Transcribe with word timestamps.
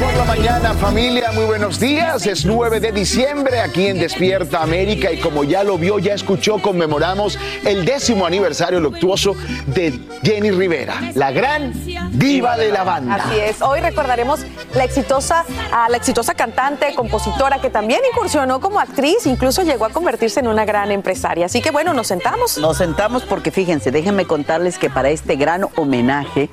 Por 0.00 0.14
la 0.14 0.24
mañana, 0.24 0.72
familia. 0.74 1.30
Muy 1.32 1.44
buenos 1.44 1.78
días. 1.78 2.26
Es 2.26 2.46
9 2.46 2.80
de 2.80 2.90
diciembre 2.90 3.60
aquí 3.60 3.86
en 3.86 3.98
Despierta 3.98 4.62
América 4.62 5.12
y 5.12 5.20
como 5.20 5.44
ya 5.44 5.62
lo 5.62 5.76
vio, 5.76 5.98
ya 5.98 6.14
escuchó, 6.14 6.58
conmemoramos 6.58 7.38
el 7.66 7.84
décimo 7.84 8.24
aniversario 8.24 8.80
luctuoso 8.80 9.36
de 9.66 10.00
Jenny 10.22 10.52
Rivera, 10.52 11.12
la 11.14 11.32
gran 11.32 11.72
diva 12.12 12.56
de 12.56 12.72
la 12.72 12.84
banda. 12.84 13.16
Así 13.16 13.38
es. 13.38 13.60
Hoy 13.60 13.80
recordaremos 13.80 14.40
la 14.74 14.84
exitosa, 14.84 15.44
a 15.70 15.88
la 15.90 15.98
exitosa 15.98 16.34
cantante, 16.34 16.94
compositora 16.94 17.60
que 17.60 17.68
también 17.68 18.00
incursionó 18.10 18.60
como 18.60 18.80
actriz, 18.80 19.26
incluso 19.26 19.62
llegó 19.62 19.84
a 19.84 19.90
convertirse 19.90 20.40
en 20.40 20.48
una 20.48 20.64
gran 20.64 20.90
empresaria. 20.92 21.46
Así 21.46 21.60
que 21.60 21.70
bueno, 21.70 21.92
nos 21.92 22.06
sentamos. 22.06 22.56
Nos 22.56 22.78
sentamos 22.78 23.24
porque 23.24 23.50
fíjense, 23.50 23.90
déjenme 23.90 24.24
contarles 24.24 24.78
que 24.78 24.88
para 24.88 25.10
este 25.10 25.36
gran 25.36 25.66
homenaje 25.76 26.48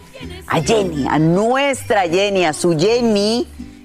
a 0.47 0.61
Jenny, 0.61 1.05
a 1.07 1.19
nuestra 1.19 2.01
Jenny, 2.01 2.45
a 2.45 2.53
su 2.53 2.77
Jenny, 2.77 3.36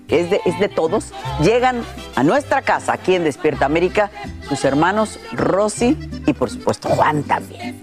es 0.09 0.31
de, 0.31 0.41
es 0.45 0.59
de 0.61 0.69
todos, 0.69 1.13
llegan 1.43 1.83
a 2.15 2.23
nuestra 2.23 2.63
casa 2.63 2.93
aquí 2.93 3.15
en 3.15 3.25
Despierta 3.25 3.65
América 3.65 4.11
sus 4.49 4.65
hermanos 4.65 5.19
Rosy 5.33 5.97
y 6.27 6.33
por 6.33 6.51
supuesto 6.51 6.89
Juan 6.89 7.23
también. 7.23 7.81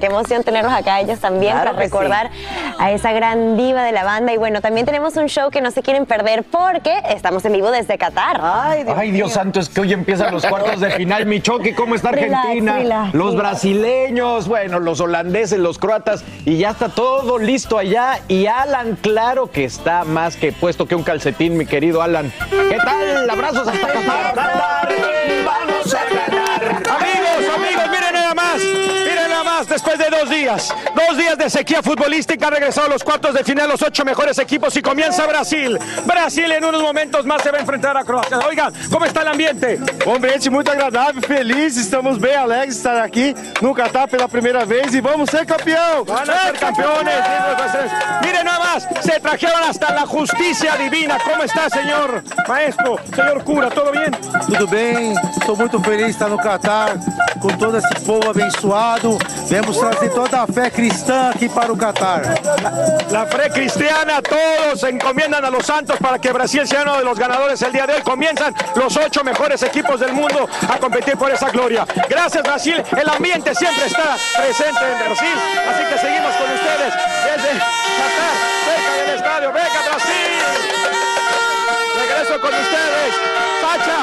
Qué 0.00 0.06
emoción 0.06 0.42
tenerlos 0.42 0.72
acá 0.72 1.00
ellos 1.00 1.20
también 1.20 1.52
Claro 1.52 1.70
para 1.72 1.82
recordar 1.82 2.30
a 2.78 2.90
esa 2.90 3.12
gran 3.12 3.56
diva 3.56 3.84
de 3.84 3.92
la 3.92 4.02
banda. 4.02 4.32
Y 4.32 4.36
bueno, 4.36 4.60
también 4.60 4.86
tenemos 4.86 5.16
un 5.16 5.26
show 5.26 5.50
que 5.50 5.60
no 5.60 5.70
se 5.70 5.82
quieren 5.82 6.06
perder 6.06 6.42
porque 6.42 7.00
estamos 7.10 7.44
en 7.44 7.52
vivo 7.52 7.70
desde 7.70 7.98
Qatar. 7.98 8.40
Ay, 8.42 9.10
Dios, 9.12 9.32
santo, 9.32 9.60
es 9.60 9.68
que 9.68 9.82
hoy 9.82 9.92
empiezan 9.92 10.32
los 10.32 10.44
cuartos 10.44 10.80
de 10.80 10.90
final. 10.90 11.26
Mi 11.26 11.40
choque, 11.40 11.74
¿cómo 11.74 11.94
está 11.94 12.08
Argentina? 12.08 12.78
relax, 12.78 13.14
los 13.14 13.34
relax. 13.34 13.36
brasileños, 13.36 14.48
bueno, 14.48 14.80
los 14.80 15.00
holandeses, 15.00 15.58
los 15.58 15.78
croatas, 15.78 16.24
y 16.44 16.56
ya 16.56 16.70
está 16.70 16.88
todo 16.88 17.38
listo 17.38 17.78
allá. 17.78 18.20
Y 18.28 18.46
Alan, 18.46 18.98
claro 19.00 19.50
que 19.50 19.64
está 19.64 20.04
más 20.04 20.36
que 20.36 20.52
puesto 20.52 20.86
que 20.86 20.94
un 20.94 21.02
calcetín, 21.02 21.56
mi 21.56 21.66
querido 21.66 22.02
Alan. 22.02 22.32
¿Qué 22.50 22.78
tal? 22.78 23.30
Abrazos 23.30 23.68
hasta 23.68 23.86
Qatar. 23.86 24.34
Qatar, 24.34 24.88
Amigos, 25.94 27.54
amigos, 27.54 27.90
miren 27.90 28.12
nada 28.14 28.34
más. 28.34 29.01
Más, 29.44 29.66
después 29.66 29.98
de 29.98 30.08
dos 30.08 30.30
días, 30.30 30.72
dos 30.94 31.18
días 31.18 31.36
de 31.36 31.50
sequía 31.50 31.82
futbolística, 31.82 32.46
han 32.46 32.52
regresado 32.52 32.86
a 32.86 32.90
los 32.90 33.02
cuartos 33.02 33.34
de 33.34 33.42
final 33.42 33.68
los 33.68 33.82
ocho 33.82 34.04
mejores 34.04 34.38
equipos 34.38 34.76
y 34.76 34.82
comienza 34.82 35.26
Brasil. 35.26 35.78
Brasil 36.04 36.52
en 36.52 36.64
unos 36.64 36.80
momentos 36.80 37.26
más 37.26 37.42
se 37.42 37.50
va 37.50 37.58
a 37.58 37.60
enfrentar 37.60 37.96
a 37.96 38.04
Croacia. 38.04 38.38
Oigan, 38.38 38.72
¿cómo 38.88 39.04
está 39.04 39.22
el 39.22 39.28
ambiente? 39.28 39.80
Um 40.06 40.14
ambiente 40.14 40.48
muito 40.48 40.70
agradável, 40.70 41.20
feliz, 41.22 41.76
estamos 41.76 42.20
bem 42.20 42.36
alegres 42.36 42.74
de 42.74 42.76
estar 42.76 43.02
aqui 43.02 43.34
no 43.60 43.74
Catar 43.74 44.08
pela 44.08 44.28
primeira 44.28 44.64
vez 44.64 44.94
e 44.94 45.00
vamos 45.00 45.28
ser 45.28 45.44
campeão! 45.44 46.04
Van 46.04 46.22
a 46.22 46.38
ser 46.46 46.58
campeones. 46.58 47.14
Miren 48.22 48.44
nada 48.44 48.60
más, 48.60 48.88
se 49.02 49.18
trajeron 49.18 49.64
hasta 49.64 49.92
la 49.92 50.06
justicia 50.06 50.76
divina. 50.76 51.18
¿Cómo 51.24 51.42
está, 51.42 51.68
señor 51.68 52.22
maestro, 52.46 52.96
señor 53.14 53.42
cura? 53.42 53.70
¿Todo 53.70 53.90
bien? 53.90 54.12
Tudo 54.46 54.68
bem, 54.68 55.14
estou 55.40 55.56
muito 55.56 55.80
feliz 55.80 56.06
de 56.06 56.12
estar 56.12 56.28
no 56.28 56.38
Catar 56.38 56.96
com 57.40 57.48
todo 57.58 57.76
esse 57.76 57.94
povo 58.04 58.30
abençoado. 58.30 59.18
Vemos 59.48 59.78
trazer 59.78 60.10
toda 60.10 60.42
a 60.42 60.46
fé 60.46 60.70
cristã 60.70 61.30
aqui 61.30 61.48
para 61.48 61.72
o 61.72 61.76
Catar. 61.76 62.22
La 63.10 63.26
fe 63.26 63.50
cristiana, 63.50 64.22
todos 64.22 64.82
encomiendan 64.84 65.44
a 65.44 65.50
los 65.50 65.66
santos 65.66 65.98
para 65.98 66.18
que 66.18 66.32
Brasil 66.32 66.66
sea 66.66 66.82
uno 66.82 66.96
de 66.96 67.04
los 67.04 67.18
ganadores 67.18 67.60
el 67.62 67.72
día 67.72 67.86
de 67.86 67.94
hoy. 67.94 68.02
Comienzan 68.02 68.54
los 68.74 68.96
ocho 68.96 69.22
mejores 69.22 69.62
equipos 69.62 70.00
del 70.00 70.12
mundo 70.12 70.48
a 70.68 70.78
competir 70.78 71.16
por 71.16 71.30
esa 71.30 71.50
gloria. 71.50 71.86
Gracias 72.08 72.42
Brasil, 72.42 72.82
el 72.98 73.08
ambiente 73.08 73.54
siempre 73.54 73.86
está 73.86 74.16
presente 74.36 74.80
en 74.80 74.98
Brasil, 75.04 75.36
así 75.68 75.84
que 75.84 75.98
seguimos 75.98 76.32
con 76.36 76.50
ustedes 76.52 76.94
desde 77.24 77.52
Qatar, 77.98 78.34
cerca 78.64 78.92
del 78.96 79.16
estadio. 79.16 79.52
Venga 79.52 79.82
Brasil, 79.90 80.30
regreso 82.00 82.40
con 82.40 82.54
ustedes. 82.54 83.14
Sacha, 83.60 83.98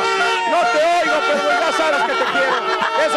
no 0.51 0.59
te 0.71 0.77
oigo, 0.77 1.17
pero 1.27 1.59
ya 1.59 1.77
sabes 1.77 2.01
que 2.03 2.13
te. 2.13 2.28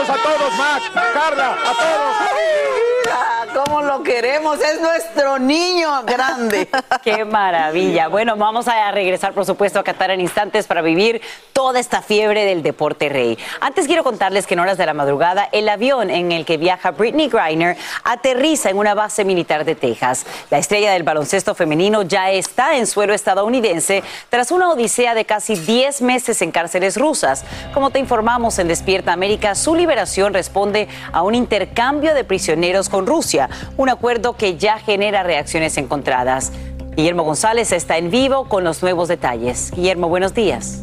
A 0.02 0.16
todos, 0.16 0.56
Mac, 0.56 0.82
Carla, 1.14 1.52
a 1.52 1.74
todos. 1.74 3.41
¿Cómo 3.54 3.82
lo 3.82 4.02
queremos? 4.02 4.58
Es 4.60 4.80
nuestro 4.80 5.38
niño 5.38 6.02
grande. 6.04 6.68
Qué 7.04 7.24
maravilla. 7.24 8.08
Bueno, 8.08 8.36
vamos 8.36 8.66
a 8.66 8.90
regresar, 8.92 9.34
por 9.34 9.44
supuesto, 9.44 9.78
a 9.78 9.84
Qatar 9.84 10.10
en 10.10 10.20
instantes 10.20 10.66
para 10.66 10.80
vivir 10.80 11.20
toda 11.52 11.78
esta 11.78 12.00
fiebre 12.00 12.44
del 12.44 12.62
deporte 12.62 13.08
rey. 13.08 13.38
Antes 13.60 13.86
quiero 13.86 14.04
contarles 14.04 14.46
que 14.46 14.54
en 14.54 14.60
horas 14.60 14.78
de 14.78 14.86
la 14.86 14.94
madrugada, 14.94 15.48
el 15.52 15.68
avión 15.68 16.08
en 16.08 16.32
el 16.32 16.46
que 16.46 16.56
viaja 16.56 16.92
Britney 16.92 17.28
Griner 17.28 17.76
aterriza 18.04 18.70
en 18.70 18.78
una 18.78 18.94
base 18.94 19.24
militar 19.24 19.64
de 19.64 19.74
Texas. 19.74 20.24
La 20.50 20.58
estrella 20.58 20.92
del 20.92 21.02
baloncesto 21.02 21.54
femenino 21.54 22.02
ya 22.02 22.30
está 22.30 22.76
en 22.76 22.86
suelo 22.86 23.12
estadounidense 23.12 24.02
tras 24.30 24.50
una 24.50 24.70
odisea 24.70 25.14
de 25.14 25.24
casi 25.24 25.56
10 25.56 26.02
meses 26.02 26.40
en 26.40 26.52
cárceles 26.52 26.96
rusas. 26.96 27.44
Como 27.74 27.90
te 27.90 27.98
informamos 27.98 28.58
en 28.58 28.68
Despierta 28.68 29.12
América, 29.12 29.54
su 29.54 29.74
liberación 29.74 30.32
responde 30.32 30.88
a 31.12 31.22
un 31.22 31.34
intercambio 31.34 32.14
de 32.14 32.24
prisioneros 32.24 32.88
con 32.88 33.06
Rusia, 33.06 33.41
un 33.76 33.88
acuerdo 33.88 34.36
que 34.36 34.56
ya 34.56 34.78
genera 34.78 35.22
reacciones 35.22 35.76
encontradas. 35.76 36.52
Guillermo 36.96 37.22
González 37.22 37.72
está 37.72 37.96
en 37.96 38.10
vivo 38.10 38.48
con 38.48 38.64
los 38.64 38.82
nuevos 38.82 39.08
detalles. 39.08 39.70
Guillermo, 39.74 40.08
buenos 40.08 40.34
días. 40.34 40.82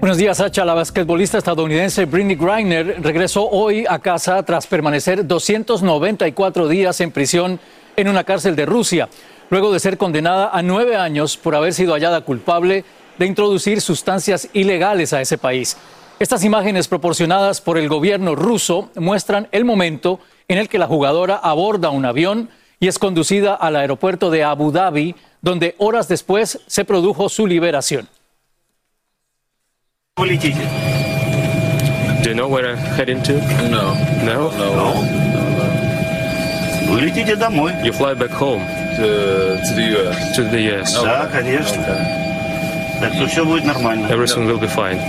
Buenos 0.00 0.18
días, 0.18 0.36
Sacha. 0.36 0.64
La 0.64 0.74
basquetbolista 0.74 1.38
estadounidense 1.38 2.04
Britney 2.04 2.36
Griner 2.36 3.02
regresó 3.02 3.48
hoy 3.48 3.86
a 3.88 3.98
casa 4.00 4.42
tras 4.42 4.66
permanecer 4.66 5.26
294 5.26 6.68
días 6.68 7.00
en 7.00 7.10
prisión 7.10 7.60
en 7.96 8.08
una 8.08 8.24
cárcel 8.24 8.56
de 8.56 8.66
Rusia. 8.66 9.08
luego 9.50 9.72
de 9.72 9.78
ser 9.78 9.98
condenada 9.98 10.50
a 10.50 10.62
nueve 10.62 10.96
años 10.96 11.36
por 11.36 11.54
haber 11.54 11.74
sido 11.74 11.92
hallada 11.92 12.22
culpable 12.22 12.84
de 13.18 13.26
introducir 13.26 13.80
sustancias 13.80 14.48
ilegales 14.52 15.12
a 15.12 15.20
ese 15.20 15.38
país. 15.38 15.76
Estas 16.18 16.44
imágenes 16.44 16.88
proporcionadas 16.88 17.60
por 17.60 17.78
el 17.78 17.88
gobierno 17.88 18.34
ruso 18.34 18.90
muestran 18.96 19.48
el 19.52 19.64
momento 19.64 20.20
en 20.47 20.57
el 20.57 20.69
que 20.69 20.79
la 20.79 20.87
jugadora 20.87 21.35
aborda 21.35 21.89
un 21.89 22.05
avión 22.05 22.49
y 22.79 22.87
es 22.87 22.97
conducida 22.99 23.55
al 23.55 23.75
aeropuerto 23.75 24.29
de 24.29 24.43
Abu 24.43 24.71
Dhabi, 24.71 25.15
donde 25.41 25.75
horas 25.77 26.07
después 26.07 26.59
se 26.67 26.85
produjo 26.85 27.29
su 27.29 27.45
liberación. 27.45 28.07
Do 32.23 32.29
you 32.29 32.35
know 32.35 32.49
where 32.49 32.67
I'm 32.67 32.77
heading 32.97 33.23
to? 33.23 33.33
No. 33.69 33.93
No? 34.25 34.51
No. 34.51 34.93
Вы 36.89 37.01
летите 37.01 37.35
домой. 37.35 37.71
You 37.83 37.93
fly 37.93 38.13
back 38.13 38.31
home. 38.31 38.65
To, 38.97 39.55
to 39.55 39.73
the 39.75 39.85
US. 39.95 40.35
To 40.35 40.43
the 40.43 40.59
US. 40.73 40.93
Да, 41.01 41.27
конечно. 41.31 41.85
Так 42.99 43.13
что 43.13 43.27
все 43.27 43.45
будет 43.45 43.63
нормально. 43.63 44.07
Everything 44.07 44.45
will 44.45 44.59
be 44.59 44.67
fine. 44.67 44.99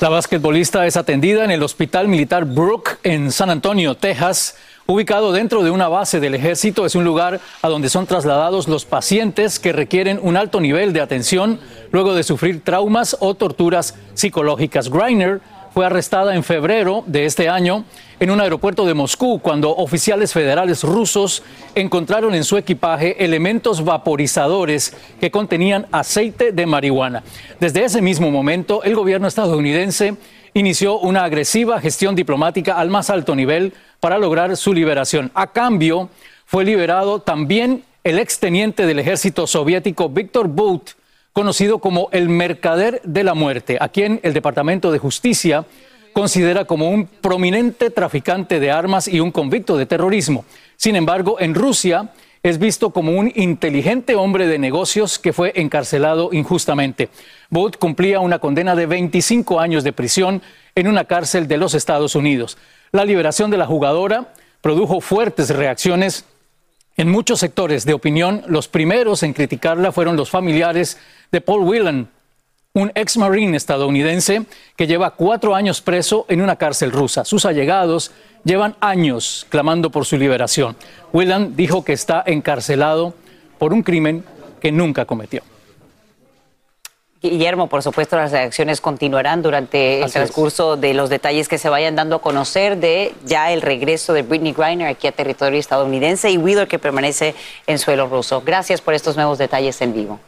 La 0.00 0.08
basquetbolista 0.08 0.86
es 0.86 0.96
atendida 0.96 1.42
en 1.42 1.50
el 1.50 1.60
Hospital 1.60 2.06
Militar 2.06 2.44
Brooke 2.44 2.98
en 3.02 3.32
San 3.32 3.50
Antonio, 3.50 3.96
Texas, 3.96 4.56
ubicado 4.86 5.32
dentro 5.32 5.64
de 5.64 5.72
una 5.72 5.88
base 5.88 6.20
del 6.20 6.36
ejército. 6.36 6.86
Es 6.86 6.94
un 6.94 7.02
lugar 7.02 7.40
a 7.62 7.68
donde 7.68 7.88
son 7.88 8.06
trasladados 8.06 8.68
los 8.68 8.84
pacientes 8.84 9.58
que 9.58 9.72
requieren 9.72 10.20
un 10.22 10.36
alto 10.36 10.60
nivel 10.60 10.92
de 10.92 11.00
atención 11.00 11.58
luego 11.90 12.14
de 12.14 12.22
sufrir 12.22 12.62
traumas 12.62 13.16
o 13.18 13.34
torturas 13.34 13.96
psicológicas. 14.14 14.88
Greiner 14.88 15.40
fue 15.78 15.86
arrestada 15.86 16.34
en 16.34 16.42
febrero 16.42 17.04
de 17.06 17.24
este 17.24 17.48
año 17.48 17.84
en 18.18 18.32
un 18.32 18.40
aeropuerto 18.40 18.84
de 18.84 18.94
Moscú 18.94 19.38
cuando 19.38 19.76
oficiales 19.76 20.32
federales 20.32 20.82
rusos 20.82 21.44
encontraron 21.76 22.34
en 22.34 22.42
su 22.42 22.56
equipaje 22.56 23.24
elementos 23.24 23.84
vaporizadores 23.84 24.92
que 25.20 25.30
contenían 25.30 25.86
aceite 25.92 26.50
de 26.50 26.66
marihuana. 26.66 27.22
Desde 27.60 27.84
ese 27.84 28.02
mismo 28.02 28.32
momento, 28.32 28.82
el 28.82 28.96
gobierno 28.96 29.28
estadounidense 29.28 30.16
inició 30.52 30.98
una 30.98 31.22
agresiva 31.22 31.80
gestión 31.80 32.16
diplomática 32.16 32.76
al 32.76 32.90
más 32.90 33.08
alto 33.08 33.36
nivel 33.36 33.72
para 34.00 34.18
lograr 34.18 34.56
su 34.56 34.74
liberación. 34.74 35.30
A 35.32 35.46
cambio, 35.46 36.08
fue 36.44 36.64
liberado 36.64 37.20
también 37.20 37.84
el 38.02 38.18
exteniente 38.18 38.84
del 38.84 38.98
ejército 38.98 39.46
soviético 39.46 40.08
Víctor 40.08 40.48
Bout, 40.48 40.97
conocido 41.38 41.78
como 41.78 42.08
el 42.10 42.28
mercader 42.28 43.00
de 43.04 43.22
la 43.22 43.32
muerte, 43.32 43.78
a 43.80 43.90
quien 43.90 44.18
el 44.24 44.34
Departamento 44.34 44.90
de 44.90 44.98
Justicia 44.98 45.64
considera 46.12 46.64
como 46.64 46.90
un 46.90 47.06
prominente 47.06 47.90
traficante 47.90 48.58
de 48.58 48.72
armas 48.72 49.06
y 49.06 49.20
un 49.20 49.30
convicto 49.30 49.76
de 49.76 49.86
terrorismo. 49.86 50.44
Sin 50.74 50.96
embargo, 50.96 51.36
en 51.38 51.54
Rusia 51.54 52.10
es 52.42 52.58
visto 52.58 52.90
como 52.90 53.12
un 53.12 53.30
inteligente 53.36 54.16
hombre 54.16 54.48
de 54.48 54.58
negocios 54.58 55.20
que 55.20 55.32
fue 55.32 55.52
encarcelado 55.54 56.30
injustamente. 56.32 57.08
Bout 57.50 57.76
cumplía 57.76 58.18
una 58.18 58.40
condena 58.40 58.74
de 58.74 58.86
25 58.86 59.60
años 59.60 59.84
de 59.84 59.92
prisión 59.92 60.42
en 60.74 60.88
una 60.88 61.04
cárcel 61.04 61.46
de 61.46 61.56
los 61.56 61.72
Estados 61.74 62.16
Unidos. 62.16 62.58
La 62.90 63.04
liberación 63.04 63.52
de 63.52 63.58
la 63.58 63.66
jugadora 63.66 64.32
produjo 64.60 65.00
fuertes 65.00 65.50
reacciones 65.50 66.24
en 66.96 67.08
muchos 67.08 67.38
sectores 67.38 67.84
de 67.84 67.92
opinión. 67.94 68.42
Los 68.48 68.66
primeros 68.66 69.22
en 69.22 69.34
criticarla 69.34 69.92
fueron 69.92 70.16
los 70.16 70.30
familiares 70.30 70.98
de 71.30 71.40
Paul 71.40 71.62
Whelan, 71.62 72.08
un 72.74 72.92
ex 72.94 73.16
marine 73.16 73.56
estadounidense 73.56 74.44
que 74.76 74.86
lleva 74.86 75.10
cuatro 75.10 75.54
años 75.54 75.80
preso 75.80 76.26
en 76.28 76.40
una 76.40 76.56
cárcel 76.56 76.92
rusa. 76.92 77.24
Sus 77.24 77.44
allegados 77.44 78.12
llevan 78.44 78.76
años 78.80 79.46
clamando 79.48 79.90
por 79.90 80.04
su 80.04 80.16
liberación. 80.16 80.76
Whelan 81.12 81.56
dijo 81.56 81.84
que 81.84 81.92
está 81.92 82.22
encarcelado 82.26 83.14
por 83.58 83.72
un 83.72 83.82
crimen 83.82 84.24
que 84.60 84.70
nunca 84.72 85.04
cometió. 85.04 85.42
Guillermo, 87.20 87.66
por 87.66 87.82
supuesto, 87.82 88.16
las 88.16 88.30
reacciones 88.30 88.80
continuarán 88.80 89.42
durante 89.42 89.98
el 89.98 90.04
Así 90.04 90.12
transcurso 90.12 90.76
de 90.76 90.94
los 90.94 91.10
detalles 91.10 91.48
que 91.48 91.58
se 91.58 91.68
vayan 91.68 91.96
dando 91.96 92.16
a 92.16 92.22
conocer 92.22 92.76
de 92.76 93.12
ya 93.24 93.50
el 93.50 93.60
regreso 93.60 94.12
de 94.12 94.22
Britney 94.22 94.52
Griner 94.52 94.86
aquí 94.86 95.08
a 95.08 95.12
territorio 95.12 95.58
estadounidense 95.58 96.30
y 96.30 96.38
Wheeler 96.38 96.68
que 96.68 96.78
permanece 96.78 97.34
en 97.66 97.80
suelo 97.80 98.06
ruso. 98.06 98.40
Gracias 98.46 98.80
por 98.80 98.94
estos 98.94 99.16
nuevos 99.16 99.36
detalles 99.36 99.80
en 99.82 99.94
vivo. 99.94 100.20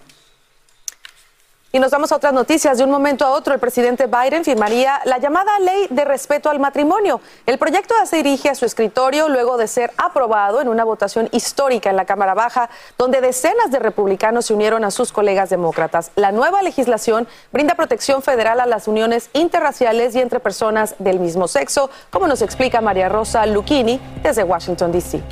Y 1.72 1.78
nos 1.78 1.92
vamos 1.92 2.10
a 2.10 2.16
otras 2.16 2.32
noticias. 2.32 2.78
De 2.78 2.84
un 2.84 2.90
momento 2.90 3.24
a 3.24 3.30
otro, 3.30 3.54
el 3.54 3.60
presidente 3.60 4.08
Biden 4.08 4.44
firmaría 4.44 5.00
la 5.04 5.18
llamada 5.18 5.56
Ley 5.60 5.86
de 5.88 6.04
Respeto 6.04 6.50
al 6.50 6.58
Matrimonio. 6.58 7.20
El 7.46 7.58
proyecto 7.58 7.94
ya 7.96 8.06
se 8.06 8.16
dirige 8.16 8.48
a 8.48 8.56
su 8.56 8.64
escritorio 8.64 9.28
luego 9.28 9.56
de 9.56 9.68
ser 9.68 9.92
aprobado 9.96 10.60
en 10.60 10.66
una 10.68 10.82
votación 10.82 11.28
histórica 11.30 11.88
en 11.88 11.94
la 11.94 12.06
Cámara 12.06 12.34
Baja, 12.34 12.70
donde 12.98 13.20
decenas 13.20 13.70
de 13.70 13.78
republicanos 13.78 14.46
se 14.46 14.54
unieron 14.54 14.82
a 14.82 14.90
sus 14.90 15.12
colegas 15.12 15.48
demócratas. 15.48 16.10
La 16.16 16.32
nueva 16.32 16.60
legislación 16.62 17.28
brinda 17.52 17.76
protección 17.76 18.20
federal 18.20 18.58
a 18.58 18.66
las 18.66 18.88
uniones 18.88 19.30
interraciales 19.32 20.16
y 20.16 20.20
entre 20.20 20.40
personas 20.40 20.96
del 20.98 21.20
mismo 21.20 21.46
sexo, 21.46 21.88
como 22.10 22.26
nos 22.26 22.42
explica 22.42 22.80
María 22.80 23.08
Rosa 23.08 23.46
Lucchini 23.46 24.00
desde 24.24 24.42
Washington, 24.42 24.90
D.C. 24.90 25.22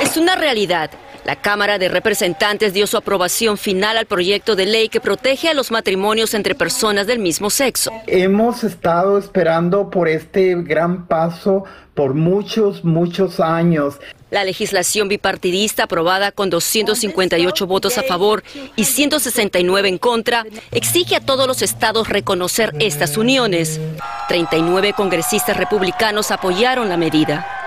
Es 0.00 0.16
una 0.16 0.36
realidad. 0.36 0.90
La 1.26 1.34
Cámara 1.34 1.78
de 1.78 1.88
Representantes 1.88 2.72
dio 2.72 2.86
su 2.86 2.96
aprobación 2.96 3.58
final 3.58 3.96
al 3.96 4.06
proyecto 4.06 4.54
de 4.54 4.64
ley 4.64 4.88
que 4.88 5.00
protege 5.00 5.48
a 5.48 5.54
los 5.54 5.72
matrimonios 5.72 6.34
entre 6.34 6.54
personas 6.54 7.08
del 7.08 7.18
mismo 7.18 7.50
sexo. 7.50 7.90
Hemos 8.06 8.62
estado 8.62 9.18
esperando 9.18 9.90
por 9.90 10.06
este 10.06 10.54
gran 10.54 11.08
paso 11.08 11.64
por 11.94 12.14
muchos, 12.14 12.84
muchos 12.84 13.40
años. 13.40 13.96
La 14.30 14.44
legislación 14.44 15.08
bipartidista 15.08 15.84
aprobada 15.84 16.30
con 16.30 16.48
258 16.48 17.66
votos 17.66 17.98
a 17.98 18.04
favor 18.04 18.44
y 18.76 18.84
169 18.84 19.88
en 19.88 19.98
contra 19.98 20.44
exige 20.70 21.16
a 21.16 21.20
todos 21.20 21.48
los 21.48 21.60
estados 21.60 22.08
reconocer 22.08 22.72
estas 22.78 23.16
uniones. 23.16 23.80
39 24.28 24.92
congresistas 24.92 25.56
republicanos 25.56 26.30
apoyaron 26.30 26.88
la 26.88 26.96
medida. 26.96 27.65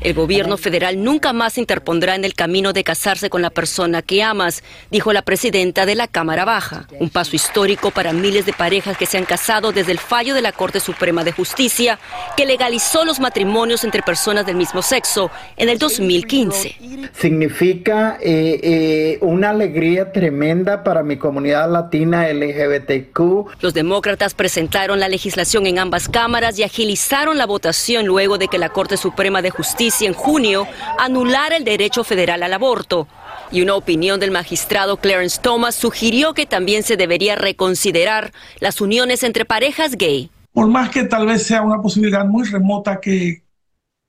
El 0.00 0.14
gobierno 0.14 0.56
federal 0.56 1.02
nunca 1.02 1.32
más 1.32 1.58
interpondrá 1.58 2.14
en 2.14 2.24
el 2.24 2.34
camino 2.34 2.72
de 2.72 2.84
casarse 2.84 3.30
con 3.30 3.42
la 3.42 3.50
persona 3.50 4.02
que 4.02 4.22
amas, 4.22 4.62
dijo 4.90 5.12
la 5.12 5.22
presidenta 5.22 5.86
de 5.86 5.94
la 5.94 6.08
Cámara 6.08 6.44
Baja. 6.44 6.86
Un 6.98 7.10
paso 7.10 7.36
histórico 7.36 7.90
para 7.90 8.12
miles 8.12 8.46
de 8.46 8.52
parejas 8.52 8.96
que 8.96 9.06
se 9.06 9.18
han 9.18 9.24
casado 9.24 9.72
desde 9.72 9.92
el 9.92 9.98
fallo 9.98 10.34
de 10.34 10.42
la 10.42 10.52
Corte 10.52 10.80
Suprema 10.80 11.24
de 11.24 11.32
Justicia, 11.32 11.98
que 12.36 12.46
legalizó 12.46 13.04
los 13.04 13.20
matrimonios 13.20 13.84
entre 13.84 14.02
personas 14.02 14.46
del 14.46 14.56
mismo 14.56 14.82
sexo 14.82 15.30
en 15.56 15.68
el 15.68 15.78
2015. 15.78 16.76
Significa 17.12 18.18
eh, 18.20 18.60
eh, 18.62 19.18
una 19.20 19.50
alegría 19.50 20.12
tremenda 20.12 20.82
para 20.82 21.02
mi 21.02 21.16
comunidad 21.16 21.70
latina 21.70 22.28
LGBTQ. 22.32 23.60
Los 23.60 23.74
demócratas 23.74 24.34
presentaron 24.34 25.00
la 25.00 25.08
legislación 25.08 25.66
en 25.66 25.78
ambas 25.78 26.08
cámaras 26.08 26.58
y 26.58 26.62
agilizaron 26.62 27.33
la 27.36 27.46
votación 27.46 28.06
luego 28.06 28.38
de 28.38 28.48
que 28.48 28.58
la 28.58 28.68
Corte 28.68 28.96
Suprema 28.96 29.42
de 29.42 29.50
Justicia 29.50 30.06
en 30.06 30.14
junio 30.14 30.66
anulara 30.98 31.56
el 31.56 31.64
derecho 31.64 32.04
federal 32.04 32.42
al 32.42 32.52
aborto. 32.52 33.06
Y 33.50 33.62
una 33.62 33.74
opinión 33.74 34.20
del 34.20 34.30
magistrado 34.30 34.96
Clarence 34.96 35.40
Thomas 35.40 35.74
sugirió 35.74 36.34
que 36.34 36.46
también 36.46 36.82
se 36.82 36.96
debería 36.96 37.36
reconsiderar 37.36 38.32
las 38.60 38.80
uniones 38.80 39.22
entre 39.22 39.44
parejas 39.44 39.96
gay. 39.96 40.30
Por 40.52 40.68
más 40.68 40.90
que 40.90 41.04
tal 41.04 41.26
vez 41.26 41.42
sea 41.42 41.62
una 41.62 41.80
posibilidad 41.80 42.24
muy 42.24 42.44
remota 42.44 43.00
que, 43.00 43.44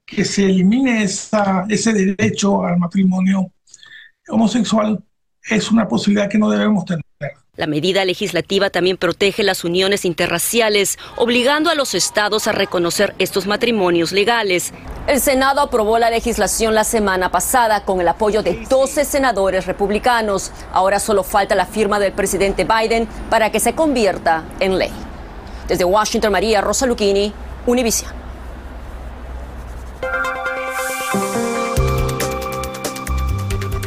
que 0.05 0.23
se 0.23 0.45
elimine 0.45 1.03
esa, 1.03 1.65
ese 1.69 1.93
derecho 1.93 2.63
al 2.63 2.77
matrimonio 2.77 3.51
homosexual, 4.27 5.03
es 5.49 5.71
una 5.71 5.87
posibilidad 5.87 6.29
que 6.29 6.37
no 6.37 6.49
debemos 6.49 6.85
tener. 6.85 7.03
La 7.57 7.67
medida 7.67 8.03
legislativa 8.03 8.69
también 8.69 8.97
protege 8.97 9.41
las 9.41 9.63
uniones 9.63 10.03
interraciales, 10.03 10.99
obligando 11.15 11.69
a 11.69 11.75
los 11.75 11.93
estados 11.93 12.47
a 12.47 12.51
reconocer 12.51 13.15
estos 13.17 13.47
matrimonios 13.47 14.11
legales. 14.11 14.73
El 15.07 15.21
Senado 15.21 15.61
aprobó 15.61 15.97
la 15.97 16.09
legislación 16.09 16.75
la 16.75 16.83
semana 16.83 17.31
pasada 17.31 17.85
con 17.85 18.01
el 18.01 18.07
apoyo 18.09 18.43
de 18.43 18.65
12 18.69 19.05
senadores 19.05 19.67
republicanos. 19.67 20.51
Ahora 20.73 20.99
solo 20.99 21.23
falta 21.23 21.55
la 21.55 21.65
firma 21.65 21.97
del 21.97 22.11
presidente 22.11 22.65
Biden 22.65 23.07
para 23.29 23.51
que 23.51 23.61
se 23.61 23.73
convierta 23.73 24.43
en 24.59 24.77
ley. 24.77 24.91
Desde 25.69 25.85
Washington, 25.85 26.33
María 26.33 26.59
Rosa 26.59 26.85
Lucchini, 26.85 27.31
Univision. 27.65 28.11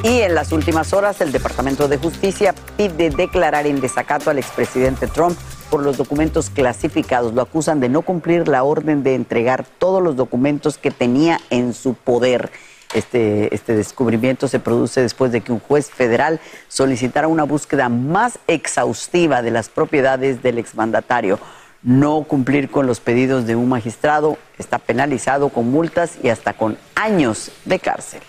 Y 0.04 0.20
en 0.20 0.36
las 0.36 0.52
últimas 0.52 0.92
horas, 0.92 1.20
el 1.20 1.32
Departamento 1.32 1.88
de 1.88 1.98
Justicia 1.98 2.54
pide 2.76 3.10
declarar 3.10 3.66
en 3.66 3.80
desacato 3.80 4.30
al 4.30 4.38
expresidente 4.38 5.08
Trump 5.08 5.36
por 5.70 5.82
los 5.82 5.96
documentos 5.96 6.50
clasificados. 6.50 7.34
Lo 7.34 7.42
acusan 7.42 7.80
de 7.80 7.88
no 7.88 8.02
cumplir 8.02 8.46
la 8.46 8.62
orden 8.62 9.02
de 9.02 9.16
entregar 9.16 9.66
todos 9.78 10.00
los 10.00 10.14
documentos 10.14 10.78
que 10.78 10.92
tenía 10.92 11.40
en 11.50 11.74
su 11.74 11.94
poder. 11.94 12.50
Este, 12.94 13.52
este 13.52 13.74
descubrimiento 13.74 14.46
se 14.46 14.60
produce 14.60 15.02
después 15.02 15.32
de 15.32 15.40
que 15.40 15.52
un 15.52 15.58
juez 15.58 15.90
federal 15.90 16.38
solicitara 16.68 17.26
una 17.26 17.42
búsqueda 17.42 17.88
más 17.88 18.38
exhaustiva 18.46 19.42
de 19.42 19.50
las 19.50 19.68
propiedades 19.68 20.42
del 20.42 20.58
exmandatario. 20.58 21.40
no 21.82 22.22
cumplir 22.22 22.70
con 22.70 22.86
los 22.86 22.98
pedidos 22.98 23.46
de 23.46 23.54
un 23.54 23.68
magistrado 23.68 24.36
está 24.58 24.78
penalizado 24.78 25.48
con 25.48 25.70
multas 25.70 26.18
y 26.22 26.28
hasta 26.28 26.52
con 26.52 26.76
años 26.94 27.52
de 27.66 27.78
cárcel. 27.78 28.20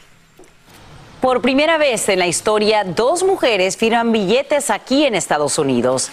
Por 1.22 1.42
primera 1.42 1.78
vez 1.78 2.08
en 2.08 2.20
la 2.20 2.28
historia, 2.28 2.86
dos 2.86 3.24
mujeres 3.24 3.76
firman 3.76 4.14
billetes 4.14 4.70
aquí 4.70 5.04
en 5.06 5.16
Estados 5.16 5.60
Unidos. 5.60 6.12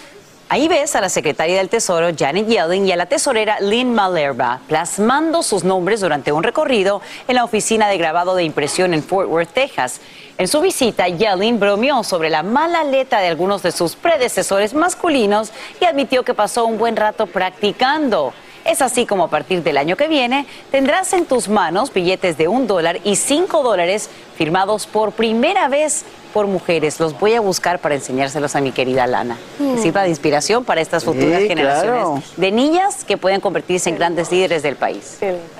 Ahí 0.49 0.67
ves 0.67 0.97
a 0.97 1.01
la 1.01 1.07
secretaria 1.07 1.57
del 1.57 1.69
Tesoro, 1.69 2.09
Janet 2.13 2.45
Yellen, 2.47 2.85
y 2.85 2.91
a 2.91 2.97
la 2.97 3.05
tesorera 3.05 3.61
Lynn 3.61 3.93
Malerba 3.93 4.59
plasmando 4.67 5.43
sus 5.43 5.63
nombres 5.63 6.01
durante 6.01 6.33
un 6.33 6.43
recorrido 6.43 7.01
en 7.29 7.35
la 7.35 7.45
oficina 7.45 7.87
de 7.87 7.97
grabado 7.97 8.35
de 8.35 8.43
impresión 8.43 8.93
en 8.93 9.01
Fort 9.01 9.29
Worth, 9.29 9.53
Texas. 9.53 10.01
En 10.37 10.49
su 10.49 10.59
visita, 10.59 11.07
Yellen 11.07 11.57
bromeó 11.57 12.03
sobre 12.03 12.29
la 12.29 12.43
mala 12.43 12.83
letra 12.83 13.21
de 13.21 13.27
algunos 13.27 13.63
de 13.63 13.71
sus 13.71 13.95
predecesores 13.95 14.73
masculinos 14.73 15.53
y 15.79 15.85
admitió 15.85 16.23
que 16.23 16.33
pasó 16.33 16.65
un 16.65 16.77
buen 16.77 16.97
rato 16.97 17.27
practicando. 17.27 18.33
Es 18.67 18.81
así 18.81 19.05
como 19.05 19.23
a 19.23 19.29
partir 19.29 19.63
del 19.63 19.77
año 19.77 19.95
que 19.95 20.07
viene 20.09 20.45
tendrás 20.71 21.13
en 21.13 21.25
tus 21.25 21.47
manos 21.47 21.93
billetes 21.93 22.37
de 22.37 22.47
un 22.49 22.67
dólar 22.67 22.99
y 23.05 23.15
cinco 23.15 23.63
dólares 23.63 24.09
firmados 24.37 24.85
por 24.87 25.13
primera 25.13 25.69
vez 25.69 26.03
por 26.33 26.47
mujeres. 26.47 26.99
Los 26.99 27.17
voy 27.17 27.33
a 27.33 27.39
buscar 27.39 27.79
para 27.79 27.95
enseñárselos 27.95 28.55
a 28.57 28.61
mi 28.61 28.73
querida 28.73 29.07
Lana. 29.07 29.37
Que 29.57 29.77
sirva 29.77 30.03
de 30.03 30.09
inspiración 30.09 30.65
para 30.65 30.81
estas 30.81 31.05
futuras 31.05 31.41
Sí, 31.41 31.47
generaciones 31.47 32.01
claro. 32.03 32.21
de 32.35 32.51
niñas 32.51 33.05
que 33.05 33.17
pueden 33.17 33.39
convertirse 33.39 33.89
en 33.89 33.95
grandes 33.95 34.31
líderes 34.31 34.61
del 34.63 34.75
país. 34.75 35.17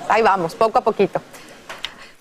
Ahí 0.08 0.20
vamos, 0.22 0.54
poco 0.54 0.78
a 0.78 0.82
poquito. 0.82 1.20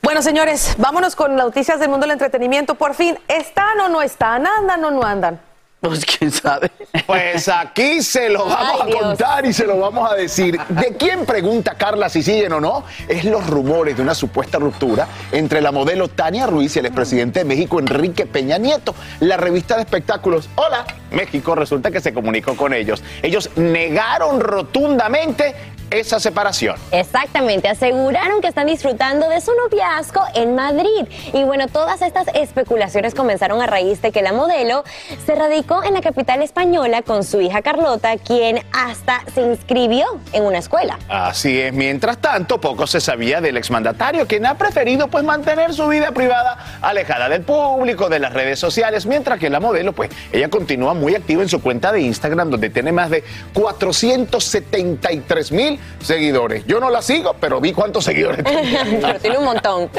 Bueno, 0.01 0.21
señores, 0.21 0.75
vámonos 0.77 1.17
con 1.17 1.35
noticias 1.35 1.81
del 1.81 1.89
mundo 1.89 2.05
del 2.05 2.11
entretenimiento. 2.13 2.75
Por 2.75 2.93
fin, 2.95 3.19
¿están 3.27 3.77
o 3.81 3.89
no 3.89 4.01
están? 4.01 4.47
¿Andan 4.47 4.85
o 4.85 4.91
no 4.91 5.03
andan? 5.03 5.41
Pues 5.87 6.05
quién 6.05 6.31
sabe. 6.31 6.71
Pues 7.05 7.47
aquí 7.47 8.01
se 8.01 8.29
lo 8.29 8.45
vamos 8.45 8.81
Ay, 8.81 8.81
a 8.81 8.85
Dios. 8.85 8.99
contar 9.01 9.45
y 9.45 9.53
se 9.53 9.65
lo 9.65 9.77
vamos 9.79 10.11
a 10.11 10.15
decir. 10.15 10.59
¿De 10.69 10.95
quién 10.97 11.25
pregunta 11.25 11.75
Carla 11.75 12.09
si 12.09 12.23
siguen 12.23 12.53
o 12.53 12.59
no? 12.59 12.83
Es 13.07 13.23
los 13.23 13.45
rumores 13.47 13.95
de 13.95 14.03
una 14.03 14.15
supuesta 14.15 14.57
ruptura 14.57 15.07
entre 15.31 15.61
la 15.61 15.71
modelo 15.71 16.07
Tania 16.07 16.47
Ruiz 16.47 16.75
y 16.75 16.79
el 16.79 16.87
expresidente 16.87 17.39
de 17.39 17.45
México, 17.45 17.79
Enrique 17.79 18.25
Peña 18.25 18.57
Nieto. 18.57 18.93
La 19.19 19.37
revista 19.37 19.75
de 19.75 19.81
espectáculos 19.81 20.49
Hola 20.55 20.85
México 21.11 21.55
resulta 21.55 21.91
que 21.91 22.01
se 22.01 22.13
comunicó 22.13 22.55
con 22.55 22.73
ellos. 22.73 23.03
Ellos 23.21 23.49
negaron 23.55 24.39
rotundamente 24.41 25.55
esa 25.91 26.19
separación. 26.19 26.75
Exactamente, 26.91 27.67
aseguraron 27.67 28.41
que 28.41 28.47
están 28.47 28.67
disfrutando 28.67 29.29
de 29.29 29.41
su 29.41 29.51
noviazgo 29.55 30.21
en 30.35 30.55
Madrid. 30.55 31.07
Y 31.33 31.43
bueno, 31.43 31.67
todas 31.67 32.01
estas 32.01 32.27
especulaciones 32.33 33.13
comenzaron 33.13 33.61
a 33.61 33.67
raíz 33.67 34.01
de 34.01 34.11
que 34.11 34.21
la 34.21 34.33
modelo 34.33 34.83
se 35.25 35.35
radicó 35.35 35.83
en 35.83 35.93
la 35.93 36.01
capital 36.01 36.41
española 36.41 37.01
con 37.01 37.23
su 37.23 37.39
hija 37.41 37.61
Carlota, 37.61 38.17
quien 38.17 38.63
hasta 38.73 39.23
se 39.33 39.41
inscribió 39.41 40.05
en 40.33 40.43
una 40.43 40.57
escuela. 40.57 40.99
Así 41.09 41.59
es, 41.59 41.73
mientras 41.73 42.17
tanto, 42.17 42.59
poco 42.59 42.87
se 42.87 42.99
sabía 42.99 43.41
del 43.41 43.57
exmandatario, 43.57 44.27
quien 44.27 44.45
ha 44.45 44.57
preferido 44.57 45.07
pues 45.07 45.23
mantener 45.23 45.73
su 45.73 45.87
vida 45.87 46.11
privada 46.11 46.79
alejada 46.81 47.29
del 47.29 47.43
público, 47.43 48.09
de 48.09 48.19
las 48.19 48.33
redes 48.33 48.59
sociales, 48.59 49.05
mientras 49.05 49.39
que 49.39 49.49
la 49.49 49.59
modelo, 49.59 49.93
pues, 49.93 50.09
ella 50.31 50.49
continúa 50.49 50.93
muy 50.93 51.15
activa 51.15 51.43
en 51.43 51.49
su 51.49 51.61
cuenta 51.61 51.91
de 51.91 52.01
Instagram, 52.01 52.49
donde 52.49 52.69
tiene 52.69 52.91
más 52.91 53.09
de 53.09 53.23
473 53.53 55.51
mil 55.51 55.76
seguidores. 55.99 56.65
Yo 56.65 56.79
no 56.79 56.89
la 56.89 57.01
sigo, 57.01 57.35
pero 57.39 57.59
vi 57.61 57.73
cuántos 57.73 58.03
seguidores 58.05 58.43
tenía. 58.43 58.85
Pero 59.01 59.19
tiene 59.19 59.37
un 59.37 59.45
montón. 59.45 59.89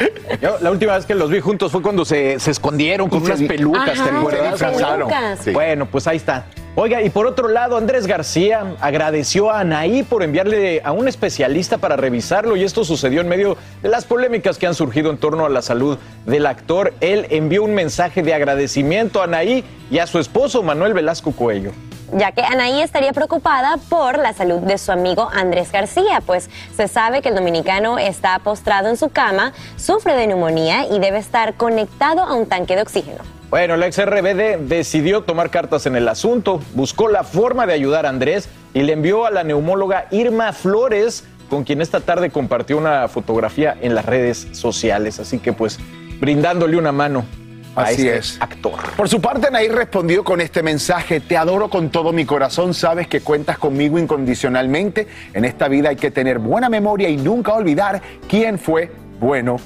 Yo, 0.40 0.56
la 0.60 0.70
última 0.70 0.96
vez 0.96 1.04
que 1.06 1.14
los 1.14 1.30
vi 1.30 1.40
juntos 1.40 1.72
fue 1.72 1.82
cuando 1.82 2.04
se, 2.04 2.38
se 2.40 2.50
escondieron 2.50 3.08
con 3.08 3.22
unas 3.22 3.40
pelucas, 3.42 3.98
Ajá, 3.98 4.04
¿te 4.10 4.16
acuerdas? 4.16 4.58
se 4.58 4.66
disfrazaron. 4.66 5.10
Sí. 5.42 5.50
Bueno, 5.50 5.86
pues 5.86 6.06
ahí 6.06 6.16
está. 6.16 6.46
Oiga, 6.80 7.02
y 7.02 7.10
por 7.10 7.26
otro 7.26 7.48
lado, 7.48 7.76
Andrés 7.76 8.06
García 8.06 8.76
agradeció 8.80 9.50
a 9.50 9.58
Anaí 9.58 10.04
por 10.04 10.22
enviarle 10.22 10.80
a 10.84 10.92
un 10.92 11.08
especialista 11.08 11.78
para 11.78 11.96
revisarlo 11.96 12.54
y 12.54 12.62
esto 12.62 12.84
sucedió 12.84 13.20
en 13.20 13.26
medio 13.26 13.56
de 13.82 13.88
las 13.88 14.04
polémicas 14.04 14.58
que 14.58 14.68
han 14.68 14.76
surgido 14.76 15.10
en 15.10 15.18
torno 15.18 15.44
a 15.44 15.48
la 15.48 15.60
salud 15.60 15.98
del 16.24 16.46
actor. 16.46 16.94
Él 17.00 17.26
envió 17.30 17.64
un 17.64 17.74
mensaje 17.74 18.22
de 18.22 18.32
agradecimiento 18.32 19.20
a 19.20 19.24
Anaí 19.24 19.64
y 19.90 19.98
a 19.98 20.06
su 20.06 20.20
esposo 20.20 20.62
Manuel 20.62 20.94
Velasco 20.94 21.32
Coello. 21.32 21.72
ya 22.12 22.30
que 22.30 22.42
Anaí 22.42 22.80
estaría 22.80 23.12
preocupada 23.12 23.78
por 23.88 24.16
la 24.16 24.32
salud 24.32 24.60
de 24.60 24.78
su 24.78 24.92
amigo 24.92 25.28
Andrés 25.34 25.72
García, 25.72 26.22
pues 26.24 26.48
se 26.76 26.86
sabe 26.86 27.22
que 27.22 27.30
el 27.30 27.34
dominicano 27.34 27.98
está 27.98 28.38
postrado 28.38 28.88
en 28.88 28.96
su 28.96 29.08
cama, 29.08 29.52
sufre 29.74 30.14
de 30.14 30.28
neumonía 30.28 30.86
y 30.86 31.00
debe 31.00 31.18
estar 31.18 31.54
conectado 31.54 32.22
a 32.22 32.34
un 32.34 32.46
tanque 32.46 32.76
de 32.76 32.82
oxígeno. 32.82 33.37
Bueno, 33.50 33.76
el 33.76 33.82
ex 33.82 34.04
RBD 34.04 34.68
decidió 34.68 35.22
tomar 35.22 35.48
cartas 35.48 35.86
en 35.86 35.96
el 35.96 36.06
asunto, 36.08 36.60
buscó 36.74 37.08
la 37.08 37.24
forma 37.24 37.66
de 37.66 37.72
ayudar 37.72 38.04
a 38.04 38.10
Andrés 38.10 38.46
y 38.74 38.82
le 38.82 38.92
envió 38.92 39.24
a 39.24 39.30
la 39.30 39.42
neumóloga 39.42 40.06
Irma 40.10 40.52
Flores, 40.52 41.24
con 41.48 41.64
quien 41.64 41.80
esta 41.80 42.00
tarde 42.00 42.28
compartió 42.28 42.76
una 42.76 43.08
fotografía 43.08 43.74
en 43.80 43.94
las 43.94 44.04
redes 44.04 44.48
sociales. 44.52 45.18
Así 45.18 45.38
que 45.38 45.54
pues 45.54 45.78
brindándole 46.20 46.76
una 46.76 46.92
mano 46.92 47.24
a 47.74 47.84
Así 47.84 48.06
este 48.06 48.18
es. 48.18 48.36
actor. 48.38 48.80
Por 48.94 49.08
su 49.08 49.18
parte, 49.22 49.46
Anaí 49.46 49.68
respondió 49.68 50.24
con 50.24 50.42
este 50.42 50.62
mensaje, 50.62 51.20
te 51.20 51.38
adoro 51.38 51.70
con 51.70 51.88
todo 51.88 52.12
mi 52.12 52.26
corazón, 52.26 52.74
sabes 52.74 53.08
que 53.08 53.22
cuentas 53.22 53.56
conmigo 53.56 53.98
incondicionalmente, 53.98 55.08
en 55.32 55.46
esta 55.46 55.68
vida 55.68 55.88
hay 55.88 55.96
que 55.96 56.10
tener 56.10 56.38
buena 56.38 56.68
memoria 56.68 57.08
y 57.08 57.16
nunca 57.16 57.54
olvidar 57.54 58.02
quién 58.28 58.58
fue 58.58 58.92
bueno 59.20 59.58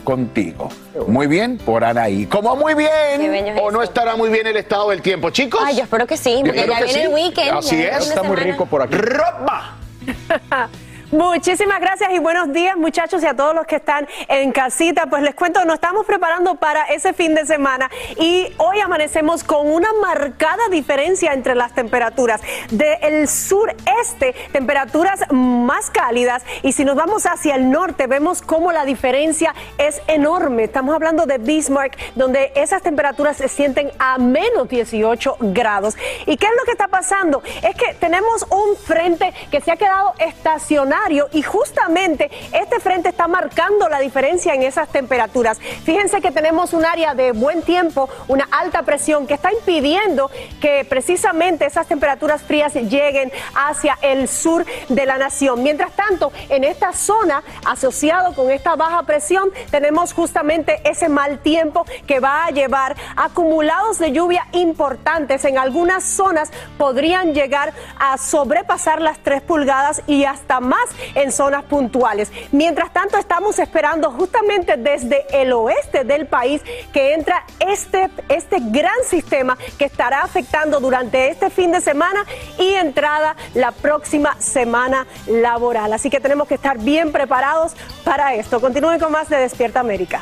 contigo. 0.00 0.68
Muy 1.06 1.26
bien 1.26 1.58
por 1.58 1.84
Anaí. 1.84 2.26
Como 2.26 2.56
muy 2.56 2.74
bien, 2.74 3.58
o 3.60 3.70
no 3.70 3.82
estará 3.82 4.16
muy 4.16 4.28
bien 4.30 4.46
el 4.46 4.56
estado 4.56 4.90
del 4.90 5.02
tiempo, 5.02 5.30
chicos. 5.30 5.60
Ay, 5.64 5.76
yo 5.76 5.82
espero 5.84 6.06
que 6.06 6.16
sí, 6.16 6.42
porque 6.44 6.66
ya 6.66 6.76
viene 6.78 6.92
sí. 6.92 7.00
el 7.00 7.08
weekend. 7.08 7.50
Así 7.50 7.82
es. 7.82 8.08
Está 8.08 8.22
muy 8.22 8.36
semana. 8.36 8.52
rico 8.52 8.66
por 8.66 8.82
aquí. 8.82 8.94
Roma. 8.94 9.78
Muchísimas 11.12 11.80
gracias 11.80 12.12
y 12.12 12.20
buenos 12.20 12.52
días 12.52 12.76
muchachos 12.76 13.20
y 13.24 13.26
a 13.26 13.34
todos 13.34 13.52
los 13.52 13.66
que 13.66 13.76
están 13.76 14.06
en 14.28 14.52
casita. 14.52 15.06
Pues 15.06 15.24
les 15.24 15.34
cuento, 15.34 15.64
nos 15.64 15.74
estamos 15.74 16.06
preparando 16.06 16.54
para 16.54 16.84
ese 16.84 17.12
fin 17.12 17.34
de 17.34 17.44
semana 17.46 17.90
y 18.16 18.46
hoy 18.58 18.78
amanecemos 18.78 19.42
con 19.42 19.68
una 19.72 19.92
marcada 19.94 20.68
diferencia 20.70 21.32
entre 21.32 21.56
las 21.56 21.74
temperaturas. 21.74 22.40
Del 22.70 23.26
sureste, 23.26 24.36
temperaturas 24.52 25.24
más 25.32 25.90
cálidas 25.90 26.44
y 26.62 26.70
si 26.74 26.84
nos 26.84 26.94
vamos 26.94 27.26
hacia 27.26 27.56
el 27.56 27.72
norte 27.72 28.06
vemos 28.06 28.40
cómo 28.40 28.70
la 28.70 28.84
diferencia 28.84 29.52
es 29.78 30.00
enorme. 30.06 30.62
Estamos 30.62 30.94
hablando 30.94 31.26
de 31.26 31.38
Bismarck, 31.38 31.98
donde 32.14 32.52
esas 32.54 32.82
temperaturas 32.82 33.36
se 33.36 33.48
sienten 33.48 33.90
a 33.98 34.16
menos 34.18 34.68
18 34.68 35.38
grados. 35.40 35.96
¿Y 36.26 36.36
qué 36.36 36.46
es 36.46 36.52
lo 36.56 36.64
que 36.64 36.70
está 36.70 36.86
pasando? 36.86 37.42
Es 37.62 37.74
que 37.74 37.94
tenemos 37.94 38.46
un 38.48 38.76
frente 38.76 39.34
que 39.50 39.60
se 39.60 39.72
ha 39.72 39.76
quedado 39.76 40.14
estacionario 40.20 40.99
y 41.32 41.42
justamente 41.42 42.30
este 42.52 42.78
frente 42.78 43.08
está 43.08 43.26
marcando 43.26 43.88
la 43.88 43.98
diferencia 43.98 44.54
en 44.54 44.62
esas 44.62 44.88
temperaturas. 44.90 45.58
Fíjense 45.58 46.20
que 46.20 46.30
tenemos 46.30 46.72
un 46.72 46.84
área 46.84 47.14
de 47.14 47.32
buen 47.32 47.62
tiempo, 47.62 48.08
una 48.28 48.46
alta 48.50 48.82
presión 48.82 49.26
que 49.26 49.34
está 49.34 49.50
impidiendo 49.52 50.30
que 50.60 50.86
precisamente 50.88 51.64
esas 51.64 51.88
temperaturas 51.88 52.42
frías 52.42 52.74
lleguen 52.74 53.32
hacia 53.54 53.98
el 54.02 54.28
sur 54.28 54.64
de 54.88 55.06
la 55.06 55.16
nación. 55.16 55.62
Mientras 55.62 55.90
tanto, 55.92 56.32
en 56.48 56.64
esta 56.64 56.92
zona 56.92 57.42
asociado 57.64 58.34
con 58.34 58.50
esta 58.50 58.76
baja 58.76 59.02
presión, 59.02 59.50
tenemos 59.70 60.12
justamente 60.12 60.80
ese 60.84 61.08
mal 61.08 61.40
tiempo 61.40 61.86
que 62.06 62.20
va 62.20 62.44
a 62.44 62.50
llevar 62.50 62.94
acumulados 63.16 63.98
de 63.98 64.12
lluvia 64.12 64.46
importantes. 64.52 65.44
En 65.44 65.58
algunas 65.58 66.04
zonas 66.04 66.50
podrían 66.78 67.34
llegar 67.34 67.72
a 67.98 68.16
sobrepasar 68.18 69.00
las 69.00 69.18
3 69.20 69.42
pulgadas 69.42 70.02
y 70.06 70.24
hasta 70.24 70.60
más 70.60 70.89
en 71.14 71.32
zonas 71.32 71.64
puntuales. 71.64 72.30
Mientras 72.52 72.92
tanto, 72.92 73.18
estamos 73.18 73.58
esperando 73.58 74.10
justamente 74.10 74.76
desde 74.76 75.26
el 75.32 75.52
oeste 75.52 76.04
del 76.04 76.26
país 76.26 76.62
que 76.92 77.14
entra 77.14 77.44
este, 77.60 78.10
este 78.28 78.58
gran 78.60 78.94
sistema 79.06 79.56
que 79.78 79.84
estará 79.84 80.22
afectando 80.22 80.80
durante 80.80 81.28
este 81.28 81.50
fin 81.50 81.72
de 81.72 81.80
semana 81.80 82.24
y 82.58 82.68
entrada 82.74 83.36
la 83.54 83.72
próxima 83.72 84.36
semana 84.40 85.06
laboral. 85.26 85.92
Así 85.92 86.10
que 86.10 86.20
tenemos 86.20 86.48
que 86.48 86.54
estar 86.54 86.78
bien 86.78 87.12
preparados 87.12 87.72
para 88.04 88.34
esto. 88.34 88.60
Continúen 88.60 88.98
con 88.98 89.12
más 89.12 89.28
de 89.28 89.36
Despierta 89.36 89.80
América. 89.80 90.20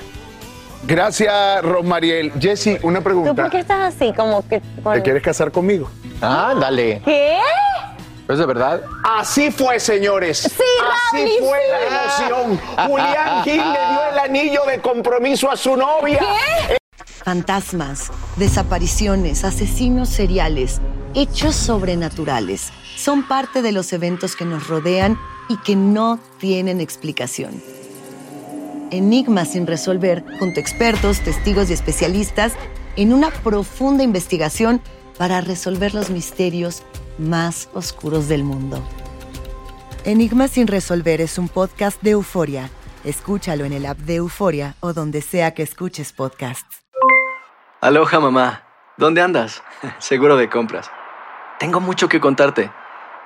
Gracias, 0.87 1.62
Rosmariel. 1.62 2.32
Jesse, 2.38 2.78
una 2.82 3.00
¿Tú 3.00 3.04
pregunta. 3.04 3.42
por 3.42 3.50
qué 3.50 3.58
estás 3.58 3.94
así? 3.94 4.12
Como 4.14 4.46
que. 4.46 4.60
¿Te 4.60 5.02
quieres 5.02 5.22
casar 5.22 5.50
conmigo? 5.50 5.90
Ah, 6.22 6.54
dale. 6.58 7.02
¿Qué? 7.04 7.38
¿Es 8.28 8.38
de 8.38 8.44
verdad? 8.44 8.82
Así 9.04 9.50
fue, 9.50 9.80
señores. 9.80 10.38
Sí, 10.38 10.62
Así 11.12 11.38
fue 11.40 11.58
la 11.70 12.28
emoción. 12.28 12.61
Julián 12.87 13.44
Gil 13.44 13.56
le 13.56 13.62
dio 13.62 14.04
el 14.12 14.18
anillo 14.18 14.64
de 14.66 14.80
compromiso 14.82 15.50
a 15.50 15.56
su 15.56 15.76
novia. 15.76 16.20
Fantasmas, 17.25 18.11
desapariciones, 18.37 19.44
asesinos 19.44 20.11
seriales, 20.11 20.80
hechos 21.14 21.54
sobrenaturales 21.56 22.70
son 22.97 23.26
parte 23.26 23.62
de 23.62 23.73
los 23.73 23.92
eventos 23.94 24.37
que 24.37 24.44
nos 24.44 24.68
rodean 24.68 25.18
y 25.49 25.56
que 25.58 25.75
no 25.75 26.18
tienen 26.38 26.82
explicación. 26.82 27.62
Enigmas 28.90 29.52
sin 29.52 29.66
resolver, 29.66 30.25
junto 30.38 30.61
a 30.61 30.62
expertos, 30.62 31.20
testigos 31.20 31.70
y 31.70 31.73
especialistas, 31.73 32.52
en 32.97 33.14
una 33.14 33.30
profunda 33.30 34.02
investigación 34.02 34.82
para 35.16 35.40
resolver 35.40 35.94
los 35.94 36.11
misterios 36.11 36.82
más 37.18 37.68
oscuros 37.75 38.28
del 38.28 38.44
mundo. 38.44 38.82
Enigma 40.04 40.48
sin 40.48 40.66
resolver 40.66 41.20
es 41.20 41.38
un 41.38 41.48
podcast 41.48 42.00
de 42.02 42.10
euforia. 42.10 42.70
Escúchalo 43.04 43.64
en 43.64 43.72
el 43.72 43.87
app 43.87 43.98
de 43.98 44.16
Euforia 44.16 44.75
o 44.80 44.92
donde 44.92 45.22
sea 45.22 45.54
que 45.54 45.62
escuches 45.62 46.12
podcasts. 46.12 46.84
Aloha 47.80 48.18
mamá, 48.18 48.64
¿dónde 48.96 49.20
andas? 49.20 49.62
Seguro 49.98 50.37
de 50.37 50.48
compras. 50.48 50.90
Tengo 51.58 51.80
mucho 51.80 52.08
que 52.08 52.20
contarte. 52.20 52.70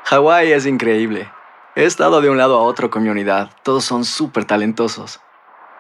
Hawái 0.04 0.52
es 0.52 0.66
increíble. 0.66 1.30
He 1.74 1.84
estado 1.84 2.20
de 2.20 2.30
un 2.30 2.36
lado 2.36 2.58
a 2.58 2.62
otro 2.62 2.90
con 2.90 3.02
mi 3.02 3.08
unidad. 3.08 3.50
Todos 3.62 3.84
son 3.84 4.04
súper 4.04 4.44
talentosos. 4.44 5.20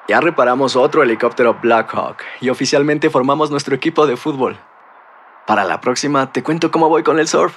Ya 0.08 0.20
reparamos 0.20 0.74
otro 0.74 1.02
helicóptero 1.02 1.58
Blackhawk 1.60 2.18
y 2.40 2.48
oficialmente 2.48 3.10
formamos 3.10 3.50
nuestro 3.50 3.74
equipo 3.74 4.06
de 4.06 4.16
fútbol. 4.16 4.58
Para 5.46 5.64
la 5.64 5.80
próxima 5.80 6.32
te 6.32 6.42
cuento 6.42 6.70
cómo 6.70 6.88
voy 6.88 7.02
con 7.02 7.18
el 7.18 7.28
surf 7.28 7.56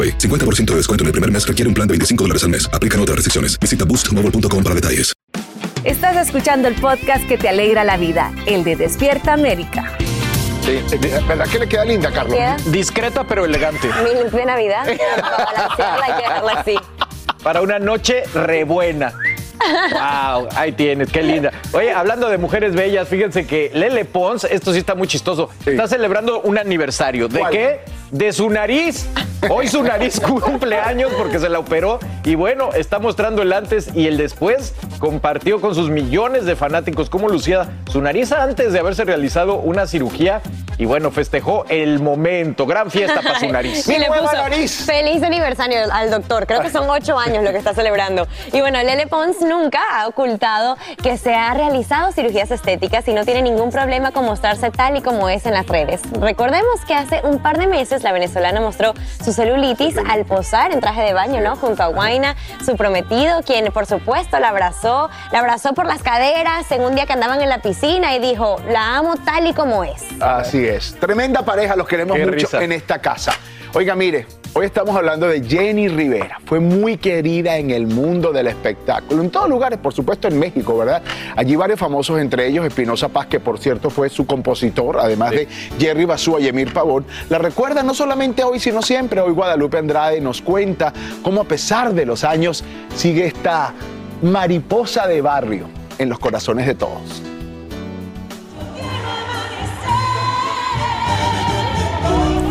AroPay. 0.00 0.18
50% 0.18 0.64
de 0.66 0.76
descuento 0.76 1.04
en 1.04 1.06
el 1.06 1.12
primer 1.12 1.30
mes 1.30 1.46
requiere 1.46 1.68
un 1.68 1.74
plan 1.74 1.86
de 1.86 1.92
25 1.92 2.24
dólares 2.24 2.44
al 2.44 2.50
mes. 2.50 2.68
Aplican 2.72 3.00
otras 3.00 3.16
restricciones. 3.16 3.58
Visita 3.58 3.84
boostmobile.com 3.84 4.62
para 4.62 4.74
detalles. 4.74 5.12
Estás 5.84 6.16
escuchando 6.16 6.68
el 6.68 6.74
podcast 6.74 7.26
que 7.26 7.38
te 7.38 7.48
alegra 7.48 7.84
la 7.84 7.96
vida, 7.96 8.34
el 8.46 8.64
de 8.64 8.76
Despierta 8.76 9.32
América. 9.32 9.96
Sí, 10.62 10.78
¿verdad 11.26 11.46
que 11.48 11.58
le 11.58 11.66
queda 11.66 11.86
linda, 11.86 12.12
Carlos? 12.12 12.36
Queda. 12.36 12.56
Discreta 12.66 13.26
pero 13.26 13.46
elegante. 13.46 13.88
Mi 14.04 14.38
de 14.38 14.44
Navidad, 14.44 14.84
para 15.16 15.44
balancearla 15.46 16.16
dejarla 16.18 16.52
así. 16.52 16.74
Para 17.42 17.62
una 17.62 17.78
noche 17.78 18.24
re 18.34 18.64
buena. 18.64 19.14
Wow, 19.90 20.48
ahí 20.54 20.72
tienes, 20.72 21.10
qué 21.10 21.22
linda. 21.22 21.50
Oye, 21.72 21.92
hablando 21.92 22.28
de 22.28 22.36
mujeres 22.36 22.74
bellas, 22.74 23.08
fíjense 23.08 23.46
que 23.46 23.70
Lele 23.72 24.04
Pons, 24.04 24.44
esto 24.44 24.72
sí 24.72 24.78
está 24.80 24.94
muy 24.94 25.08
chistoso, 25.08 25.48
está 25.64 25.88
celebrando 25.88 26.42
un 26.42 26.58
aniversario. 26.58 27.28
¿De 27.28 27.40
¿Cuál? 27.40 27.52
qué? 27.52 27.80
De 28.10 28.32
su 28.32 28.50
nariz. 28.50 29.06
Hoy 29.48 29.68
su 29.68 29.82
nariz 29.82 30.20
cumple 30.20 30.76
años 30.76 31.10
porque 31.16 31.38
se 31.38 31.48
la 31.48 31.58
operó 31.58 31.98
y 32.24 32.34
bueno, 32.34 32.70
está 32.74 32.98
mostrando 32.98 33.42
el 33.42 33.52
antes 33.52 33.90
y 33.94 34.06
el 34.06 34.18
después. 34.18 34.74
Compartió 34.98 35.60
con 35.62 35.74
sus 35.74 35.88
millones 35.88 36.44
de 36.44 36.56
fanáticos 36.56 37.08
cómo 37.08 37.28
lucía 37.28 37.70
su 37.90 38.02
nariz 38.02 38.32
antes 38.32 38.72
de 38.72 38.78
haberse 38.78 39.04
realizado 39.04 39.56
una 39.56 39.86
cirugía 39.86 40.42
y 40.76 40.84
bueno, 40.84 41.10
festejó 41.10 41.64
el 41.68 42.00
momento. 42.00 42.66
Gran 42.66 42.90
fiesta 42.90 43.20
para 43.22 43.38
su 43.38 43.48
nariz. 43.48 43.86
Puso 43.86 44.84
feliz 44.84 45.22
aniversario 45.22 45.78
al 45.92 46.10
doctor. 46.10 46.46
Creo 46.46 46.60
que 46.60 46.70
son 46.70 46.88
ocho 46.88 47.18
años 47.18 47.44
lo 47.44 47.50
que 47.50 47.58
está 47.58 47.74
celebrando. 47.74 48.26
Y 48.52 48.60
bueno, 48.60 48.82
Lele 48.82 49.06
Pons 49.06 49.40
nunca 49.42 49.80
ha 49.92 50.08
ocultado 50.08 50.76
que 51.02 51.16
se 51.16 51.34
ha 51.34 51.52
realizado 51.54 52.12
cirugías 52.12 52.50
estéticas 52.50 53.06
y 53.08 53.12
no 53.12 53.24
tiene 53.24 53.42
ningún 53.42 53.70
problema 53.70 54.10
con 54.12 54.24
mostrarse 54.24 54.70
tal 54.70 54.96
y 54.96 55.02
como 55.02 55.28
es 55.28 55.46
en 55.46 55.52
las 55.52 55.66
redes. 55.66 56.00
Recordemos 56.18 56.84
que 56.86 56.94
hace 56.94 57.20
un 57.24 57.42
par 57.42 57.58
de 57.58 57.66
meses 57.66 58.02
la 58.02 58.12
venezolana 58.12 58.60
mostró 58.60 58.94
su 59.22 59.29
celulitis 59.32 59.96
al 59.98 60.24
posar 60.24 60.72
en 60.72 60.80
traje 60.80 61.02
de 61.02 61.12
baño, 61.12 61.40
¿no? 61.40 61.56
Junto 61.56 61.82
a 61.82 61.86
Guaina, 61.86 62.36
su 62.64 62.76
prometido, 62.76 63.42
quien 63.42 63.72
por 63.72 63.86
supuesto 63.86 64.38
la 64.38 64.48
abrazó, 64.48 65.10
la 65.32 65.40
abrazó 65.40 65.72
por 65.74 65.86
las 65.86 66.02
caderas 66.02 66.70
en 66.70 66.82
un 66.82 66.94
día 66.94 67.06
que 67.06 67.12
andaban 67.12 67.40
en 67.40 67.48
la 67.48 67.58
piscina 67.62 68.14
y 68.14 68.18
dijo, 68.20 68.56
la 68.68 68.96
amo 68.96 69.14
tal 69.24 69.46
y 69.46 69.54
como 69.54 69.84
es. 69.84 70.02
Así 70.20 70.66
es. 70.66 70.94
Tremenda 70.98 71.42
pareja, 71.44 71.76
los 71.76 71.86
queremos 71.88 72.16
Qué 72.16 72.24
mucho 72.26 72.36
risa. 72.36 72.62
en 72.62 72.72
esta 72.72 72.98
casa. 73.00 73.32
Oiga, 73.72 73.94
mire, 73.94 74.26
hoy 74.52 74.66
estamos 74.66 74.96
hablando 74.96 75.28
de 75.28 75.44
Jenny 75.44 75.86
Rivera. 75.86 76.40
Fue 76.44 76.58
muy 76.58 76.96
querida 76.96 77.56
en 77.56 77.70
el 77.70 77.86
mundo 77.86 78.32
del 78.32 78.48
espectáculo, 78.48 79.22
en 79.22 79.30
todos 79.30 79.48
lugares, 79.48 79.78
por 79.78 79.94
supuesto 79.94 80.26
en 80.26 80.40
México, 80.40 80.76
¿verdad? 80.76 81.00
Allí 81.36 81.54
varios 81.54 81.78
famosos, 81.78 82.18
entre 82.18 82.48
ellos 82.48 82.66
Espinosa 82.66 83.08
Paz, 83.08 83.28
que 83.28 83.38
por 83.38 83.60
cierto 83.60 83.88
fue 83.88 84.08
su 84.08 84.26
compositor, 84.26 84.98
además 84.98 85.30
de 85.30 85.46
Jerry 85.78 86.04
Basúa 86.04 86.40
y 86.40 86.48
Emir 86.48 86.72
Pavón. 86.72 87.06
La 87.28 87.38
recuerda 87.38 87.84
no 87.84 87.94
solamente 87.94 88.42
hoy, 88.42 88.58
sino 88.58 88.82
siempre. 88.82 89.20
Hoy 89.20 89.32
Guadalupe 89.32 89.78
Andrade 89.78 90.20
nos 90.20 90.42
cuenta 90.42 90.92
cómo 91.22 91.42
a 91.42 91.44
pesar 91.44 91.94
de 91.94 92.06
los 92.06 92.24
años 92.24 92.64
sigue 92.96 93.26
esta 93.26 93.72
mariposa 94.20 95.06
de 95.06 95.20
barrio 95.20 95.66
en 95.96 96.08
los 96.08 96.18
corazones 96.18 96.66
de 96.66 96.74
todos. 96.74 97.29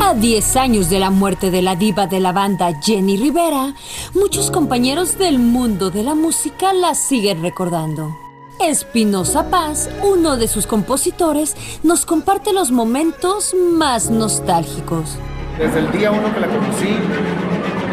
A 0.09 0.15
10 0.15 0.55
años 0.55 0.89
de 0.89 0.97
la 0.97 1.11
muerte 1.11 1.51
de 1.51 1.61
la 1.61 1.75
diva 1.75 2.07
de 2.07 2.19
la 2.19 2.31
banda 2.31 2.73
Jenny 2.81 3.15
Rivera, 3.15 3.75
muchos 4.15 4.49
compañeros 4.49 5.19
del 5.19 5.37
mundo 5.37 5.91
de 5.91 6.01
la 6.01 6.15
música 6.15 6.73
la 6.73 6.95
siguen 6.95 7.43
recordando. 7.43 8.17
Espinosa 8.59 9.51
Paz, 9.51 9.87
uno 10.01 10.35
de 10.35 10.47
sus 10.47 10.65
compositores, 10.65 11.55
nos 11.83 12.07
comparte 12.07 12.53
los 12.53 12.71
momentos 12.71 13.53
más 13.53 14.09
nostálgicos. 14.09 15.15
Desde 15.59 15.77
el 15.77 15.91
día 15.91 16.09
uno 16.09 16.33
que 16.33 16.39
la 16.39 16.47
conocí, 16.47 16.97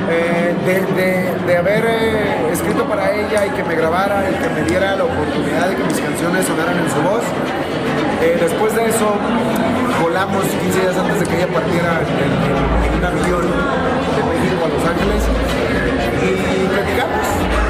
eh, 0.09 1.35
de 1.47 1.57
haber 1.59 1.85
eh, 1.87 2.51
escrito 2.51 2.85
para 2.89 3.15
ella 3.15 3.47
y 3.47 3.51
que 3.51 3.63
me 3.63 3.75
grabara 3.75 4.25
y 4.31 4.35
que 4.43 4.49
me 4.49 4.63
diera 4.67 4.97
la 4.97 5.05
oportunidad 5.05 5.69
de 5.69 5.77
que 5.77 5.85
mis 5.85 6.01
canciones 6.01 6.47
sonaran 6.47 6.79
en 6.79 6.91
su 6.91 7.03
voz. 7.03 7.66
Eh, 8.27 8.37
después 8.41 8.75
de 8.75 8.87
eso, 8.91 9.07
volamos 10.03 10.43
15 10.43 10.81
días 10.81 10.97
antes 10.99 11.21
de 11.21 11.27
que 11.27 11.37
ella 11.39 11.47
partiera 11.47 12.03
en, 12.03 12.11
en- 12.27 12.83
en 12.83 12.93
un 12.99 13.05
avión 13.07 13.47
de 13.47 14.21
México 14.27 14.61
a 14.67 14.71
Los 14.75 14.83
Ángeles 14.83 15.23
y 16.27 16.67
platicamos 16.67 17.27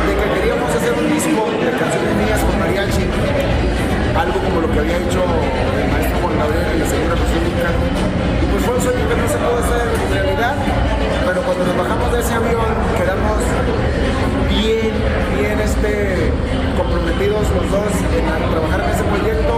de 0.08 0.12
que 0.16 0.26
queríamos 0.40 0.68
hacer 0.72 0.92
un 0.96 1.06
disco 1.12 1.40
de 1.60 1.70
canciones 1.76 2.12
mías 2.24 2.40
con 2.40 2.54
mariachi, 2.56 3.04
algo 4.16 4.36
como 4.48 4.56
lo 4.64 4.68
que 4.72 4.78
había 4.80 4.96
hecho 4.96 5.20
el 5.20 5.86
maestro 5.92 6.16
Juan 6.24 6.34
Gabriel 6.40 6.66
en 6.72 6.78
la 6.80 6.86
segunda 6.88 7.14
República. 7.20 7.68
Y 8.40 8.44
pues 8.48 8.60
fue 8.64 8.72
un 8.76 8.82
sueño 8.82 9.04
que 9.12 9.16
no 9.20 9.26
se 9.28 9.36
pudo 9.36 9.56
hacer 9.60 9.84
realidad, 10.08 10.54
pero 11.28 11.38
cuando 11.44 11.62
nos 11.68 11.76
bajamos 11.76 12.08
de 12.16 12.18
ese 12.24 12.32
avión 12.32 12.72
quedamos 12.96 13.38
bien, 14.48 14.94
bien 15.36 15.56
este, 15.60 16.32
comprometidos 16.80 17.44
los 17.52 17.66
dos 17.68 17.92
en 17.92 18.24
trabajar 18.24 18.80
en 18.80 18.90
ese 18.96 19.04
proyecto. 19.04 19.54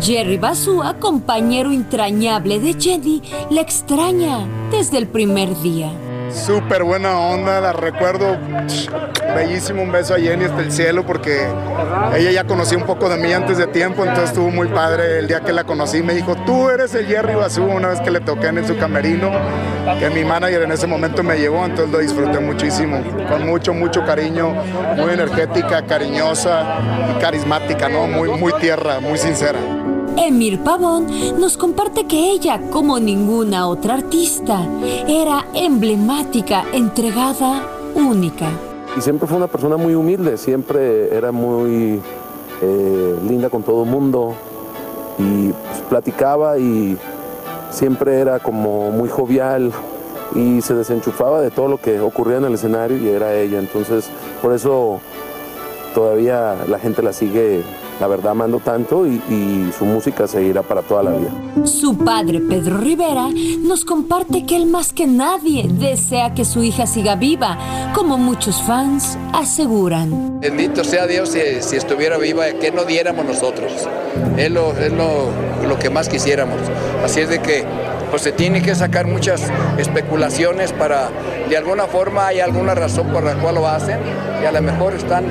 Jerry 0.00 0.38
Basúa, 0.38 0.94
compañero 0.98 1.72
entrañable 1.72 2.60
de 2.60 2.74
Jenny, 2.74 3.22
la 3.50 3.60
extraña 3.60 4.46
desde 4.70 4.98
el 4.98 5.08
primer 5.08 5.54
día. 5.60 5.90
Súper 6.30 6.82
buena 6.84 7.18
onda, 7.18 7.60
la 7.60 7.72
recuerdo. 7.72 8.38
Bellísimo, 9.34 9.82
un 9.82 9.92
beso 9.92 10.14
a 10.14 10.18
Jenny 10.18 10.44
hasta 10.44 10.60
el 10.60 10.72
cielo 10.72 11.04
porque 11.06 11.46
ella 12.14 12.30
ya 12.30 12.44
conocía 12.44 12.78
un 12.78 12.84
poco 12.84 13.08
de 13.08 13.16
mí 13.16 13.32
antes 13.32 13.58
de 13.58 13.66
tiempo, 13.66 14.02
entonces 14.02 14.30
estuvo 14.30 14.50
muy 14.50 14.68
padre. 14.68 15.18
El 15.18 15.28
día 15.28 15.40
que 15.40 15.52
la 15.52 15.64
conocí 15.64 16.02
me 16.02 16.14
dijo, 16.14 16.34
tú 16.46 16.70
eres 16.70 16.94
el 16.94 17.06
Jerry 17.06 17.34
Basú, 17.34 17.64
una 17.64 17.88
vez 17.88 18.00
que 18.00 18.10
le 18.10 18.20
toqué 18.20 18.48
en 18.48 18.66
su 18.66 18.76
camerino, 18.76 19.30
que 19.98 20.10
mi 20.10 20.24
manager 20.24 20.62
en 20.62 20.72
ese 20.72 20.86
momento 20.86 21.22
me 21.22 21.36
llevó, 21.36 21.64
entonces 21.64 21.90
lo 21.90 21.98
disfruté 21.98 22.40
muchísimo, 22.40 23.02
con 23.28 23.46
mucho, 23.46 23.72
mucho 23.74 24.04
cariño, 24.04 24.54
muy 24.96 25.12
energética, 25.12 25.84
cariñosa 25.86 26.78
carismática. 27.20 27.88
Muy, 27.88 28.28
muy 28.28 28.52
tierra, 28.54 29.00
muy 29.00 29.18
sincera. 29.18 29.58
Emir 30.16 30.62
Pavón 30.62 31.06
nos 31.38 31.56
comparte 31.56 32.06
que 32.06 32.30
ella, 32.30 32.60
como 32.70 32.98
ninguna 32.98 33.68
otra 33.68 33.94
artista, 33.94 34.66
era 35.06 35.46
emblemática, 35.54 36.64
entregada, 36.72 37.66
única. 37.94 38.48
Y 38.96 39.00
siempre 39.00 39.26
fue 39.26 39.36
una 39.36 39.46
persona 39.46 39.76
muy 39.76 39.94
humilde, 39.94 40.36
siempre 40.36 41.14
era 41.16 41.32
muy 41.32 42.00
eh, 42.60 43.18
linda 43.26 43.48
con 43.48 43.62
todo 43.62 43.84
el 43.84 43.90
mundo 43.90 44.34
y 45.18 45.48
pues, 45.48 45.80
platicaba 45.88 46.58
y 46.58 46.96
siempre 47.70 48.20
era 48.20 48.38
como 48.38 48.90
muy 48.90 49.08
jovial 49.08 49.72
y 50.34 50.60
se 50.60 50.74
desenchufaba 50.74 51.40
de 51.40 51.50
todo 51.50 51.68
lo 51.68 51.78
que 51.78 52.00
ocurría 52.00 52.38
en 52.38 52.44
el 52.44 52.54
escenario 52.54 52.96
y 52.98 53.08
era 53.08 53.34
ella. 53.34 53.58
Entonces, 53.58 54.08
por 54.40 54.52
eso 54.52 55.00
todavía 55.94 56.56
la 56.68 56.78
gente 56.78 57.02
la 57.02 57.12
sigue, 57.12 57.62
la 58.02 58.08
verdad, 58.08 58.32
amando 58.32 58.58
tanto 58.58 59.06
y, 59.06 59.22
y 59.30 59.70
su 59.78 59.84
música 59.84 60.26
seguirá 60.26 60.64
para 60.64 60.82
toda 60.82 61.04
la 61.04 61.12
vida. 61.12 61.30
Su 61.64 61.96
padre, 61.96 62.40
Pedro 62.40 62.78
Rivera, 62.78 63.28
nos 63.60 63.84
comparte 63.84 64.44
que 64.44 64.56
él 64.56 64.66
más 64.66 64.92
que 64.92 65.06
nadie 65.06 65.68
desea 65.68 66.34
que 66.34 66.44
su 66.44 66.64
hija 66.64 66.88
siga 66.88 67.14
viva, 67.14 67.56
como 67.94 68.18
muchos 68.18 68.60
fans 68.62 69.16
aseguran. 69.32 70.40
Bendito 70.40 70.82
sea 70.82 71.06
Dios 71.06 71.28
si, 71.28 71.38
si 71.60 71.76
estuviera 71.76 72.18
viva, 72.18 72.46
que 72.60 72.72
no 72.72 72.84
diéramos 72.84 73.24
nosotros. 73.24 73.70
Es, 74.36 74.50
lo, 74.50 74.72
es 74.72 74.92
lo, 74.92 75.68
lo 75.68 75.78
que 75.78 75.88
más 75.88 76.08
quisiéramos. 76.08 76.58
Así 77.04 77.20
es 77.20 77.28
de 77.28 77.40
que 77.40 77.64
pues 78.12 78.20
se 78.20 78.32
tiene 78.32 78.60
que 78.60 78.74
sacar 78.74 79.06
muchas 79.06 79.50
especulaciones 79.78 80.70
para, 80.74 81.08
de 81.48 81.56
alguna 81.56 81.86
forma 81.86 82.26
hay 82.26 82.40
alguna 82.40 82.74
razón 82.74 83.06
por 83.08 83.24
la 83.24 83.36
cual 83.36 83.54
lo 83.54 83.66
hacen 83.66 84.00
y 84.42 84.44
a 84.44 84.52
lo 84.52 84.60
mejor 84.60 84.92
están 84.92 85.24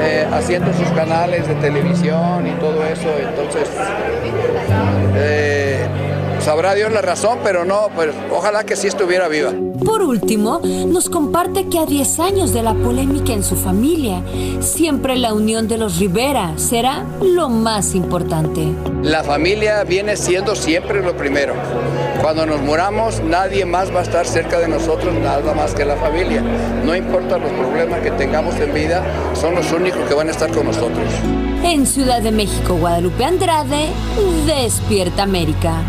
eh, 0.00 0.26
haciendo 0.32 0.72
sus 0.74 0.88
canales 0.88 1.46
de 1.46 1.54
televisión 1.54 2.44
y 2.48 2.50
todo 2.58 2.84
eso, 2.84 3.08
entonces 3.16 3.68
eh, 5.14 5.55
sabrá 6.46 6.76
Dios 6.76 6.92
la 6.92 7.02
razón, 7.02 7.40
pero 7.42 7.64
no, 7.64 7.88
pues 7.92 8.10
ojalá 8.30 8.62
que 8.62 8.76
sí 8.76 8.86
estuviera 8.86 9.26
viva. 9.26 9.52
Por 9.84 10.00
último, 10.00 10.60
nos 10.86 11.10
comparte 11.10 11.66
que 11.66 11.80
a 11.80 11.86
10 11.86 12.20
años 12.20 12.52
de 12.52 12.62
la 12.62 12.72
polémica 12.72 13.32
en 13.32 13.42
su 13.42 13.56
familia, 13.56 14.22
siempre 14.60 15.16
la 15.16 15.34
unión 15.34 15.66
de 15.66 15.76
los 15.76 15.98
Rivera 15.98 16.52
será 16.56 17.04
lo 17.20 17.48
más 17.48 17.96
importante. 17.96 18.64
La 19.02 19.24
familia 19.24 19.82
viene 19.82 20.16
siendo 20.16 20.54
siempre 20.54 21.02
lo 21.02 21.16
primero. 21.16 21.54
Cuando 22.22 22.46
nos 22.46 22.60
muramos, 22.60 23.20
nadie 23.24 23.64
más 23.64 23.92
va 23.92 23.98
a 23.98 24.02
estar 24.04 24.24
cerca 24.24 24.60
de 24.60 24.68
nosotros, 24.68 25.14
nada 25.14 25.52
más 25.52 25.74
que 25.74 25.84
la 25.84 25.96
familia. 25.96 26.42
No 26.84 26.94
importa 26.94 27.38
los 27.38 27.50
problemas 27.50 27.98
que 28.02 28.12
tengamos 28.12 28.54
en 28.60 28.72
vida, 28.72 29.02
son 29.34 29.56
los 29.56 29.72
únicos 29.72 30.08
que 30.08 30.14
van 30.14 30.28
a 30.28 30.30
estar 30.30 30.52
con 30.52 30.66
nosotros. 30.66 31.08
En 31.64 31.86
Ciudad 31.86 32.22
de 32.22 32.30
México, 32.30 32.76
Guadalupe 32.76 33.24
Andrade, 33.24 33.88
Despierta 34.46 35.24
América. 35.24 35.82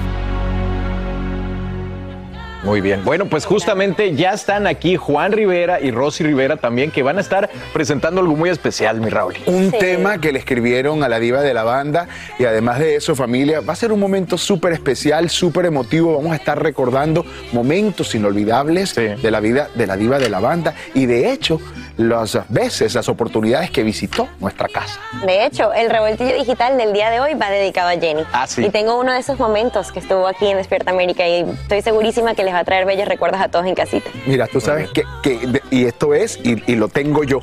Muy 2.68 2.82
bien. 2.82 3.06
Bueno, 3.06 3.28
pues 3.28 3.46
justamente 3.46 4.14
ya 4.14 4.34
están 4.34 4.68
aquí 4.68 4.98
Juan 4.98 5.32
Rivera 5.32 5.80
y 5.80 5.90
Rosy 5.92 6.26
Rivera 6.26 6.58
también, 6.58 6.92
que 6.92 7.02
van 7.02 7.18
a 7.18 7.22
estar 7.22 7.50
presentando 7.72 8.20
algo 8.20 8.36
muy 8.36 8.50
especial, 8.50 9.00
mi 9.00 9.10
Raúl. 9.10 9.36
Un 9.46 9.72
tema 9.72 10.20
que 10.20 10.34
le 10.34 10.40
escribieron 10.40 11.02
a 11.02 11.08
la 11.08 11.18
diva 11.18 11.42
de 11.42 11.54
la 11.54 11.64
banda 11.64 12.10
y 12.38 12.44
además 12.44 12.80
de 12.80 12.98
eso, 12.98 13.16
familia, 13.16 13.62
va 13.62 13.72
a 13.72 13.76
ser 13.78 13.94
un 13.94 14.02
momento 14.02 14.38
súper 14.38 14.74
especial, 14.74 15.30
súper 15.30 15.66
emotivo. 15.66 16.18
Vamos 16.18 16.34
a 16.34 16.36
estar 16.36 16.62
recordando 16.62 17.26
momentos 17.54 18.14
inolvidables 18.16 18.94
de 18.96 19.32
la 19.32 19.40
vida 19.40 19.70
de 19.74 19.88
la 19.88 19.96
diva 19.96 20.20
de 20.20 20.30
la 20.30 20.42
banda 20.42 20.76
y 20.94 21.06
de 21.06 21.32
hecho 21.32 21.62
las 21.98 22.38
veces, 22.50 22.94
las 22.94 23.10
oportunidades 23.10 23.72
que 23.72 23.84
visitó 23.84 24.28
nuestra 24.40 24.68
casa. 24.68 25.00
De 25.26 25.46
hecho, 25.46 25.74
el 25.74 25.90
revoltillo 25.90 26.34
digital 26.36 26.78
del 26.78 26.94
día 26.94 27.10
de 27.10 27.20
hoy 27.20 27.34
va 27.34 27.50
dedicado 27.50 27.90
a 27.90 28.00
Jenny. 28.00 28.24
Ah, 28.32 28.46
sí. 28.48 28.66
Y 28.66 28.70
tengo 28.70 29.00
uno 29.00 29.12
de 29.14 29.20
esos 29.20 29.40
momentos 29.40 29.92
que 29.92 30.00
estuvo 30.00 30.28
aquí 30.28 30.48
en 30.48 30.58
Despierta 30.58 30.92
América 30.92 31.28
y 31.28 31.42
estoy 31.42 31.82
segurísima 31.82 32.36
que 32.36 32.44
les 32.44 32.54
va 32.54 32.60
a 32.60 32.64
traer 32.66 32.86
bellos 32.86 33.08
recuerdos 33.08 33.42
a 33.42 33.50
todos 33.50 33.66
en 33.66 33.76
casita. 33.76 34.10
Mira, 34.26 34.48
tú 34.48 34.62
sabes 34.62 34.90
que, 34.92 35.04
que- 35.24 35.62
y 35.72 35.86
esto 35.86 36.14
es, 36.14 36.38
y, 36.44 36.62
y 36.72 36.76
lo 36.76 36.88
tengo 36.88 37.24
yo, 37.24 37.40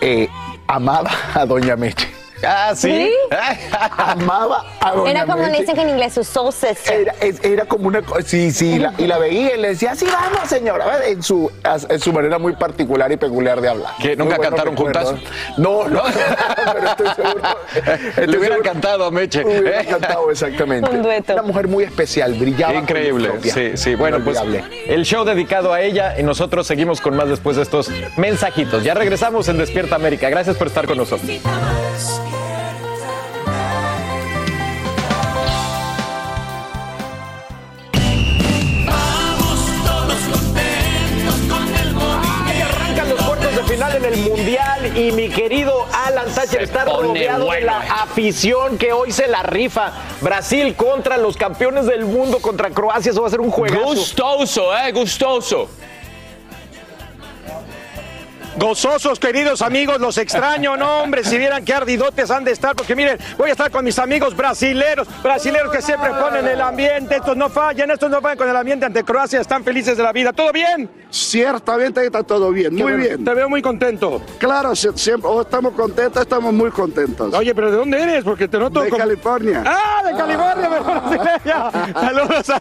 eh, 0.00 0.28
amaba 0.66 1.10
a 1.34 1.46
Doña 1.46 1.76
Meche. 1.76 2.08
Ah, 2.42 2.72
¿Sí? 2.74 3.10
Amaba 3.96 4.64
a 4.80 4.92
Doña 4.92 5.10
Era 5.10 5.26
como 5.26 5.46
le 5.46 5.60
dicen 5.60 5.78
en 5.78 5.90
inglés, 5.90 6.14
su 6.14 6.24
soul 6.24 6.52
sister. 6.52 7.14
Era, 7.42 7.64
como 7.66 7.88
una 7.88 8.02
sí, 8.24 8.50
sí, 8.50 8.78
la- 8.78 8.94
y 8.98 9.06
la 9.06 9.18
veía 9.18 9.56
y 9.56 9.60
le 9.60 9.68
decía, 9.68 9.94
sí, 9.94 10.06
vamos, 10.06 10.48
señora, 10.48 11.06
en 11.06 11.22
su, 11.22 11.50
en 11.88 12.00
su 12.00 12.12
manera 12.12 12.38
muy 12.38 12.54
particular 12.54 13.10
y 13.12 13.16
peculiar 13.16 13.60
de 13.60 13.68
hablar. 13.68 13.94
¿Que 14.00 14.16
nunca 14.16 14.38
cantaron 14.38 14.76
juntas? 14.76 15.14
No, 15.56 15.88
no, 15.88 16.02
pero 16.72 16.88
estoy 16.88 17.08
seguro. 17.14 17.42
Te 18.30 18.38
hubieran 18.38 18.60
cantado, 18.62 19.10
Meche. 19.10 19.44
Hubiera 19.44 19.84
cantado, 19.84 20.30
exactamente. 20.30 20.90
Un 20.90 21.02
dueto. 21.02 21.32
Una 21.34 21.42
mujer 21.42 21.68
muy 21.68 21.84
especial, 21.84 22.34
brillaba. 22.34 22.74
Increíble, 22.74 23.30
sí, 23.42 23.76
sí. 23.76 23.94
Bueno, 23.94 24.20
pues 24.24 24.38
el 24.86 25.04
show 25.04 25.24
dedicado 25.24 25.72
a 25.72 25.80
ella 25.82 26.18
y 26.18 26.22
nosotros 26.22 26.66
seguimos 26.66 27.00
con 27.00 27.16
más 27.16 27.28
después 27.28 27.56
de 27.56 27.62
estos 27.62 27.90
mensajitos. 28.16 28.82
Ya 28.82 28.94
regresamos 28.94 29.48
en 29.48 29.58
Despierta 29.58 29.96
América. 29.96 30.28
Gracias 30.30 30.56
por 30.56 30.66
estar 30.68 30.86
con 30.86 30.96
nosotros. 30.96 31.30
En 44.00 44.14
el 44.14 44.16
Mundial 44.20 44.96
y 44.96 45.12
mi 45.12 45.28
querido 45.28 45.86
Alan 45.92 46.32
Thatcher 46.34 46.62
está 46.62 46.84
rodeado 46.84 47.40
de 47.40 47.44
bueno 47.46 47.66
la 47.66 47.82
esto. 47.84 47.94
afición 48.02 48.78
que 48.78 48.92
hoy 48.92 49.12
se 49.12 49.26
la 49.28 49.42
rifa. 49.42 49.92
Brasil 50.20 50.74
contra 50.74 51.16
los 51.18 51.36
campeones 51.36 51.86
del 51.86 52.04
mundo, 52.04 52.38
contra 52.40 52.70
Croacia. 52.70 53.12
Eso 53.12 53.20
va 53.22 53.28
a 53.28 53.30
ser 53.30 53.40
un 53.40 53.50
juegazo. 53.50 53.84
Gustoso, 53.84 54.76
eh, 54.76 54.92
gustoso. 54.92 55.68
Gozosos, 58.56 59.18
queridos 59.20 59.62
amigos, 59.62 60.00
los 60.00 60.18
extraño, 60.18 60.76
no, 60.76 61.02
hombre, 61.02 61.22
si 61.24 61.38
vieran 61.38 61.64
qué 61.64 61.72
ardidotes 61.72 62.30
han 62.30 62.44
de 62.44 62.50
estar, 62.52 62.74
porque 62.74 62.96
miren, 62.96 63.16
voy 63.38 63.48
a 63.48 63.52
estar 63.52 63.70
con 63.70 63.84
mis 63.84 63.98
amigos 63.98 64.36
brasileros, 64.36 65.06
brasileros 65.22 65.72
que 65.72 65.80
siempre 65.80 66.10
ponen 66.10 66.46
el 66.46 66.60
ambiente, 66.60 67.16
estos 67.16 67.36
no 67.36 67.48
fallan, 67.48 67.90
estos 67.90 68.10
no 68.10 68.20
fallan 68.20 68.36
con 68.38 68.48
el 68.50 68.56
ambiente 68.56 68.86
ante 68.86 69.04
Croacia, 69.04 69.40
están 69.40 69.62
felices 69.64 69.96
de 69.96 70.02
la 70.02 70.12
vida, 70.12 70.32
¿todo 70.32 70.52
bien? 70.52 70.90
Ciertamente 71.10 72.04
está 72.04 72.22
todo 72.22 72.50
bien, 72.50 72.74
muy 72.74 72.92
bien. 72.94 73.24
Te 73.24 73.34
veo 73.34 73.48
muy 73.48 73.62
contento. 73.62 74.20
Claro, 74.38 74.74
si- 74.76 74.88
siempre 74.96 75.28
o 75.30 75.40
estamos 75.42 75.72
contentos, 75.74 76.20
estamos 76.22 76.52
muy 76.52 76.70
contentos. 76.70 77.32
Oye, 77.34 77.54
pero 77.54 77.70
¿de 77.70 77.76
dónde 77.78 78.00
eres? 78.02 78.24
Porque 78.24 78.46
te 78.48 78.58
noto 78.58 78.80
de 78.82 78.90
como- 78.90 78.98
California. 79.02 79.62
¡Ah, 79.66 80.02
de 80.04 80.12
California, 80.16 80.68
mejor 80.68 81.00
brasileña! 81.08 81.70
Saludos 81.94 82.50
a, 82.50 82.60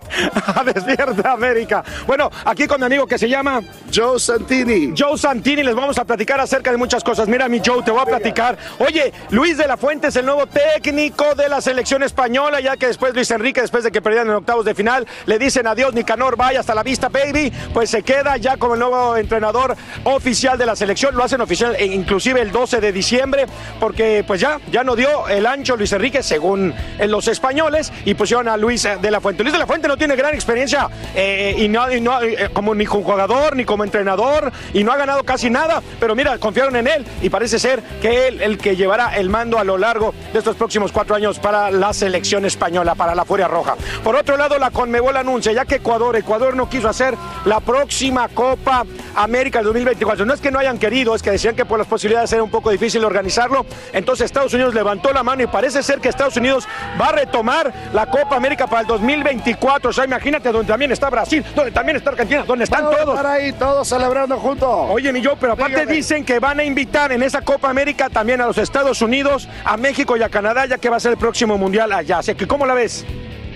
a 0.60 0.63
Despierta 0.63 1.32
América. 1.32 1.84
Bueno, 2.08 2.30
aquí 2.45 2.67
con 2.67 2.80
mi 2.80 2.86
amigo 2.86 3.06
que 3.08 3.17
se 3.17 3.28
llama... 3.28 3.62
Joe 3.93 4.19
Santini. 4.19 4.93
Joe 4.97 5.17
Santini, 5.17 5.63
les 5.63 5.75
vamos 5.80 5.98
a 5.98 6.06
platicar 6.06 6.39
acerca 6.39 6.72
de 6.72 6.78
muchas 6.78 7.04
cosas. 7.04 7.28
Mira, 7.28 7.48
mi 7.48 7.62
Joe, 7.63 7.84
te 7.84 7.92
voy 7.92 8.02
a 8.02 8.06
platicar. 8.06 8.58
Oye, 8.80 9.13
Luis 9.30 9.58
de 9.58 9.68
la 9.68 9.78
Fuente 9.78 10.08
es 10.08 10.15
el 10.15 10.26
nuevo 10.26 10.48
técnico 10.48 11.36
de 11.36 11.50
la 11.50 11.62
selección 11.62 12.04
española, 12.04 12.60
ya 12.60 12.78
que 12.78 12.88
después 12.88 13.13
Luis 13.13 13.30
Enrique, 13.32 13.62
después 13.62 13.84
de 13.84 13.92
que 13.92 14.02
perdieron 14.02 14.30
en 14.30 14.36
octavos 14.36 14.65
de 14.65 14.76
final, 14.76 15.08
le 15.26 15.39
dicen 15.39 15.68
adiós, 15.68 15.94
Nicanor, 15.94 16.36
vaya 16.38 16.60
hasta 16.60 16.76
la 16.76 16.84
vista, 16.84 17.10
baby. 17.10 17.52
Pues 17.74 17.89
se 17.89 18.04
queda 18.04 18.38
ya 18.38 18.58
como 18.58 18.74
el 18.74 18.80
nuevo 18.80 19.15
entrenador 19.18 19.76
oficial 20.04 20.58
de 20.58 20.65
la 20.65 20.76
selección. 20.76 21.15
Lo 21.15 21.24
hacen 21.24 21.42
oficial 21.42 21.76
e 21.78 21.86
inclusive 21.86 22.42
el 22.42 22.52
12 22.52 22.80
de 22.80 22.92
diciembre, 22.92 23.46
porque 23.80 24.24
pues 24.26 24.42
ya, 24.42 24.60
ya 24.72 24.84
no 24.84 24.96
dio 24.96 25.28
el 25.28 25.46
ancho 25.46 25.76
Luis 25.76 25.92
Enrique, 25.94 26.24
según 26.24 26.74
eh, 26.98 27.08
los 27.08 27.28
españoles, 27.28 27.92
y 28.06 28.13
pusieron 28.13 28.48
a 28.48 28.58
Luis 28.58 28.86
eh, 28.86 28.98
de 29.02 29.12
la 29.12 29.22
Fuente. 29.22 29.44
Luis 29.44 29.54
de 29.54 29.60
la 29.60 29.68
Fuente 29.68 29.88
no 29.88 29.98
tiene 29.98 30.15
gran 30.15 30.34
experiencia 30.34 30.89
eh, 31.15 31.56
y 31.58 31.68
no, 31.68 31.92
y 31.92 32.02
no, 32.02 32.22
eh, 32.22 32.50
como 32.54 32.76
ni 32.76 32.86
como 32.86 33.04
jugador, 33.04 33.56
ni 33.56 33.65
como 33.65 33.84
entrenador, 33.84 34.52
y 34.74 34.84
no 34.84 34.92
ha 34.92 34.98
ganado 34.98 35.24
casi 35.24 35.50
nada, 35.50 35.68
pero 35.99 36.15
mira, 36.15 36.38
confiaron 36.38 36.75
en 36.75 36.88
él 36.88 37.05
y 37.21 37.29
parece 37.29 37.60
ser 37.60 37.82
que 38.01 38.27
él 38.27 38.41
el 38.41 38.58
que 38.58 38.75
llevará 38.75 39.15
el 39.17 39.29
mando 39.29 39.58
a 39.60 39.63
lo 39.63 39.77
largo 39.77 40.13
de 40.34 40.39
estos 40.39 40.55
próximos 40.55 40.91
cuatro 40.91 41.15
años 41.15 41.39
para 41.39 41.71
la 41.71 41.93
selección 41.93 42.45
española, 42.45 42.95
para 42.95 43.15
la 43.15 43.25
Furia 43.25 43.47
Roja. 43.47 43.75
Por 44.03 44.15
otro 44.15 44.38
lado, 44.38 44.58
la 44.58 44.71
Conmebol 44.71 45.17
anuncia, 45.17 45.51
ya 45.51 45.65
que 45.65 45.75
Ecuador, 45.75 46.15
Ecuador 46.15 46.55
no 46.55 46.69
quiso 46.69 46.89
hacer 46.89 47.15
la 47.45 47.60
próxima 47.60 48.27
Copa 48.29 48.86
América 49.15 49.60
del 49.60 49.67
2024. 49.67 50.25
No 50.25 50.34
es 50.34 50.41
que 50.41 50.51
no 50.51 50.60
hayan 50.60 50.77
querido, 50.77 51.15
es 51.15 51.21
que 51.21 51.32
decían 51.32 51.55
que 51.55 51.65
por 51.65 51.77
las 51.77 51.88
posibilidades 51.88 52.32
era 52.34 52.43
un 52.43 52.49
poco 52.49 52.69
difícil 52.69 53.03
organizarlo. 53.03 53.65
Entonces 53.93 54.25
Estados 54.25 54.53
Unidos 54.53 54.73
levantó 54.73 55.12
la 55.12 55.23
mano 55.23 55.43
y 55.43 55.47
parece 55.47 55.84
ser 55.84 55.99
que 55.99 56.10
Estados 56.10 56.38
Unidos 56.38 56.67
va 56.99 57.08
a 57.08 57.12
retomar 57.13 57.73
la 57.93 58.05
Copa 58.05 58.36
América 58.36 58.67
para 58.67 58.82
el 58.82 58.88
2024. 58.88 59.89
O 59.89 59.93
sea, 59.93 60.05
imagínate 60.05 60.51
donde 60.51 60.67
también 60.67 60.91
está 60.91 61.10
Brasil, 61.10 61.43
donde 61.55 61.71
también 61.71 61.97
está 61.97 62.12
Argentina, 62.12 62.43
donde 62.45 62.63
están 62.63 62.84
todos. 62.84 63.15
estar 63.15 63.25
ahí, 63.25 63.53
todos 63.53 63.88
celebrando 63.88 64.38
juntos. 64.38 64.69
Oye, 64.89 65.12
mi 65.12 65.21
yo, 65.21 65.36
pero 65.36 65.55
aparte 65.60 65.82
Dígame. 65.82 65.95
dicen 65.95 66.26
que 66.26 66.39
van 66.39 66.60
a 66.60 66.63
invitar 66.63 67.12
en 67.12 67.22
esa 67.22 67.41
Copa 67.41 67.69
América 67.69 68.10
también 68.10 68.41
a 68.41 68.48
los 68.48 68.58
Estados 68.58 69.02
Unidos, 69.02 69.48
a 69.65 69.78
México 69.78 70.15
y 70.17 70.24
a 70.24 70.30
Canadá, 70.30 70.65
ya 70.65 70.78
que 70.78 70.89
va 70.89 70.98
a 70.98 71.00
ser 71.00 71.12
el 71.12 71.17
próximo 71.17 71.58
mundial 71.58 71.91
allá. 71.91 72.19
Así 72.19 72.34
que, 72.36 72.48
¿cómo 72.48 72.65
la 72.65 72.74
ves? 72.74 73.06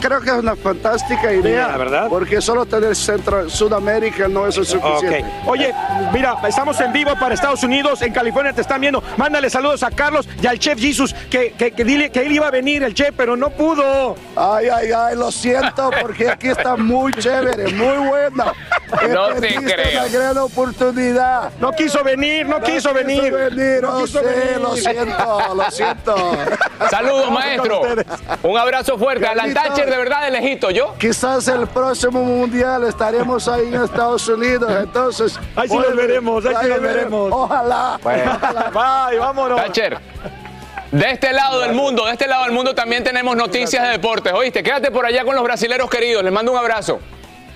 Creo 0.03 0.19
que 0.19 0.31
es 0.31 0.35
una 0.35 0.57
fantástica 0.57 1.31
idea, 1.31 1.69
la 1.69 1.77
verdad. 1.77 2.07
Porque 2.09 2.41
solo 2.41 2.65
tener 2.65 2.93
Centro, 2.93 3.49
Sudamérica 3.49 4.27
no 4.27 4.45
es 4.45 4.55
suficiente. 4.55 5.23
Ok. 5.43 5.47
Oye, 5.47 5.73
mira, 6.11 6.35
estamos 6.45 6.77
en 6.81 6.91
vivo 6.91 7.11
para 7.17 7.33
Estados 7.33 7.63
Unidos, 7.63 8.01
en 8.01 8.11
California 8.11 8.51
te 8.51 8.59
están 8.59 8.81
viendo. 8.81 9.01
Mándale 9.15 9.49
saludos 9.49 9.81
a 9.81 9.91
Carlos 9.91 10.27
y 10.41 10.45
al 10.45 10.59
chef 10.59 10.77
Jesus, 10.77 11.15
que, 11.31 11.53
que, 11.53 11.71
que 11.71 11.85
dile 11.85 12.11
que 12.11 12.19
él 12.19 12.33
iba 12.33 12.47
a 12.47 12.51
venir, 12.51 12.83
el 12.83 12.93
chef, 12.93 13.13
pero 13.15 13.37
no 13.37 13.49
pudo. 13.51 14.17
Ay, 14.35 14.67
ay, 14.67 14.91
ay, 14.91 15.15
lo 15.15 15.31
siento, 15.31 15.89
porque 16.01 16.29
aquí 16.29 16.49
está 16.49 16.75
muy 16.75 17.13
chévere, 17.13 17.71
muy 17.71 18.07
buena. 18.09 18.51
No 19.09 19.33
te 19.33 19.55
creo. 19.55 20.01
una 20.01 20.07
gran 20.07 20.37
oportunidad. 20.37 21.51
No 21.59 21.71
quiso 21.71 22.03
venir, 22.03 22.45
no, 22.45 22.61
quiso 22.61 22.93
venir. 22.93 23.31
venir, 23.33 23.81
No 23.81 23.97
oh, 23.97 24.01
quiso 24.01 24.19
sí, 24.19 24.25
venir. 24.25 24.61
lo 24.61 24.75
siento, 24.75 25.55
lo 25.55 25.71
siento. 25.71 26.15
Saludos, 26.91 27.31
maestro. 27.31 27.81
Un 28.43 28.57
abrazo 28.57 28.97
fuerte. 28.99 29.25
Alan 29.25 29.51
Thatcher 29.51 29.89
de 29.93 29.99
verdad 29.99 30.23
de 30.23 30.31
lejito, 30.31 30.71
¿yo? 30.71 30.95
Quizás 30.97 31.47
el 31.47 31.67
próximo 31.67 32.23
mundial 32.23 32.83
estaremos 32.83 33.47
ahí 33.47 33.67
en 33.67 33.83
Estados 33.83 34.27
Unidos, 34.27 34.71
entonces... 34.81 35.39
Ahí 35.55 35.69
sí 35.69 35.77
los 35.77 35.95
veremos, 35.95 36.43
ahí 36.45 36.55
sí 36.61 36.67
los 36.67 36.81
veremos. 36.81 37.31
Ojalá. 37.31 37.99
Bye, 38.03 39.19
vámonos. 39.19 39.61
Thatcher. 39.61 39.99
De 40.91 41.11
este 41.11 41.31
lado 41.31 41.59
del 41.61 41.73
mundo, 41.73 42.05
de 42.05 42.11
este 42.11 42.27
lado 42.27 42.43
del 42.45 42.53
mundo 42.53 42.73
también 42.73 43.03
tenemos 43.03 43.35
noticias 43.35 43.83
de 43.83 43.89
deportes, 43.89 44.33
¿oíste? 44.33 44.63
Quédate 44.63 44.89
por 44.89 45.05
allá 45.05 45.23
con 45.23 45.35
los 45.35 45.43
brasileros 45.43 45.89
queridos, 45.89 46.23
les 46.23 46.33
mando 46.33 46.51
un 46.51 46.57
abrazo. 46.57 46.99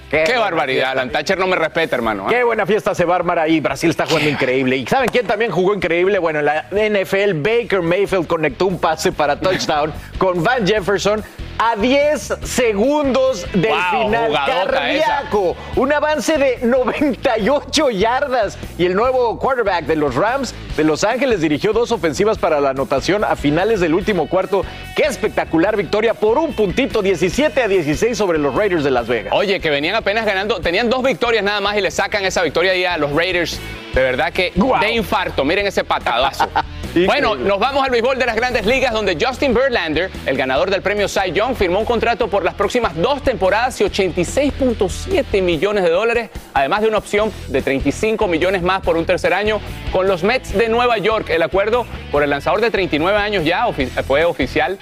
Qué, 0.09 0.37
barbaridad, 0.37 0.91
Alan 0.91 1.11
Thatcher 1.11 1.37
no 1.37 1.47
me 1.47 1.55
respeta, 1.55 1.95
hermano. 1.95 2.23
¿eh? 2.29 2.33
Qué 2.35 2.43
buena 2.43 2.65
fiesta 2.65 2.95
se 2.95 3.03
va 3.05 3.13
a 3.13 3.17
armar 3.17 3.39
ahí. 3.39 3.59
Brasil 3.59 3.89
está 3.89 4.05
jugando 4.05 4.29
increíble. 4.29 4.77
¿Y 4.77 4.85
saben 4.87 5.09
quién 5.09 5.27
también 5.27 5.51
jugó 5.51 5.73
increíble? 5.73 6.17
Bueno, 6.19 6.39
en 6.39 6.45
la 6.45 6.65
NFL, 6.71 7.33
Baker 7.41 7.81
Mayfield 7.81 8.27
conectó 8.27 8.67
un 8.67 8.79
pase 8.79 9.11
para 9.11 9.35
touchdown 9.39 9.91
con 10.17 10.43
Van 10.43 10.65
Jefferson 10.65 11.23
a 11.59 11.75
10 11.75 12.21
segundos 12.43 13.45
del 13.51 13.71
Wow, 13.71 14.05
final. 14.05 14.31
Cardíaco. 14.45 15.55
Un 15.75 15.91
avance 15.91 16.37
de 16.37 16.59
98 16.61 17.89
yardas. 17.89 18.57
Y 18.77 18.85
el 18.85 18.95
nuevo 18.95 19.37
quarterback 19.39 19.85
de 19.85 19.95
los 19.95 20.15
Rams 20.15 20.53
de 20.77 20.83
Los 20.83 21.03
Ángeles 21.03 21.41
dirigió 21.41 21.73
dos 21.73 21.91
ofensivas 21.91 22.37
para 22.37 22.61
la 22.61 22.69
anotación 22.69 23.23
a 23.23 23.35
finales 23.35 23.79
del 23.79 23.93
último 23.95 24.29
cuarto. 24.29 24.63
Qué 24.95 25.03
espectacular 25.03 25.75
victoria 25.75 26.13
por 26.13 26.37
un 26.37 26.53
puntito, 26.53 27.01
17 27.01 27.63
a 27.63 27.67
16 27.67 28.15
sobre 28.17 28.37
los 28.37 28.53
Raiders 28.53 28.83
de 28.83 28.91
Las 28.91 29.07
Vegas. 29.07 29.33
Oye, 29.35 29.59
que 29.59 29.69
venían 29.71 29.95
apenas 29.97 30.25
ganando, 30.25 30.59
tenían 30.59 30.89
dos 30.89 31.03
victorias 31.03 31.43
nada 31.43 31.61
más 31.61 31.77
y 31.77 31.81
le 31.81 31.91
sacan 31.91 32.23
esa 32.25 32.41
victoria 32.43 32.71
ahí 32.71 32.85
a 32.85 32.97
los 32.97 33.11
Raiders. 33.11 33.59
De 33.93 34.01
verdad 34.03 34.31
que 34.31 34.53
de 34.53 34.91
infarto, 34.91 35.43
miren 35.43 35.65
ese 35.65 35.83
patadazo. 35.83 36.47
bueno, 37.05 37.35
nos 37.35 37.57
vamos 37.57 37.83
al 37.83 37.89
béisbol 37.89 38.19
de 38.19 38.25
las 38.25 38.35
grandes 38.35 38.65
ligas 38.65 38.93
donde 38.93 39.17
Justin 39.19 39.53
Verlander, 39.53 40.11
el 40.25 40.37
ganador 40.37 40.69
del 40.69 40.81
premio 40.81 41.07
Cy 41.07 41.31
Young, 41.33 41.55
firmó 41.55 41.79
un 41.79 41.85
contrato 41.85 42.27
por 42.27 42.43
las 42.43 42.53
próximas 42.53 42.95
dos 42.95 43.23
temporadas 43.23 43.79
y 43.81 43.85
86.7 43.85 45.41
millones 45.41 45.83
de 45.83 45.89
dólares, 45.89 46.29
además 46.53 46.81
de 46.81 46.89
una 46.89 46.99
opción 46.99 47.31
de 47.47 47.61
35 47.61 48.27
millones 48.27 48.61
más 48.61 48.81
por 48.81 48.97
un 48.97 49.05
tercer 49.05 49.33
año 49.33 49.59
con 49.91 50.07
los 50.07 50.23
Mets 50.23 50.53
de 50.53 50.69
Nueva 50.69 50.99
York. 50.99 51.29
El 51.29 51.41
acuerdo 51.41 51.87
por 52.11 52.21
el 52.21 52.29
lanzador 52.29 52.61
de 52.61 52.69
39 52.69 53.17
años 53.17 53.45
ya 53.45 53.65
fue 54.05 54.25
oficial 54.25 54.77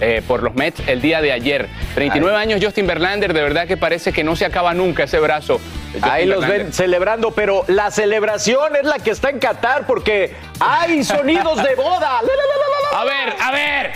eh, 0.00 0.22
por 0.26 0.42
los 0.42 0.54
Mets 0.54 0.82
el 0.86 1.00
día 1.00 1.20
de 1.20 1.32
ayer. 1.32 1.68
39 1.94 2.36
años 2.36 2.60
Justin 2.62 2.86
Verlander, 2.86 3.32
de 3.32 3.42
verdad 3.42 3.66
que 3.66 3.76
parece 3.76 4.12
que 4.12 4.24
no 4.24 4.36
se 4.36 4.44
acaba 4.44 4.74
nunca 4.74 5.04
ese 5.04 5.18
brazo. 5.20 5.60
Ahí 6.02 6.26
los 6.26 6.40
Verlander. 6.40 6.64
ven 6.64 6.72
celebrando, 6.72 7.30
pero 7.32 7.64
la 7.68 7.90
celebración 7.90 8.76
es 8.76 8.84
la 8.84 8.98
que 8.98 9.10
está 9.10 9.30
en 9.30 9.38
Qatar 9.38 9.86
porque 9.86 10.34
hay 10.60 11.04
sonidos 11.04 11.62
de 11.62 11.74
boda. 11.74 12.20
A 12.92 13.04
ver, 13.04 13.34
a 13.38 13.52
ver. 13.52 13.92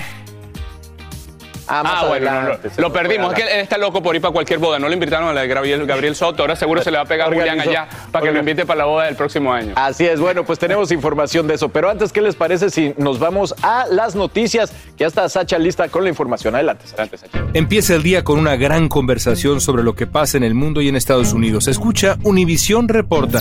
Ah, 1.69 1.83
Ah, 1.85 2.07
bueno, 2.09 2.31
no, 2.31 2.43
no, 2.49 2.59
lo 2.79 2.93
perdimos. 2.93 3.33
Es 3.33 3.39
que 3.45 3.55
él 3.55 3.61
está 3.61 3.79
loco 3.79 4.03
por 4.03 4.15
ir 4.17 4.23
para 4.23 4.33
cualquier 4.33 4.59
boda. 4.59 4.79
No 4.79 4.89
le 4.89 4.95
invitaron 4.95 5.29
a 5.29 5.33
la 5.33 5.43
de 5.43 5.49
Gabriel, 5.49 5.87
Gabriel 5.87 6.15
Soto. 6.15 6.43
Ahora 6.43 6.57
seguro 6.57 6.83
se 6.83 6.91
le 6.91 6.97
va 6.97 7.05
a 7.05 7.07
pegar 7.07 7.29
a 7.29 7.31
Julián 7.31 7.59
Organizó. 7.59 7.71
allá 7.71 7.89
para 8.11 8.27
que 8.27 8.33
lo 8.33 8.39
invite 8.39 8.67
para 8.67 8.79
la 8.79 8.85
boda 8.85 9.05
del 9.05 9.17
próximo 9.17 9.53
año. 9.53 9.73
Así 9.77 10.07
es, 10.07 10.21
bueno, 10.21 10.45
pues 10.45 10.59
tenemos 10.59 10.91
información 10.93 11.47
de 11.47 11.55
eso. 11.55 11.69
Pero 11.69 11.91
antes, 11.91 12.13
¿qué 12.13 12.21
les 12.21 12.35
parece 12.35 12.71
si 12.71 12.95
nos 12.99 13.19
vamos 13.19 13.55
a 13.63 13.87
las 13.91 14.15
noticias? 14.15 14.71
Que 14.97 15.03
ya 15.03 15.07
está 15.07 15.29
Sacha 15.29 15.59
lista 15.59 15.89
con 15.89 16.05
la 16.05 16.11
información. 16.11 16.55
Adelante. 16.55 16.85
Adelante, 16.93 17.19
Sacha. 17.19 17.45
Empieza 17.55 17.95
el 17.95 18.03
día 18.03 18.25
con 18.25 18.39
una 18.39 18.57
gran 18.57 18.89
conversación 18.89 19.61
sobre 19.61 19.83
lo 19.83 19.95
que 19.95 20.07
pasa 20.07 20.37
en 20.37 20.45
el 20.45 20.55
mundo 20.55 20.81
y 20.81 20.89
en 20.89 20.97
Estados 20.97 21.33
Unidos. 21.33 21.69
Escucha 21.69 22.17
Univisión 22.23 22.89
Reporta. 22.89 23.41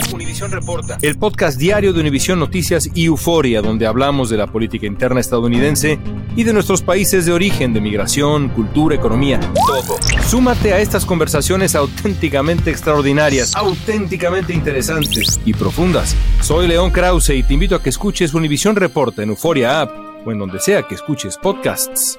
Reporta. 0.50 0.98
El 1.02 1.18
podcast 1.18 1.58
diario 1.58 1.92
de 1.92 2.00
Univisión 2.00 2.38
Noticias 2.38 2.88
y 2.94 3.06
Euforia, 3.06 3.62
donde 3.62 3.86
hablamos 3.86 4.28
de 4.30 4.36
la 4.36 4.46
política 4.46 4.86
interna 4.86 5.20
estadounidense 5.20 5.98
y 6.36 6.44
de 6.44 6.52
nuestros 6.52 6.82
países 6.82 7.26
de 7.26 7.32
origen, 7.32 7.72
de 7.72 7.80
migración, 7.80 8.11
cultura, 8.48 8.94
economía, 8.94 9.40
todo. 9.66 9.96
Súmate 10.26 10.74
a 10.74 10.80
estas 10.80 11.06
conversaciones 11.06 11.74
auténticamente 11.74 12.70
extraordinarias, 12.70 13.56
auténticamente 13.56 14.52
interesantes 14.52 15.40
y 15.46 15.54
profundas. 15.54 16.14
Soy 16.42 16.68
León 16.68 16.90
Krause 16.90 17.30
y 17.30 17.42
te 17.42 17.54
invito 17.54 17.74
a 17.74 17.82
que 17.82 17.88
escuches 17.88 18.34
Univisión 18.34 18.76
Reporta 18.76 19.22
en 19.22 19.30
Euforia 19.30 19.80
App 19.80 19.90
o 20.26 20.30
en 20.30 20.38
donde 20.38 20.60
sea 20.60 20.82
que 20.82 20.94
escuches 20.94 21.38
podcasts. 21.38 22.18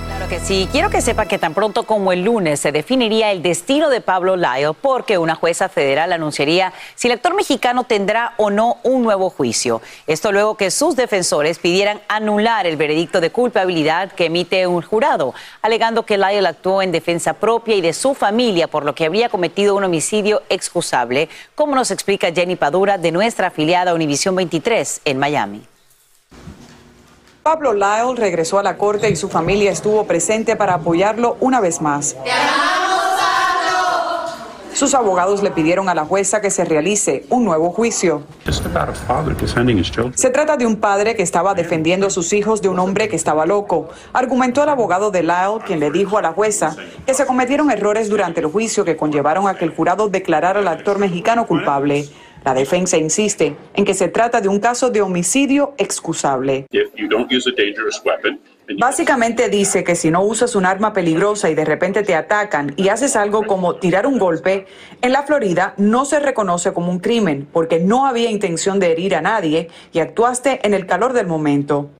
Que 0.29 0.39
sí. 0.39 0.69
Quiero 0.71 0.89
que 0.89 1.01
sepa 1.01 1.25
que 1.25 1.37
tan 1.37 1.53
pronto 1.53 1.83
como 1.83 2.13
el 2.13 2.23
lunes 2.23 2.61
se 2.61 2.71
definiría 2.71 3.31
el 3.31 3.41
destino 3.41 3.89
de 3.89 3.99
Pablo 3.99 4.37
Lyle 4.37 4.73
porque 4.79 5.17
una 5.17 5.35
jueza 5.35 5.67
federal 5.67 6.13
anunciaría 6.13 6.71
si 6.95 7.07
el 7.07 7.13
actor 7.13 7.33
mexicano 7.33 7.83
tendrá 7.83 8.33
o 8.37 8.49
no 8.49 8.77
un 8.83 9.03
nuevo 9.03 9.29
juicio. 9.29 9.81
Esto 10.07 10.31
luego 10.31 10.55
que 10.55 10.71
sus 10.71 10.95
defensores 10.95 11.59
pidieran 11.59 11.99
anular 12.07 12.65
el 12.65 12.77
veredicto 12.77 13.19
de 13.19 13.31
culpabilidad 13.31 14.11
que 14.13 14.27
emite 14.27 14.67
un 14.67 14.81
jurado, 14.81 15.33
alegando 15.61 16.05
que 16.05 16.17
Lyle 16.17 16.47
actuó 16.47 16.81
en 16.81 16.93
defensa 16.93 17.33
propia 17.33 17.75
y 17.75 17.81
de 17.81 17.91
su 17.91 18.13
familia 18.13 18.67
por 18.67 18.85
lo 18.85 18.95
que 18.95 19.05
habría 19.05 19.27
cometido 19.27 19.75
un 19.75 19.83
homicidio 19.83 20.43
excusable, 20.49 21.27
como 21.55 21.75
nos 21.75 21.91
explica 21.91 22.31
Jenny 22.31 22.55
Padura 22.55 22.97
de 22.97 23.11
nuestra 23.11 23.47
afiliada 23.47 23.93
Univisión 23.93 24.35
23 24.35 25.01
en 25.03 25.19
Miami. 25.19 25.70
Pablo 27.43 27.73
Lyle 27.73 28.15
regresó 28.15 28.59
a 28.59 28.63
la 28.63 28.77
corte 28.77 29.09
y 29.09 29.15
su 29.15 29.27
familia 29.27 29.71
estuvo 29.71 30.05
presente 30.05 30.55
para 30.55 30.75
apoyarlo 30.75 31.37
una 31.39 31.59
vez 31.59 31.81
más. 31.81 32.15
Sus 34.75 34.93
abogados 34.93 35.41
le 35.41 35.49
pidieron 35.49 35.89
a 35.89 35.95
la 35.95 36.05
jueza 36.05 36.39
que 36.39 36.51
se 36.51 36.65
realice 36.65 37.25
un 37.29 37.43
nuevo 37.43 37.71
juicio. 37.71 38.21
Se 40.15 40.29
trata 40.29 40.55
de 40.55 40.67
un 40.67 40.75
padre 40.75 41.15
que 41.15 41.23
estaba 41.23 41.55
defendiendo 41.55 42.05
a 42.05 42.09
sus 42.11 42.31
hijos 42.31 42.61
de 42.61 42.69
un 42.69 42.77
hombre 42.77 43.09
que 43.09 43.15
estaba 43.15 43.47
loco, 43.47 43.89
argumentó 44.13 44.61
el 44.61 44.69
abogado 44.69 45.09
de 45.09 45.23
Lyle, 45.23 45.63
quien 45.65 45.79
le 45.79 45.89
dijo 45.89 46.19
a 46.19 46.21
la 46.21 46.33
jueza 46.33 46.75
que 47.07 47.15
se 47.15 47.25
cometieron 47.25 47.71
errores 47.71 48.07
durante 48.07 48.41
el 48.41 48.47
juicio 48.47 48.85
que 48.85 48.97
conllevaron 48.97 49.47
a 49.47 49.55
que 49.55 49.65
el 49.65 49.75
jurado 49.75 50.09
declarara 50.09 50.59
al 50.59 50.67
actor 50.67 50.99
mexicano 50.99 51.47
culpable. 51.47 52.07
La 52.43 52.53
defensa 52.55 52.97
insiste 52.97 53.55
en 53.75 53.85
que 53.85 53.93
se 53.93 54.07
trata 54.07 54.41
de 54.41 54.49
un 54.49 54.59
caso 54.59 54.89
de 54.89 55.01
homicidio 55.01 55.73
excusable. 55.77 56.65
Básicamente 58.77 59.49
dice 59.49 59.83
que 59.83 59.95
si 59.95 60.09
no 60.09 60.23
usas 60.23 60.55
un 60.55 60.65
arma 60.65 60.93
peligrosa 60.93 61.49
y 61.49 61.55
de 61.55 61.65
repente 61.65 62.03
te 62.03 62.15
atacan 62.15 62.73
y 62.77 62.89
haces 62.89 63.15
algo 63.15 63.43
como 63.45 63.75
tirar 63.75 64.07
un 64.07 64.17
golpe, 64.17 64.65
en 65.01 65.11
la 65.11 65.23
Florida 65.23 65.73
no 65.77 66.05
se 66.05 66.19
reconoce 66.19 66.73
como 66.73 66.91
un 66.91 66.99
crimen 66.99 67.47
porque 67.51 67.79
no 67.79 68.07
había 68.07 68.31
intención 68.31 68.79
de 68.79 68.91
herir 68.91 69.15
a 69.15 69.21
nadie 69.21 69.67
y 69.91 69.99
actuaste 69.99 70.61
en 70.63 70.73
el 70.73 70.85
calor 70.85 71.13
del 71.13 71.27
momento. 71.27 71.91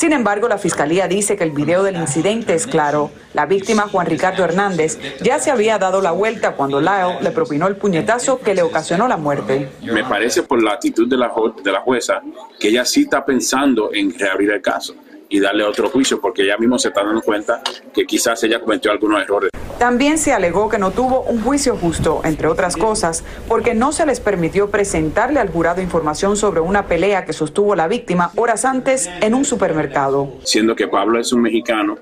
Sin 0.00 0.14
embargo, 0.14 0.48
la 0.48 0.56
fiscalía 0.56 1.08
dice 1.08 1.36
que 1.36 1.44
el 1.44 1.50
video 1.50 1.82
del 1.82 1.96
incidente 1.96 2.54
es 2.54 2.66
claro. 2.66 3.10
La 3.34 3.44
víctima, 3.44 3.82
Juan 3.82 4.06
Ricardo 4.06 4.42
Hernández, 4.42 4.98
ya 5.20 5.38
se 5.38 5.50
había 5.50 5.76
dado 5.76 6.00
la 6.00 6.10
vuelta 6.10 6.52
cuando 6.52 6.80
Lyle 6.80 7.20
le 7.20 7.30
propinó 7.32 7.66
el 7.66 7.76
puñetazo 7.76 8.40
que 8.40 8.54
le 8.54 8.62
ocasionó 8.62 9.06
la 9.08 9.18
muerte. 9.18 9.68
me 9.82 10.02
parece 10.02 10.42
por 10.42 10.62
la 10.62 10.72
actitud 10.72 11.06
de 11.06 11.18
la, 11.18 11.30
de 11.62 11.70
la 11.70 11.80
jueza 11.80 12.22
que 12.58 12.68
ella 12.68 12.86
sí 12.86 13.02
está 13.02 13.26
pensando 13.26 13.90
en 13.92 14.18
reabrir 14.18 14.52
el 14.52 14.62
caso 14.62 14.94
y 15.30 15.40
darle 15.40 15.64
otro 15.64 15.88
juicio 15.88 16.20
porque 16.20 16.42
ella 16.42 16.58
misma 16.58 16.78
se 16.78 16.88
está 16.88 17.02
dando 17.04 17.22
cuenta 17.22 17.62
que 17.94 18.04
quizás 18.04 18.42
ella 18.42 18.60
cometió 18.60 18.90
algunos 18.90 19.22
errores. 19.22 19.50
También 19.78 20.18
se 20.18 20.34
alegó 20.34 20.68
que 20.68 20.78
no 20.78 20.90
tuvo 20.90 21.22
un 21.22 21.40
juicio 21.40 21.74
justo, 21.76 22.20
entre 22.24 22.48
otras 22.48 22.76
cosas, 22.76 23.24
porque 23.48 23.72
no 23.72 23.92
se 23.92 24.04
les 24.04 24.20
permitió 24.20 24.70
presentarle 24.70 25.40
al 25.40 25.48
jurado 25.48 25.80
información 25.80 26.36
sobre 26.36 26.60
una 26.60 26.86
pelea 26.86 27.24
que 27.24 27.32
sostuvo 27.32 27.74
la 27.74 27.88
víctima 27.88 28.30
horas 28.36 28.66
antes 28.66 29.08
en 29.22 29.32
un 29.32 29.46
supermercado. 29.46 30.34
Siendo 30.42 30.76
que 30.76 30.88
Pablo 30.88 31.18
es 31.18 31.32
un 31.32 31.40
mexicano 31.40 31.96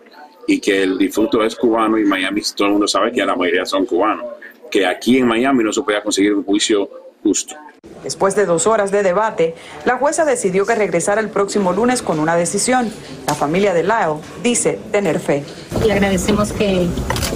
y 0.49 0.59
que 0.59 0.83
el 0.83 0.99
difunto 0.99 1.45
es 1.45 1.55
cubano 1.55 1.99
y 1.99 2.05
Miami 2.05 2.41
todo 2.57 2.67
el 2.67 2.73
mundo 2.73 2.89
sabe 2.89 3.13
que 3.13 3.25
la 3.25 3.37
mayoría 3.37 3.67
son 3.67 3.85
cubanos, 3.85 4.25
que 4.71 4.87
aquí 4.87 5.19
en 5.19 5.29
Miami 5.29 5.63
no 5.63 5.73
se 5.73 5.83
podía 5.83 6.03
conseguir 6.03 6.35
un 6.35 6.43
juicio 6.43 6.91
justo. 7.23 7.55
Después 8.03 8.37
de 8.37 8.47
dos 8.47 8.67
horas 8.67 8.91
de 8.91 9.03
debate, 9.03 9.55
la 9.85 9.97
jueza 9.97 10.25
decidió 10.25 10.67
que 10.67 10.75
regresara 10.75 11.21
el 11.21 11.31
próximo 11.31 11.73
lunes 11.73 12.03
con 12.03 12.21
una 12.21 12.37
decisión. 12.37 12.93
La 13.27 13.35
familia 13.35 13.75
de 13.75 13.83
Lyle 13.83 14.21
dice 14.43 14.79
tener 14.93 15.19
fe. 15.19 15.45
Y 15.85 15.91
agradecemos 15.91 16.53
que 16.53 16.87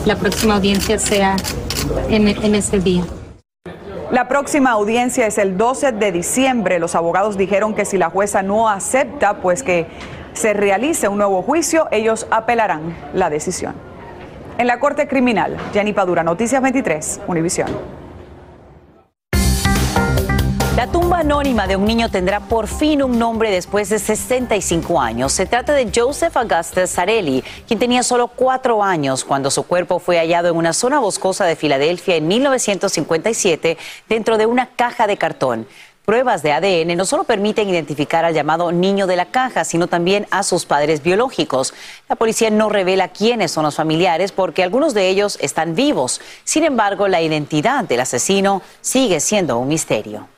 la 0.05 0.16
próxima 0.16 0.55
audiencia 0.57 0.98
sea 0.98 1.37
en, 2.09 2.29
en 2.29 2.55
ese 2.55 2.79
día. 2.79 3.05
La 4.11 4.29
próxima 4.29 4.70
audiencia 4.70 5.27
es 5.27 5.38
el 5.38 5.57
12 5.57 5.92
de 5.92 6.12
diciembre. 6.12 6.79
Los 6.79 6.94
abogados 6.94 7.38
dijeron 7.38 7.75
que 7.75 7.85
si 7.85 7.96
la 7.96 8.11
jueza 8.11 8.42
no 8.42 8.68
acepta, 8.68 9.40
pues 9.40 9.62
que 9.62 9.87
se 10.35 10.53
realice 10.53 11.09
un 11.09 11.18
nuevo 11.18 11.42
juicio, 11.42 11.88
ellos 11.90 12.27
apelarán 12.31 12.94
la 13.14 13.31
decisión. 13.31 13.75
En 14.59 14.66
la 14.66 14.79
Corte 14.81 15.09
Criminal, 15.09 15.57
Jenny 15.72 15.92
Padura, 15.92 16.22
Noticias 16.22 16.61
23, 16.62 17.20
Univisión. 17.27 18.01
La 20.74 20.87
tumba 20.87 21.18
anónima 21.18 21.66
de 21.66 21.76
un 21.76 21.85
niño 21.85 22.08
tendrá 22.08 22.40
por 22.40 22.66
fin 22.66 23.02
un 23.02 23.18
nombre 23.18 23.50
después 23.50 23.90
de 23.90 23.98
65 23.98 24.98
años. 24.98 25.30
Se 25.30 25.44
trata 25.44 25.74
de 25.74 25.90
Joseph 25.94 26.35
Augustus 26.35 26.88
Sarelli, 26.88 27.44
quien 27.68 27.78
tenía 27.78 28.02
solo 28.02 28.28
cuatro 28.28 28.82
años 28.82 29.22
cuando 29.22 29.50
su 29.50 29.64
cuerpo 29.64 29.98
fue 29.98 30.16
hallado 30.16 30.48
en 30.48 30.56
una 30.56 30.72
zona 30.72 30.98
boscosa 30.98 31.44
de 31.44 31.56
Filadelfia 31.56 32.16
en 32.16 32.26
1957 32.26 33.76
dentro 34.08 34.38
de 34.38 34.46
una 34.46 34.70
caja 34.70 35.06
de 35.06 35.18
cartón. 35.18 35.66
Pruebas 36.06 36.42
de 36.42 36.52
ADN 36.52 36.96
no 36.96 37.04
solo 37.04 37.24
permiten 37.24 37.68
identificar 37.68 38.24
al 38.24 38.32
llamado 38.32 38.72
niño 38.72 39.06
de 39.06 39.16
la 39.16 39.26
caja, 39.26 39.66
sino 39.66 39.88
también 39.88 40.26
a 40.30 40.42
sus 40.42 40.64
padres 40.64 41.02
biológicos. 41.02 41.74
La 42.08 42.16
policía 42.16 42.48
no 42.48 42.70
revela 42.70 43.08
quiénes 43.08 43.50
son 43.50 43.64
los 43.64 43.74
familiares 43.74 44.32
porque 44.32 44.62
algunos 44.62 44.94
de 44.94 45.11
ellos 45.11 45.37
están 45.42 45.74
vivos. 45.74 46.22
Sin 46.44 46.64
embargo, 46.64 47.08
la 47.08 47.20
identidad 47.20 47.85
del 47.85 48.00
asesino 48.00 48.62
sigue 48.80 49.20
siendo 49.20 49.58
un 49.58 49.68
misterio. 49.68 50.28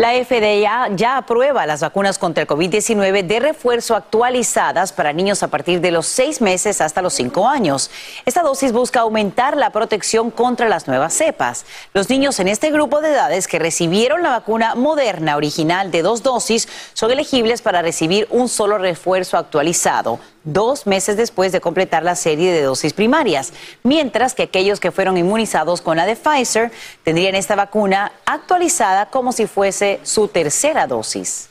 La 0.00 0.14
FDA 0.14 0.88
ya 0.96 1.18
aprueba 1.18 1.66
las 1.66 1.82
vacunas 1.82 2.16
contra 2.16 2.40
el 2.44 2.48
COVID-19 2.48 3.22
de 3.22 3.38
refuerzo 3.38 3.94
actualizadas 3.94 4.94
para 4.94 5.12
niños 5.12 5.42
a 5.42 5.48
partir 5.48 5.82
de 5.82 5.90
los 5.90 6.06
seis 6.06 6.40
meses 6.40 6.80
hasta 6.80 7.02
los 7.02 7.12
cinco 7.12 7.46
años. 7.46 7.90
Esta 8.24 8.40
dosis 8.40 8.72
busca 8.72 9.00
aumentar 9.00 9.58
la 9.58 9.72
protección 9.72 10.30
contra 10.30 10.70
las 10.70 10.88
nuevas 10.88 11.12
cepas. 11.12 11.66
Los 11.92 12.08
niños 12.08 12.40
en 12.40 12.48
este 12.48 12.70
grupo 12.70 13.02
de 13.02 13.10
edades 13.10 13.46
que 13.46 13.58
recibieron 13.58 14.22
la 14.22 14.30
vacuna 14.30 14.74
moderna 14.74 15.36
original 15.36 15.90
de 15.90 16.00
dos 16.00 16.22
dosis 16.22 16.66
son 16.94 17.10
elegibles 17.10 17.60
para 17.60 17.82
recibir 17.82 18.26
un 18.30 18.48
solo 18.48 18.78
refuerzo 18.78 19.36
actualizado 19.36 20.18
dos 20.44 20.86
meses 20.86 21.16
después 21.16 21.52
de 21.52 21.60
completar 21.60 22.02
la 22.02 22.14
serie 22.14 22.52
de 22.52 22.62
dosis 22.62 22.92
primarias, 22.92 23.52
mientras 23.82 24.34
que 24.34 24.44
aquellos 24.44 24.80
que 24.80 24.90
fueron 24.90 25.18
inmunizados 25.18 25.82
con 25.82 25.96
la 25.96 26.06
de 26.06 26.16
Pfizer 26.16 26.72
tendrían 27.04 27.34
esta 27.34 27.56
vacuna 27.56 28.12
actualizada 28.24 29.06
como 29.06 29.32
si 29.32 29.46
fuese 29.46 29.89
su 30.04 30.28
tercera 30.28 30.86
dosis. 30.86 31.50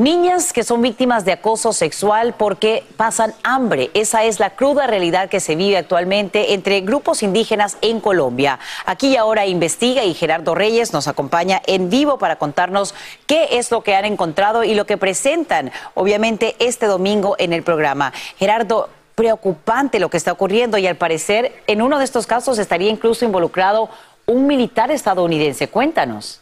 Niñas 0.00 0.54
que 0.54 0.64
son 0.64 0.80
víctimas 0.80 1.26
de 1.26 1.32
acoso 1.32 1.74
sexual 1.74 2.32
porque 2.32 2.84
pasan 2.96 3.34
hambre. 3.42 3.90
Esa 3.92 4.24
es 4.24 4.40
la 4.40 4.48
cruda 4.48 4.86
realidad 4.86 5.28
que 5.28 5.40
se 5.40 5.56
vive 5.56 5.76
actualmente 5.76 6.54
entre 6.54 6.80
grupos 6.80 7.22
indígenas 7.22 7.76
en 7.82 8.00
Colombia. 8.00 8.58
Aquí 8.86 9.08
y 9.08 9.16
ahora 9.16 9.44
investiga 9.44 10.02
y 10.02 10.14
Gerardo 10.14 10.54
Reyes 10.54 10.94
nos 10.94 11.06
acompaña 11.06 11.60
en 11.66 11.90
vivo 11.90 12.16
para 12.16 12.36
contarnos 12.36 12.94
qué 13.26 13.58
es 13.58 13.70
lo 13.70 13.82
que 13.82 13.94
han 13.94 14.06
encontrado 14.06 14.64
y 14.64 14.72
lo 14.72 14.86
que 14.86 14.96
presentan, 14.96 15.70
obviamente, 15.92 16.56
este 16.60 16.86
domingo 16.86 17.36
en 17.38 17.52
el 17.52 17.62
programa. 17.62 18.14
Gerardo, 18.38 18.88
preocupante 19.20 20.00
lo 20.00 20.08
que 20.08 20.16
está 20.16 20.32
ocurriendo 20.32 20.78
y 20.78 20.86
al 20.86 20.96
parecer 20.96 21.52
en 21.66 21.82
uno 21.82 21.98
de 21.98 22.04
estos 22.04 22.26
casos 22.26 22.58
estaría 22.58 22.88
incluso 22.88 23.26
involucrado 23.26 23.90
un 24.30 24.46
militar 24.46 24.90
estadounidense. 24.90 25.68
Cuéntanos. 25.68 26.40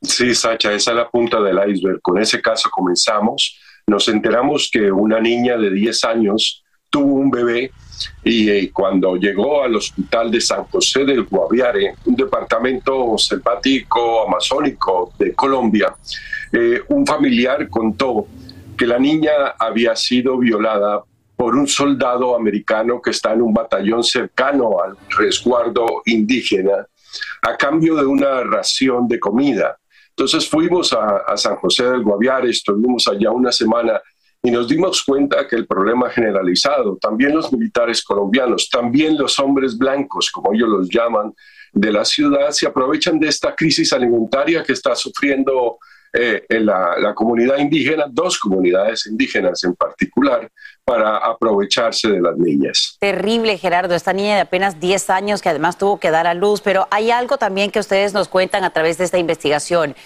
Sí, 0.00 0.34
Sacha, 0.34 0.72
esa 0.72 0.90
es 0.90 0.96
la 0.96 1.08
punta 1.08 1.40
del 1.40 1.58
iceberg. 1.70 2.00
Con 2.02 2.20
ese 2.20 2.40
caso 2.42 2.68
comenzamos. 2.70 3.58
Nos 3.86 4.08
enteramos 4.08 4.68
que 4.70 4.92
una 4.92 5.20
niña 5.20 5.56
de 5.56 5.70
10 5.70 6.04
años 6.04 6.62
tuvo 6.90 7.14
un 7.14 7.30
bebé 7.30 7.70
y 8.22 8.50
eh, 8.50 8.70
cuando 8.72 9.16
llegó 9.16 9.62
al 9.62 9.76
hospital 9.76 10.30
de 10.30 10.40
San 10.40 10.64
José 10.64 11.04
del 11.04 11.24
Guaviare, 11.24 11.94
un 12.04 12.14
departamento 12.14 13.16
selvático 13.16 14.26
amazónico 14.26 15.12
de 15.18 15.32
Colombia, 15.34 15.94
eh, 16.52 16.82
un 16.88 17.06
familiar 17.06 17.68
contó 17.68 18.26
que 18.76 18.86
la 18.86 18.98
niña 18.98 19.32
había 19.58 19.96
sido 19.96 20.36
violada 20.36 21.02
por 21.42 21.56
un 21.56 21.66
soldado 21.66 22.36
americano 22.36 23.02
que 23.02 23.10
está 23.10 23.32
en 23.32 23.42
un 23.42 23.52
batallón 23.52 24.04
cercano 24.04 24.80
al 24.80 24.96
resguardo 25.18 26.02
indígena 26.04 26.86
a 27.42 27.56
cambio 27.56 27.96
de 27.96 28.06
una 28.06 28.44
ración 28.44 29.08
de 29.08 29.18
comida. 29.18 29.76
Entonces 30.10 30.48
fuimos 30.48 30.92
a, 30.92 31.36
San 31.36 31.56
José 31.56 31.82
del 31.82 32.04
Guaviare, 32.04 32.48
estuvimos 32.48 33.08
allá 33.08 33.32
una 33.32 33.50
semana 33.50 34.00
y 34.40 34.52
nos 34.52 34.68
dimos 34.68 35.02
cuenta 35.02 35.48
que 35.48 35.56
el 35.56 35.66
problema 35.66 36.10
generalizado, 36.10 36.96
también 37.00 37.34
los 37.34 37.52
militares 37.52 38.04
colombianos, 38.04 38.70
también 38.70 39.18
los 39.18 39.36
hombres 39.40 39.76
blancos, 39.76 40.30
como 40.30 40.54
ellos 40.54 40.68
los 40.68 40.88
llaman, 40.88 41.34
de 41.72 41.90
la 41.90 42.04
ciudad, 42.04 42.52
se 42.52 42.68
aprovechan 42.68 43.18
de 43.18 43.26
esta 43.26 43.52
crisis 43.56 43.92
alimentaria 43.92 44.62
que 44.62 44.74
está 44.74 44.94
sufriendo 44.94 45.78
eh, 46.12 46.44
en 46.48 46.66
la, 46.66 46.98
la, 46.98 47.14
comunidad 47.14 47.56
indígena, 47.56 48.04
dos 48.08 48.38
comunidades 48.38 49.06
indígenas 49.06 49.64
en 49.64 49.74
particular, 49.74 50.46
para 50.92 51.16
aprovecharse 51.16 52.06
de 52.10 52.20
las 52.20 52.36
niñas. 52.36 52.98
Terrible, 53.00 53.56
Gerardo, 53.56 53.94
esta 53.94 54.12
niña 54.12 54.34
de 54.34 54.42
apenas 54.42 54.78
10 54.78 55.08
años 55.08 55.40
que 55.40 55.48
además 55.48 55.78
tuvo 55.78 55.98
que 55.98 56.10
dar 56.10 56.26
a 56.26 56.34
luz, 56.34 56.60
pero 56.60 56.86
hay 56.90 57.10
algo 57.10 57.38
también 57.38 57.70
que 57.70 57.78
ustedes 57.78 58.12
nos 58.12 58.28
cuentan 58.28 58.62
a 58.62 58.74
través 58.74 58.98
de 58.98 59.04
esta 59.04 59.16
investigación. 59.16 59.96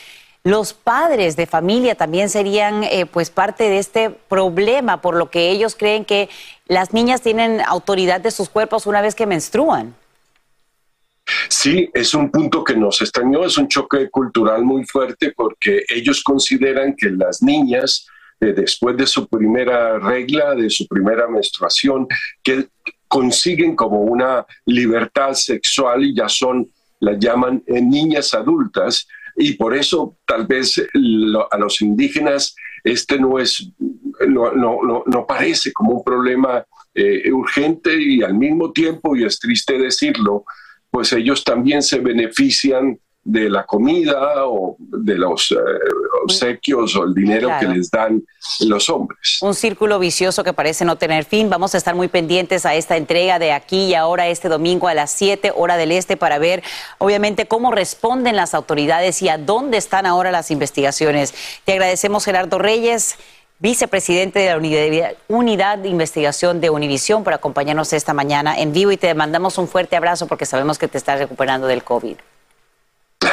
Los 0.44 0.74
padres 0.74 1.34
de 1.34 1.46
familia 1.46 1.96
también 1.96 2.28
serían 2.28 2.84
eh, 2.84 3.04
pues 3.04 3.30
parte 3.30 3.64
de 3.68 3.78
este 3.78 4.10
problema, 4.10 5.00
por 5.00 5.16
lo 5.16 5.28
que 5.28 5.50
ellos 5.50 5.74
creen 5.74 6.04
que 6.04 6.28
las 6.68 6.92
niñas 6.92 7.20
tienen 7.20 7.60
autoridad 7.62 8.20
de 8.20 8.30
sus 8.30 8.48
cuerpos 8.48 8.86
una 8.86 9.00
vez 9.00 9.16
que 9.16 9.26
menstruan. 9.26 9.92
Sí, 11.48 11.90
es 11.92 12.14
un 12.14 12.30
punto 12.30 12.62
que 12.62 12.76
nos 12.76 13.00
extrañó, 13.00 13.44
es 13.44 13.58
un 13.58 13.66
choque 13.66 14.08
cultural 14.08 14.62
muy 14.62 14.84
fuerte 14.84 15.32
porque 15.36 15.82
ellos 15.88 16.22
consideran 16.22 16.94
que 16.94 17.10
las 17.10 17.42
niñas, 17.42 18.06
eh, 18.40 18.52
después 18.52 18.96
de 18.96 19.06
su 19.06 19.26
primera 19.28 19.98
regla, 19.98 20.54
de 20.54 20.68
su 20.70 20.86
primera 20.86 21.26
menstruación, 21.28 22.06
que 22.42 22.68
consiguen 23.08 23.74
como 23.76 24.00
una 24.00 24.44
libertad 24.64 25.32
sexual 25.34 26.04
y 26.04 26.14
ya 26.14 26.28
son, 26.28 26.68
las 27.00 27.18
llaman 27.18 27.62
eh, 27.66 27.80
niñas 27.80 28.34
adultas, 28.34 29.06
y 29.36 29.52
por 29.52 29.76
eso 29.76 30.16
tal 30.26 30.46
vez 30.46 30.82
a 31.50 31.58
los 31.58 31.80
indígenas 31.82 32.54
este 32.84 33.18
no 33.18 33.38
es, 33.38 33.68
no, 34.28 34.52
no, 34.52 35.02
no, 35.04 35.26
parece 35.26 35.72
como 35.72 35.92
un 35.92 36.04
problema 36.04 36.64
eh, 36.94 37.30
urgente 37.32 38.00
y 38.00 38.22
al 38.22 38.34
mismo 38.34 38.72
tiempo, 38.72 39.16
y 39.16 39.24
es 39.24 39.40
triste 39.40 39.76
decirlo, 39.76 40.44
pues 40.90 41.12
ellos 41.12 41.42
también 41.42 41.82
se 41.82 41.98
benefician 41.98 42.98
de 43.26 43.50
la 43.50 43.66
comida 43.66 44.46
o 44.46 44.76
de 44.78 45.16
los 45.16 45.50
eh, 45.50 45.56
obsequios 46.22 46.94
o 46.94 47.02
el 47.04 47.12
dinero 47.12 47.50
que 47.58 47.66
les 47.66 47.90
dan 47.90 48.22
los 48.60 48.88
hombres. 48.88 49.38
Un 49.42 49.54
círculo 49.54 49.98
vicioso 49.98 50.44
que 50.44 50.52
parece 50.52 50.84
no 50.84 50.96
tener 50.96 51.24
fin. 51.24 51.50
Vamos 51.50 51.74
a 51.74 51.78
estar 51.78 51.96
muy 51.96 52.06
pendientes 52.06 52.64
a 52.64 52.76
esta 52.76 52.96
entrega 52.96 53.40
de 53.40 53.50
aquí 53.50 53.86
y 53.86 53.94
ahora 53.94 54.28
este 54.28 54.48
domingo 54.48 54.86
a 54.86 54.94
las 54.94 55.10
7 55.10 55.52
hora 55.56 55.76
del 55.76 55.90
este 55.90 56.16
para 56.16 56.38
ver 56.38 56.62
obviamente 56.98 57.46
cómo 57.46 57.72
responden 57.72 58.36
las 58.36 58.54
autoridades 58.54 59.20
y 59.22 59.28
a 59.28 59.38
dónde 59.38 59.76
están 59.76 60.06
ahora 60.06 60.30
las 60.30 60.52
investigaciones. 60.52 61.34
Te 61.64 61.72
agradecemos 61.72 62.24
Gerardo 62.24 62.58
Reyes 62.58 63.16
vicepresidente 63.58 64.38
de 64.38 64.50
la 64.50 65.16
unidad, 65.28 65.78
de 65.78 65.88
investigación 65.88 66.60
de 66.60 66.68
Univisión, 66.68 67.24
por 67.24 67.32
acompañarnos 67.32 67.92
esta 67.94 68.12
mañana 68.12 68.58
en 68.58 68.72
vivo 68.72 68.92
y 68.92 68.98
te 68.98 69.12
mandamos 69.14 69.56
un 69.58 69.66
fuerte 69.66 69.96
abrazo 69.96 70.26
porque 70.26 70.44
sabemos 70.44 70.78
que 70.78 70.88
te 70.88 70.98
estás 70.98 71.18
recuperando 71.18 71.66
del 71.66 71.82
COVID. 71.82 72.16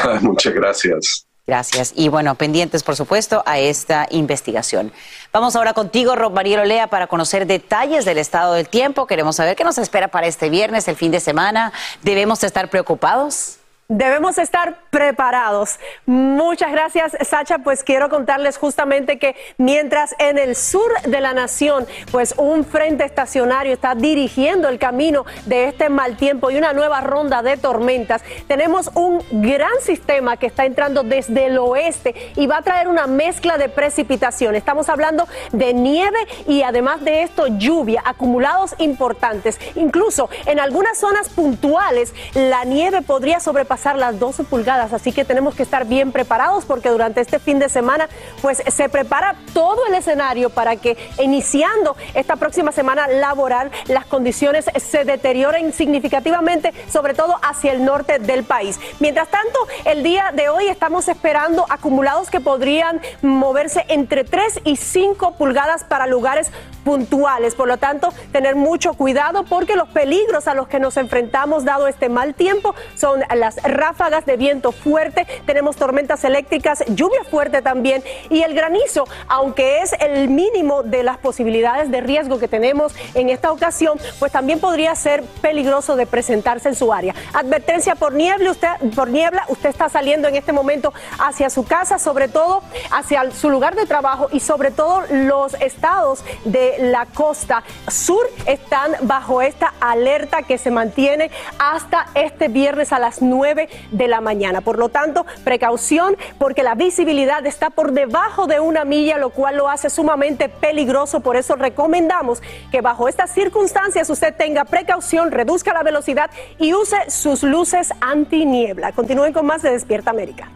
Muchas 0.22 0.54
gracias. 0.54 1.26
Gracias. 1.46 1.92
Y 1.96 2.08
bueno, 2.08 2.36
pendientes, 2.36 2.84
por 2.84 2.96
supuesto, 2.96 3.44
a 3.46 3.60
esta 3.60 4.08
investigación. 4.12 4.94
Vamos 5.34 5.58
ahora 5.58 5.74
contigo, 5.74 6.16
Rob 6.16 6.32
Marielo 6.32 6.64
Lea, 6.64 6.88
para 6.88 7.08
conocer 7.08 7.46
detalles 7.46 8.06
del 8.06 8.18
estado 8.18 8.54
del 8.54 8.70
tiempo. 8.70 9.08
Queremos 9.08 9.36
saber 9.36 9.58
qué 9.58 9.66
nos 9.66 9.78
espera 9.78 10.08
para 10.08 10.28
este 10.28 10.50
viernes, 10.50 10.88
el 10.88 10.96
fin 10.96 11.12
de 11.12 11.20
semana. 11.20 11.74
¿Debemos 12.02 12.44
estar 12.46 12.70
preocupados? 12.70 13.58
Debemos 13.90 14.38
estar 14.38 14.78
preparados. 14.92 15.78
Muchas 16.06 16.72
gracias, 16.72 17.18
Sacha. 17.28 17.60
Pues 17.60 17.84
quiero 17.84 18.08
contarles 18.08 18.58
justamente 18.58 19.20
que 19.20 19.36
mientras 19.58 20.16
en 20.20 20.38
el 20.38 20.56
sur 20.56 20.90
de 21.02 21.20
la 21.20 21.34
nación, 21.34 21.86
pues 22.10 22.34
un 22.38 22.64
frente 22.64 23.04
estacionario 23.04 23.74
está 23.74 23.94
dirigiendo 23.94 24.70
el 24.70 24.80
camino 24.80 25.26
de 25.48 25.68
este 25.68 25.90
mal 25.90 26.16
tiempo 26.16 26.50
y 26.50 26.56
una 26.56 26.72
nueva 26.72 27.02
ronda 27.02 27.42
de 27.42 27.58
tormentas, 27.58 28.24
tenemos 28.48 28.90
un 28.96 29.22
gran 29.30 29.82
sistema 29.82 30.38
que 30.38 30.48
está 30.48 30.66
entrando 30.66 31.04
desde 31.04 31.48
el 31.48 31.58
oeste 31.58 32.16
y 32.38 32.48
va 32.48 32.60
a 32.60 32.62
traer 32.62 32.88
una 32.88 33.06
mezcla 33.06 33.58
de 33.58 33.68
precipitación. 33.68 34.56
Estamos 34.56 34.88
hablando 34.88 35.28
de 35.52 35.74
nieve 35.74 36.20
y 36.48 36.64
además 36.64 37.04
de 37.04 37.24
esto 37.24 37.48
lluvia, 37.48 38.02
acumulados 38.06 38.76
importantes. 38.78 39.60
Incluso 39.76 40.30
en 40.46 40.62
algunas 40.62 40.98
zonas 40.98 41.28
puntuales 41.28 42.14
la 42.34 42.64
nieve 42.64 43.02
podría 43.02 43.42
sobrepasar 43.42 43.73
las 43.96 44.20
12 44.20 44.44
pulgadas, 44.44 44.94
así 44.94 45.12
que 45.12 45.26
tenemos 45.26 45.56
que 45.56 45.64
estar 45.64 45.86
bien 45.86 46.12
preparados 46.12 46.66
porque 46.66 46.90
durante 46.90 47.22
este 47.22 47.40
fin 47.40 47.60
de 47.60 47.70
semana 47.70 48.08
pues 48.42 48.62
se 48.66 48.88
prepara 48.88 49.36
todo 49.54 49.86
el 49.88 49.94
escenario 49.96 50.50
para 50.50 50.76
que 50.76 50.98
iniciando 51.20 51.96
esta 52.14 52.36
próxima 52.36 52.72
semana 52.72 53.08
laboral 53.08 53.72
las 53.88 54.06
condiciones 54.06 54.66
se 54.76 55.06
deterioren 55.06 55.74
significativamente, 55.74 56.72
sobre 56.90 57.14
todo 57.14 57.36
hacia 57.42 57.72
el 57.72 57.84
norte 57.84 58.20
del 58.20 58.44
país. 58.44 58.80
Mientras 59.00 59.28
tanto, 59.30 59.60
el 59.86 60.04
día 60.04 60.32
de 60.34 60.50
hoy 60.50 60.68
estamos 60.68 61.08
esperando 61.08 61.66
acumulados 61.70 62.30
que 62.30 62.40
podrían 62.40 63.02
moverse 63.22 63.86
entre 63.88 64.24
3 64.24 64.62
y 64.66 64.76
5 64.76 65.36
pulgadas 65.36 65.84
para 65.84 66.08
lugares 66.08 66.52
puntuales. 66.84 67.56
Por 67.56 67.68
lo 67.68 67.78
tanto, 67.78 68.14
tener 68.32 68.56
mucho 68.56 68.94
cuidado 68.94 69.44
porque 69.44 69.76
los 69.76 69.90
peligros 69.90 70.48
a 70.48 70.54
los 70.54 70.68
que 70.68 70.80
nos 70.80 70.98
enfrentamos 70.98 71.66
dado 71.66 71.88
este 71.88 72.10
mal 72.10 72.34
tiempo 72.36 72.76
son 72.96 73.24
las 73.36 73.63
ráfagas 73.64 74.26
de 74.26 74.38
viento 74.38 74.72
fuerte, 74.72 75.26
tenemos 75.46 75.76
tormentas 75.76 76.24
eléctricas, 76.24 76.84
lluvia 76.88 77.24
fuerte 77.24 77.62
también 77.62 78.04
y 78.30 78.42
el 78.42 78.54
granizo, 78.54 79.06
aunque 79.28 79.82
es 79.82 79.94
el 80.00 80.30
mínimo 80.30 80.84
de 80.84 81.04
las 81.04 81.18
posibilidades 81.18 81.92
de 81.92 82.02
riesgo 82.02 82.40
que 82.40 82.48
tenemos 82.48 82.94
en 83.14 83.30
esta 83.30 83.52
ocasión, 83.52 84.00
pues 84.20 84.32
también 84.32 84.60
podría 84.60 84.96
ser 84.96 85.24
peligroso 85.42 85.96
de 85.96 86.06
presentarse 86.06 86.70
en 86.70 86.76
su 86.76 86.94
área. 86.94 87.16
Advertencia 87.34 87.96
por 87.96 88.14
niebla, 88.14 88.52
usted 88.52 88.70
por 88.96 89.10
niebla, 89.10 89.46
usted 89.48 89.70
está 89.70 89.90
saliendo 89.90 90.28
en 90.28 90.36
este 90.36 90.52
momento 90.52 90.94
hacia 91.20 91.50
su 91.50 91.66
casa, 91.66 92.00
sobre 92.00 92.28
todo 92.28 92.64
hacia 92.92 93.32
su 93.32 93.50
lugar 93.50 93.76
de 93.76 93.86
trabajo 93.86 94.30
y 94.32 94.40
sobre 94.40 94.72
todo 94.72 95.04
los 95.10 95.54
estados 95.56 96.24
de 96.46 96.76
la 96.80 97.06
costa 97.06 97.64
sur 97.88 98.26
están 98.46 98.94
bajo 99.02 99.42
esta 99.42 99.74
alerta 99.80 100.44
que 100.44 100.58
se 100.58 100.72
mantiene 100.72 101.32
hasta 101.60 102.08
este 102.16 102.48
viernes 102.48 102.92
a 102.94 103.00
las 103.00 103.22
9 103.22 103.53
de 103.54 104.08
la 104.08 104.22
mañana. 104.22 104.62
Por 104.62 104.80
lo 104.80 104.90
tanto, 104.90 105.26
precaución 105.44 106.18
porque 106.38 106.64
la 106.64 106.76
visibilidad 106.76 107.46
está 107.46 107.70
por 107.70 107.92
debajo 107.92 108.48
de 108.48 108.60
una 108.60 108.86
milla, 108.86 109.18
lo 109.18 109.30
cual 109.30 109.58
lo 109.58 109.70
hace 109.70 109.90
sumamente 109.90 110.50
peligroso. 110.50 111.20
Por 111.22 111.36
eso 111.36 111.56
recomendamos 111.56 112.42
que 112.72 112.82
bajo 112.82 113.08
estas 113.08 113.32
circunstancias 113.34 114.10
usted 114.10 114.36
tenga 114.36 114.66
precaución, 114.66 115.32
reduzca 115.32 115.74
la 115.74 115.84
velocidad 115.84 116.30
y 116.60 116.74
use 116.74 116.98
sus 117.10 117.44
luces 117.44 117.92
antiniebla. 118.02 118.92
Continúen 118.92 119.34
con 119.34 119.46
más 119.46 119.62
de 119.62 119.72
Despierta 119.72 120.12
América. 120.12 120.50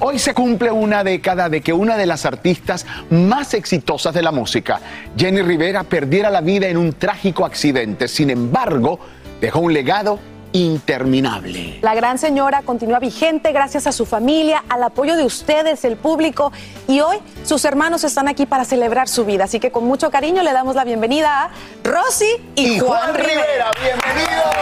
Hoy 0.00 0.18
se 0.18 0.34
cumple 0.34 0.70
una 0.70 1.04
década 1.04 1.48
de 1.48 1.60
que 1.60 1.72
una 1.72 1.96
de 1.96 2.06
las 2.06 2.26
artistas 2.26 2.86
más 3.10 3.54
exitosas 3.54 4.12
de 4.12 4.22
la 4.22 4.32
música, 4.32 4.80
Jenny 5.16 5.42
Rivera, 5.42 5.84
perdiera 5.84 6.30
la 6.30 6.40
vida 6.40 6.66
en 6.66 6.76
un 6.76 6.92
trágico 6.94 7.44
accidente. 7.44 8.08
Sin 8.08 8.30
embargo, 8.30 8.98
dejó 9.40 9.60
un 9.60 9.72
legado 9.72 10.18
interminable. 10.54 11.80
La 11.82 11.94
gran 11.96 12.16
señora 12.16 12.62
continúa 12.62 13.00
vigente 13.00 13.50
gracias 13.52 13.88
a 13.88 13.92
su 13.92 14.06
familia, 14.06 14.64
al 14.68 14.84
apoyo 14.84 15.16
de 15.16 15.24
ustedes, 15.24 15.84
el 15.84 15.96
público, 15.96 16.52
y 16.86 17.00
hoy 17.00 17.18
sus 17.44 17.64
hermanos 17.64 18.04
están 18.04 18.28
aquí 18.28 18.46
para 18.46 18.64
celebrar 18.64 19.08
su 19.08 19.24
vida. 19.24 19.44
Así 19.44 19.58
que 19.58 19.72
con 19.72 19.84
mucho 19.84 20.10
cariño 20.10 20.42
le 20.42 20.52
damos 20.52 20.76
la 20.76 20.84
bienvenida 20.84 21.44
a 21.44 21.50
Rosy 21.82 22.30
y, 22.54 22.78
Juan, 22.78 23.14
Rivera. 23.14 23.72
Bienvenidos. 23.82 24.54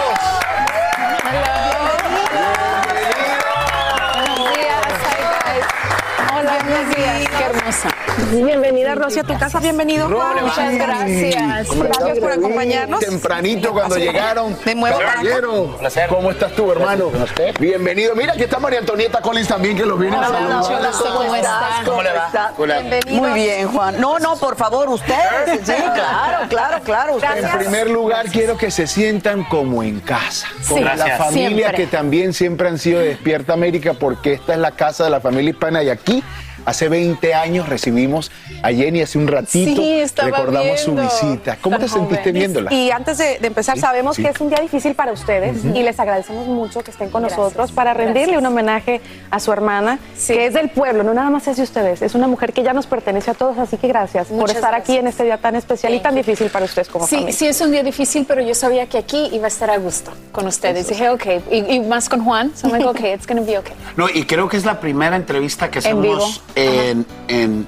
Buenos 6.73 6.97
días. 6.97 7.29
Qué 7.29 7.45
hermosa. 7.45 7.89
Bienvenida, 8.33 8.95
Rosy, 8.95 9.20
a 9.20 9.25
tu 9.25 9.39
casa. 9.39 9.61
Bienvenido, 9.61 10.09
Juan. 10.09 10.45
Muchas 10.45 10.75
gracias. 10.75 11.68
Gracias 11.77 12.18
por 12.18 12.33
acompañarnos. 12.33 13.01
Tempranito 13.01 13.73
cuando 13.73 13.97
llegaron. 13.97 14.57
Me 14.64 14.75
muevo 14.75 14.99
para. 14.99 15.12
Caballero, 15.12 15.79
¿cómo 16.09 16.31
estás 16.31 16.53
tú, 16.53 16.70
hermano? 16.73 17.11
Bienvenido. 17.59 18.14
Mira, 18.14 18.33
aquí 18.33 18.45
está 18.45 18.59
María 18.59 18.81
Antonieta 18.81 19.20
Collins 19.20 19.49
también, 19.49 19.77
que 19.77 19.85
los 19.85 19.99
viene 19.99 20.16
a 20.16 20.29
saludar. 20.29 20.93
¿Cómo 21.03 21.35
estás? 21.35 21.85
¿Cómo 21.85 22.03
le 22.03 22.12
va? 22.12 22.53
Hola. 22.57 22.83
Muy 23.11 23.33
bien, 23.33 23.68
Juan. 23.68 24.01
No, 24.01 24.18
no, 24.18 24.37
por 24.37 24.57
favor, 24.57 24.89
ustedes. 24.89 25.61
Sí, 25.64 25.73
claro, 25.95 26.49
claro, 26.49 26.81
claro. 26.85 27.18
En 27.37 27.59
primer 27.59 27.91
lugar, 27.91 28.27
quiero 28.31 28.57
que 28.57 28.70
se 28.70 28.87
sientan 28.87 29.45
como 29.45 29.83
en 29.83 30.01
casa. 30.01 30.49
Sí. 30.62 30.75
Con 30.75 30.85
la 30.85 30.97
Gracias. 30.97 31.18
familia 31.18 31.68
Siempre. 31.68 31.77
que 31.77 31.87
también 31.87 32.33
siempre 32.33 32.68
han 32.68 32.79
sido 32.79 33.01
de 33.01 33.09
Despierta 33.09 33.53
América, 33.53 33.95
porque 33.95 34.35
esta 34.35 34.55
es 34.55 34.59
la 34.59 34.73
casa 34.73 35.05
de 35.05 35.11
la 35.11 35.20
familia 35.20 35.51
hispana 35.51 35.83
y 35.83 35.91
aquí. 35.91 36.23
Hace 36.65 36.89
20 36.89 37.35
años 37.35 37.69
recibimos 37.69 38.31
a 38.63 38.71
Jenny 38.71 39.03
hace 39.03 39.19
un 39.19 39.27
ratito. 39.27 39.81
Sí, 39.83 39.91
estaba 40.01 40.31
recordamos 40.31 40.81
su 40.81 40.95
visita. 40.95 41.57
¿Cómo 41.61 41.79
te 41.79 41.89
sentiste 41.89 42.31
viéndola? 42.33 42.73
Y 42.73 42.91
antes 42.91 43.19
de, 43.19 43.39
de 43.41 43.47
empezar, 43.49 43.75
Sí, 43.77 43.81
sabemos 43.81 44.17
sí. 44.17 44.23
que 44.23 44.29
es 44.31 44.41
un 44.41 44.49
día 44.49 44.59
difícil 44.61 44.95
para 44.95 45.13
ustedes 45.13 45.65
y 45.65 45.83
les 45.83 45.99
agradecemos 45.99 46.47
mucho 46.47 46.81
que 46.83 46.91
estén 46.91 47.11
con 47.11 47.23
Gracias. 47.23 47.39
nosotros 47.41 47.73
para 47.73 47.95
rendirle 47.95 48.39
un 48.39 48.47
homenaje 48.47 49.01
a 49.31 49.41
su 49.41 49.53
hermana, 49.53 49.99
que 50.27 50.47
es 50.47 50.55
del 50.55 50.71
pueblo, 50.71 51.03
no 51.03 51.15
nada 51.15 51.31
más 51.31 51.47
es 51.49 51.57
de 51.57 51.63
ustedes, 51.65 52.03
es 52.03 52.15
una 52.15 52.29
mujer 52.29 52.53
que 52.53 52.63
ya 52.63 52.73
nos 52.73 52.87
pertenece 52.87 53.31
a 53.31 53.35
todos, 53.35 53.59
así 53.59 53.77
que 53.77 53.89
gracias 53.89 54.29
por 54.29 54.51
estar 54.51 54.75
aquí 54.75 54.97
en 54.97 55.07
este 55.07 55.25
día 55.25 55.39
tan 55.39 55.57
especial 55.57 55.95
y 55.95 56.01
tan 56.01 56.15
difícil 56.15 56.49
para 56.51 56.65
ustedes 56.65 56.89
como 56.89 57.07
Sí, 57.07 57.17
familia. 57.17 57.35
sí 57.35 57.47
es 57.47 57.61
un 57.61 57.71
día 57.73 57.83
difícil, 57.83 58.25
pero 58.27 58.41
yo 58.43 58.55
sabía 58.55 58.87
que 58.87 58.99
aquí 58.99 59.29
iba 59.33 59.47
a 59.47 59.49
estar 59.49 59.71
a 59.71 59.79
gusto 59.79 60.13
con 60.33 60.47
ustedes. 60.47 60.89
Dije, 60.89 61.09
ok, 61.11 61.27
y, 61.51 61.57
y 61.75 61.81
más 61.81 62.09
con 62.09 62.25
Juan, 62.25 62.53
so 62.55 62.69
I'm 62.69 62.73
like, 62.79 62.87
ok, 62.89 63.01
it's 63.15 63.27
gonna 63.27 63.43
be 63.43 63.59
okay. 63.59 63.75
No, 63.97 64.09
y 64.09 64.25
creo 64.25 64.49
que 64.49 64.57
es 64.57 64.65
la 64.65 64.81
primera 64.81 65.17
entrevista 65.17 65.71
que 65.71 65.81
En 65.81 66.01
vivo. 66.01 66.17
hacemos 66.17 66.43
en, 66.57 67.07
en- 67.29 67.67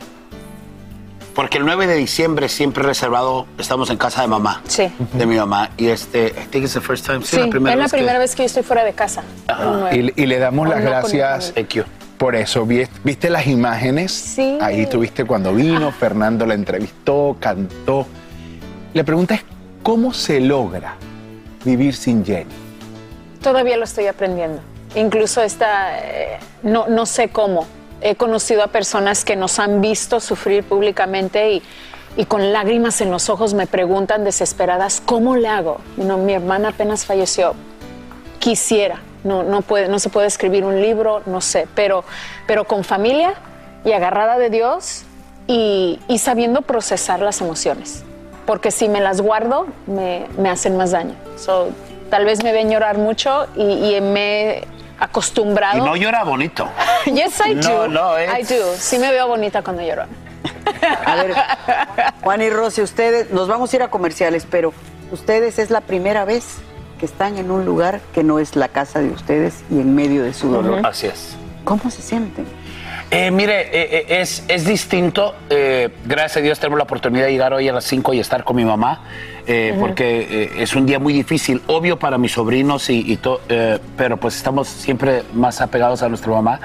Porque 1.35 1.59
el 1.59 1.65
9 1.65 1.87
de 1.89 1.97
diciembre 1.97 2.49
siempre 2.49 2.85
reservado, 2.85 3.47
estamos 3.59 3.91
en 3.91 3.97
casa 3.97 4.23
de 4.23 4.29
mamá. 4.29 4.63
Sí. 4.69 4.91
De 5.15 5.27
mi 5.27 5.37
mamá. 5.37 5.71
Y 5.77 5.89
este, 5.89 6.29
I 6.29 6.47
think 6.49 6.65
it's 6.65 6.75
the 6.75 6.81
first 6.81 7.05
time. 7.07 7.23
Sí, 7.25 7.37
es 7.37 7.41
la 7.55 7.75
vez 7.77 7.91
que- 7.91 7.97
primera 7.97 8.19
vez 8.19 8.35
que 8.37 8.43
yo 8.43 8.47
estoy 8.47 8.63
fuera 8.63 8.85
de 8.85 8.93
casa. 8.93 9.23
Y, 9.93 10.23
y 10.23 10.27
le 10.27 10.39
damos 10.39 10.69
las 10.69 10.79
no 10.83 10.91
gracias 10.91 11.53
Thank 11.55 11.69
you. 11.71 11.85
por 12.19 12.37
eso. 12.37 12.65
Vi- 12.65 12.87
¿Viste 13.03 13.31
las 13.31 13.47
imágenes? 13.49 14.13
Sí. 14.13 14.59
Ahí 14.61 14.87
tuviste 14.87 15.25
cuando 15.25 15.53
vino, 15.53 15.91
Fernando 15.91 16.47
la 16.47 16.55
entrevistó, 16.55 17.37
cantó. 17.41 18.07
La 18.93 19.03
pregunta 19.03 19.35
es, 19.35 19.43
¿cómo 19.83 20.15
se 20.15 20.39
logra 20.41 20.95
vivir 21.65 21.97
sin 21.97 22.25
Jenny? 22.25 22.51
Todavía 23.43 23.77
lo 23.77 23.83
estoy 23.85 24.07
aprendiendo. 24.07 24.61
Incluso 24.95 25.43
esta, 25.43 25.99
eh, 25.99 26.39
no, 26.63 26.87
no 26.87 27.05
sé 27.07 27.29
cómo. 27.29 27.67
He 28.01 28.17
conocido 28.17 28.63
a 28.63 28.69
personas 28.69 29.25
que 29.25 29.37
nos 29.37 29.59
han 29.59 29.81
visto 29.81 30.21
sufrir 30.21 30.65
públicamente 30.65 31.53
y, 31.53 31.63
y 32.17 32.27
con 32.27 32.53
lágrimas 32.53 33.01
en 33.01 33.11
los 33.11 33.29
ojos 33.29 33.55
me 33.55 33.67
preguntan 33.67 34.25
desesperadas, 34.25 35.03
¿cómo 35.05 35.37
le 35.37 35.49
hago? 35.49 35.81
No, 35.97 36.19
mi 36.19 36.35
hermana 36.35 36.69
apenas 36.69 37.07
falleció. 37.07 37.55
Quisiera. 38.39 39.01
No, 39.25 39.43
no, 39.43 39.63
puede, 39.63 39.89
no 39.89 39.99
se 39.99 40.11
puede 40.11 40.27
escribir 40.27 40.65
un 40.65 40.83
libro, 40.83 41.23
no 41.25 41.41
sé, 41.41 41.67
pero, 41.75 42.05
pero 42.47 42.65
con 42.65 42.85
familia 42.85 43.35
y 43.83 43.93
agarrada 43.93 44.39
de 44.39 44.51
Dios 44.51 45.05
y, 45.47 45.99
y 46.09 46.19
sabiendo 46.19 46.61
procesar 46.61 47.21
las 47.21 47.41
emociones. 47.41 48.05
Porque 48.45 48.71
si 48.71 48.89
me 48.89 49.01
las 49.01 49.23
guardo, 49.23 49.67
me, 49.87 50.27
me 50.37 50.51
hacen 50.51 50.77
más 50.77 50.91
daño. 50.91 51.15
So, 51.37 51.71
tal 52.11 52.27
vez 52.27 52.45
me 52.45 52.53
ven 52.53 52.71
llorar 52.71 52.99
mucho 52.99 53.47
y, 53.57 53.97
y 53.97 54.01
me 54.03 54.65
acostumbrado. 55.05 55.79
Y 55.79 55.81
no 55.81 55.97
llora 55.97 56.25
bonito. 56.25 56.69
yes, 57.07 57.41
I 57.47 57.55
No, 57.55 57.63
do. 57.69 57.89
no, 57.89 58.17
es- 58.19 58.51
I 58.51 58.55
do. 58.55 58.75
Sí 58.79 58.99
me 58.99 59.11
veo 59.11 59.27
bonita 59.29 59.63
cuando 59.63 59.83
lloro. 59.83 60.05
A 61.07 61.15
ver, 61.17 61.35
Juan 62.23 62.43
y 62.43 62.51
Rosy, 62.51 62.83
ustedes, 62.83 63.31
nos 63.31 63.49
vamos 63.49 63.73
a 63.73 63.77
ir 63.77 63.83
a 63.83 63.89
comerciales, 63.89 64.47
pero 64.51 64.73
ustedes 65.13 65.59
es 65.59 65.71
la 65.71 65.81
primera 65.81 66.25
vez 66.25 66.57
que 66.99 67.07
están 67.07 67.39
en 67.39 67.51
un 67.51 67.65
lugar 67.65 68.01
que 68.15 68.23
no 68.23 68.39
es 68.39 68.55
la 68.57 68.69
casa 68.69 69.01
de 69.01 69.09
ustedes 69.11 69.63
y 69.71 69.81
en 69.81 69.95
medio 69.95 70.23
de 70.23 70.33
su 70.35 70.49
dolor. 70.51 70.85
Así 70.87 71.07
es. 71.07 71.37
¿Cómo 71.65 71.91
se 71.91 72.03
sienten? 72.03 72.47
Eh, 73.11 73.31
mire, 73.31 73.61
eh, 73.73 74.07
eh, 74.09 74.21
es, 74.21 74.45
es 74.49 74.67
distinto. 74.67 75.35
eh, 75.51 75.89
gracias 76.05 76.39
a 76.39 76.41
Dios 76.41 76.59
tenemos 76.59 76.79
la 76.79 76.85
oportunidad 76.85 77.27
de 77.27 77.33
llegar 77.33 77.53
hoy 77.53 77.69
a 77.69 77.73
las 77.73 77.85
5 77.85 78.13
y 78.15 78.19
estar 78.19 78.43
con 78.45 78.57
mi 78.57 78.65
mamá, 78.65 79.05
eh, 79.47 79.77
porque 79.79 80.51
es 80.59 80.75
un 80.75 80.85
día 80.87 80.99
muy 80.99 81.13
difícil, 81.13 81.63
obvio 81.69 81.99
para 81.99 82.19
mis 82.19 82.33
sobrinos, 82.33 82.91
y, 82.91 83.13
y 83.13 83.17
to- 83.19 83.41
pero 83.97 84.17
pues 84.17 84.37
estamos 84.37 84.67
siempre 84.69 85.23
más 85.33 85.61
apegados 85.61 86.03
a 86.03 86.09
nuestra 86.09 86.33
mamá. 86.33 86.61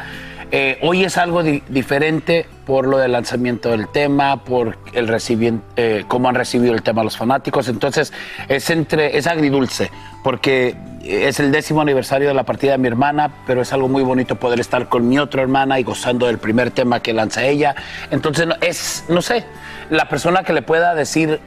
Eh, 0.51 0.79
hoy 0.81 1.03
es 1.03 1.17
algo 1.17 1.43
di- 1.43 1.61
diferente 1.69 2.45
por 2.65 2.87
lo 2.87 2.97
del 2.97 3.11
lanzamiento 3.11 3.69
del 3.69 3.87
tema, 3.87 4.43
por 4.43 4.77
el 4.93 5.07
recibien- 5.07 5.61
eh, 5.75 6.05
cómo 6.07 6.27
han 6.27 6.35
recibido 6.35 6.73
el 6.73 6.81
tema 6.81 7.03
los 7.03 7.17
fanáticos. 7.17 7.67
Entonces 7.67 8.11
es 8.47 8.69
entre 8.71 9.17
es 9.17 9.27
agridulce, 9.27 9.91
porque 10.23 10.75
es 11.03 11.39
el 11.39 11.51
décimo 11.51 11.81
aniversario 11.81 12.27
de 12.29 12.33
la 12.33 12.43
partida 12.43 12.71
de 12.73 12.77
mi 12.79 12.87
hermana, 12.87 13.31
pero 13.45 13.61
es 13.61 13.71
algo 13.73 13.87
muy 13.87 14.01
bonito 14.03 14.35
poder 14.35 14.59
estar 14.59 14.89
con 14.89 15.07
mi 15.07 15.19
otra 15.19 15.43
hermana 15.43 15.79
y 15.79 15.83
gozando 15.83 16.25
del 16.25 16.39
primer 16.39 16.71
tema 16.71 16.99
que 17.01 17.13
lanza 17.13 17.43
ella. 17.45 17.75
Entonces, 18.09 18.47
no- 18.47 18.55
es, 18.61 19.05
no 19.07 19.21
sé, 19.21 19.45
la 19.91 20.09
persona 20.09 20.43
que 20.43 20.53
le 20.53 20.61
pueda 20.63 20.95
decir 20.95 21.39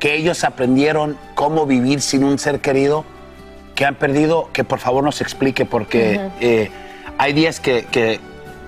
que 0.00 0.14
ellos 0.16 0.44
aprendieron 0.44 1.16
cómo 1.34 1.66
vivir 1.66 2.00
sin 2.00 2.24
un 2.24 2.38
ser 2.38 2.60
querido 2.60 3.04
que 3.74 3.84
han 3.84 3.96
perdido, 3.96 4.48
que 4.52 4.64
por 4.64 4.78
favor 4.78 5.04
nos 5.04 5.20
explique, 5.20 5.64
porque 5.66 6.20
eh, 6.40 6.70
hay 7.18 7.32
días 7.32 7.60
que, 7.60 7.84
que- 7.84 8.20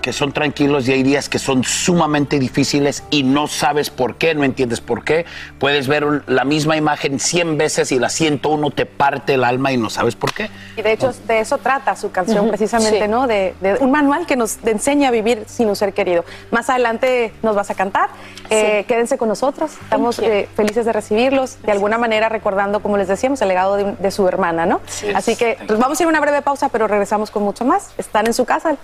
que 0.07 0.13
son 0.13 0.31
tranquilos 0.31 0.87
y 0.87 0.93
hay 0.93 1.03
días 1.03 1.27
que 1.27 1.37
son 1.37 1.65
sumamente 1.65 2.39
difíciles 2.39 3.03
y 3.09 3.23
no 3.23 3.47
sabes 3.47 3.89
por 3.89 4.15
qué, 4.15 4.33
no 4.35 4.45
entiendes 4.45 4.79
por 4.79 5.03
qué. 5.03 5.25
Puedes 5.59 5.89
ver 5.89 6.05
un- 6.05 6.23
la 6.27 6.45
misma 6.45 6.77
imagen 6.77 7.19
100 7.19 7.57
veces 7.57 7.91
y 7.91 7.99
la 7.99 8.07
101 8.07 8.71
te 8.71 8.85
parte 8.85 9.33
el 9.33 9.43
alma 9.43 9.73
y 9.73 9.77
no 9.77 9.89
sabes 9.89 10.15
por 10.15 10.33
qué. 10.33 10.49
Y 10.77 10.81
de 10.81 10.93
hecho, 10.93 11.11
de 11.27 11.41
eso 11.41 11.57
trata 11.57 11.93
su 11.97 12.09
canción 12.11 12.47
precisamente, 12.47 13.01
sí. 13.01 13.07
¿no? 13.09 13.27
De, 13.27 13.53
de 13.59 13.73
un 13.81 13.91
manual 13.91 14.25
que 14.25 14.37
nos 14.37 14.59
enseña 14.65 15.09
a 15.09 15.11
vivir 15.11 15.43
sin 15.45 15.67
un 15.67 15.75
ser 15.75 15.93
querido. 15.93 16.23
Más 16.51 16.69
adelante 16.69 17.33
nos 17.43 17.57
vas 17.57 17.69
a 17.69 17.75
cantar. 17.75 18.09
Eh, 18.49 18.85
quédense 18.87 19.17
con 19.17 19.27
nosotros. 19.27 19.71
Estamos 19.83 20.19
eh, 20.19 20.47
felices 20.55 20.85
de 20.85 20.93
recibirlos. 20.93 21.61
De 21.63 21.73
alguna 21.73 21.97
manera 21.97 22.29
recordando, 22.29 22.79
como 22.81 22.95
les 22.95 23.09
decíamos, 23.09 23.41
el 23.41 23.49
legado 23.49 23.75
de, 23.75 23.91
de 23.91 24.11
su 24.11 24.25
hermana, 24.25 24.65
¿no? 24.65 24.79
Así 25.13 25.35
que 25.35 25.57
pues, 25.67 25.77
vamos 25.77 25.99
a 25.99 26.03
ir 26.03 26.07
a 26.07 26.09
una 26.09 26.21
breve 26.21 26.41
pausa, 26.41 26.69
pero 26.69 26.87
regresamos 26.87 27.29
con 27.29 27.43
mucho 27.43 27.65
más. 27.65 27.89
Están 27.97 28.25
en 28.27 28.33
su 28.33 28.45
casa. 28.45 28.77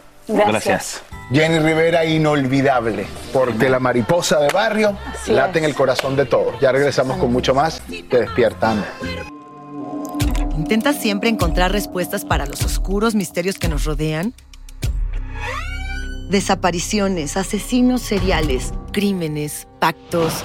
Jenny 1.32 1.60
Rivera, 1.60 2.06
inolvidable, 2.06 3.06
porque 3.32 3.70
la 3.70 3.80
mariposa 3.80 4.40
de 4.40 4.50
barrio 4.50 4.98
Así 5.14 5.32
late 5.32 5.60
es. 5.60 5.64
en 5.64 5.70
el 5.70 5.76
corazón 5.76 6.16
de 6.16 6.26
todos. 6.26 6.60
Ya 6.62 6.72
regresamos 6.72 7.18
con 7.18 7.32
mucho 7.32 7.54
más. 7.54 7.82
Te 8.10 8.22
despiertan. 8.22 8.84
¿Intentas 10.58 10.98
siempre 10.98 11.30
encontrar 11.30 11.72
respuestas 11.72 12.26
para 12.26 12.46
los 12.46 12.64
oscuros 12.64 13.16
misterios 13.16 13.58
que 13.58 13.68
nos 13.68 13.86
rodean? 13.86 14.34
Desapariciones, 16.30 17.38
asesinos 17.38 18.02
seriales, 18.02 18.72
crímenes, 18.92 19.68
pactos. 19.80 20.44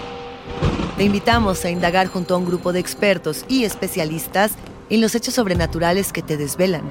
Te 0.96 1.04
invitamos 1.04 1.64
a 1.64 1.70
indagar 1.70 2.08
junto 2.08 2.34
a 2.34 2.38
un 2.38 2.46
grupo 2.46 2.72
de 2.72 2.80
expertos 2.80 3.44
y 3.48 3.64
especialistas 3.64 4.52
en 4.90 5.00
los 5.00 5.14
hechos 5.14 5.34
sobrenaturales 5.34 6.12
que 6.12 6.22
te 6.22 6.36
desvelan. 6.36 6.90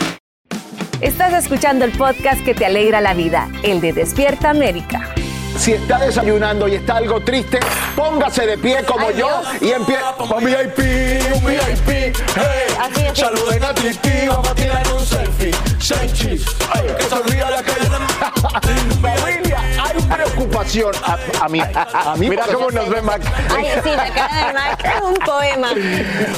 Estás 1.01 1.33
escuchando 1.33 1.83
el 1.83 1.91
podcast 1.93 2.43
que 2.45 2.53
te 2.53 2.63
alegra 2.63 3.01
la 3.01 3.15
vida, 3.15 3.49
el 3.63 3.81
de 3.81 3.91
Despierta 3.91 4.51
América. 4.51 5.09
Si 5.57 5.73
está 5.73 5.97
desayunando 5.97 6.67
y 6.67 6.75
está 6.75 6.97
algo 6.97 7.19
triste, 7.19 7.59
póngase 7.95 8.45
de 8.45 8.55
pie 8.59 8.83
como 8.85 9.09
yo 9.09 9.41
y 9.59 9.71
empieza. 9.71 10.13
Un 10.19 10.45
VIP, 10.45 10.77
un 11.33 11.45
VIP, 11.45 12.15
hey. 12.35 13.11
Saluden 13.15 13.63
a 13.63 13.73
Titi, 13.73 14.27
vamos 14.27 14.47
a 14.47 14.53
tirar 14.53 14.93
un 14.93 15.03
selfie. 15.03 15.51
Seis 15.79 16.13
cheese, 16.13 16.45
ay, 16.71 16.83
que 16.95 17.03
sonría 17.05 17.49
la 17.49 17.63
calle. 17.63 19.40
Preocupación. 20.15 20.93
A, 21.03 21.45
a 21.45 21.49
mí, 21.49 21.59
a 21.59 22.15
mí 22.17 22.29
Mira 22.29 22.45
cómo 22.51 22.69
nos 22.71 22.89
ve 22.89 23.01
Mac. 23.01 23.21
Ay, 23.55 23.65
sí, 23.83 23.89
la 23.89 24.13
cara 24.13 24.47
de 24.47 24.53
Mac 24.53 24.83
es 24.83 25.01
un 25.01 25.13
poema. 25.15 25.69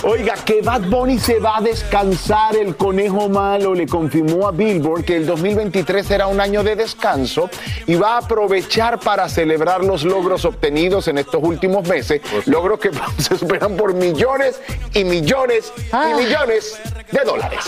Oiga, 0.04 0.36
que 0.46 0.62
Bad 0.62 0.82
Bunny 0.82 1.20
se 1.20 1.40
va 1.40 1.58
a 1.58 1.62
descansar, 1.62 2.56
el 2.56 2.76
conejo 2.76 3.30
malo 3.30 3.74
le 3.74 3.88
confirmó 3.88 4.48
a 4.48 4.52
Billboard 4.52 5.06
que 5.06 5.18
el 5.18 5.26
2023 5.26 6.06
será 6.06 6.28
un 6.28 6.40
año 6.40 6.64
de 6.64 6.76
descanso 6.76 7.50
y 7.88 7.96
va 7.96 8.16
a 8.16 8.18
aprovechar 8.20 9.00
para 9.00 9.30
celebrar 9.30 9.84
los 9.84 10.04
logros 10.04 10.46
obtenidos 10.46 11.08
en 11.08 11.18
estos 11.18 11.42
últimos 11.44 11.88
meses, 11.88 12.22
logros 12.46 12.80
que 12.80 12.92
se 13.18 13.38
superan 13.38 13.76
por 13.76 13.94
millones 13.94 14.60
y 14.94 15.04
millones 15.04 15.72
y 15.92 16.14
millones 16.14 16.80
de 17.12 17.24
dólares. 17.24 17.66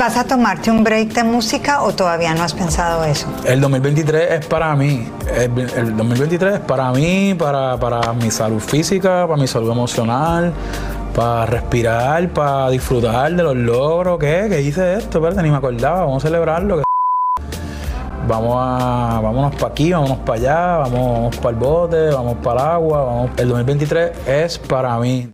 ¿Vas 0.00 0.16
a 0.16 0.24
tomarte 0.24 0.70
un 0.70 0.82
break 0.82 1.12
de 1.12 1.24
música 1.24 1.82
o 1.82 1.92
todavía 1.92 2.32
no 2.32 2.42
has 2.42 2.54
pensado 2.54 3.04
eso? 3.04 3.26
El 3.44 3.60
2023 3.60 4.30
es 4.30 4.46
para 4.46 4.74
mí. 4.74 5.06
El, 5.36 5.58
el 5.58 5.94
2023 5.94 6.54
es 6.54 6.60
para 6.60 6.90
mí, 6.90 7.34
para, 7.38 7.76
para 7.76 8.14
mi 8.14 8.30
salud 8.30 8.60
física, 8.60 9.26
para 9.28 9.36
mi 9.36 9.46
salud 9.46 9.70
emocional, 9.70 10.54
para 11.14 11.44
respirar, 11.44 12.30
para 12.30 12.70
disfrutar 12.70 13.30
de 13.30 13.42
los 13.42 13.54
logros. 13.54 14.18
¿Qué? 14.18 14.46
¿Qué 14.48 14.62
hice 14.62 14.94
esto? 14.94 15.18
Espérate, 15.18 15.42
ni 15.42 15.50
me 15.50 15.58
acordaba. 15.58 16.00
Vamos 16.00 16.24
a 16.24 16.28
celebrarlo. 16.28 16.82
Vamos 18.26 18.56
a, 18.56 19.20
vámonos 19.22 19.54
para 19.56 19.72
aquí, 19.72 19.92
vámonos 19.92 20.18
para 20.20 20.38
allá, 20.38 20.76
vamos, 20.78 21.12
vamos 21.12 21.36
para 21.36 21.50
el 21.50 21.56
bote, 21.56 22.10
vamos 22.10 22.36
para 22.42 22.62
el 22.62 22.68
agua. 22.68 23.04
Vamos. 23.04 23.30
El 23.36 23.48
2023 23.50 24.12
es 24.26 24.58
para 24.60 24.96
mí. 24.96 25.30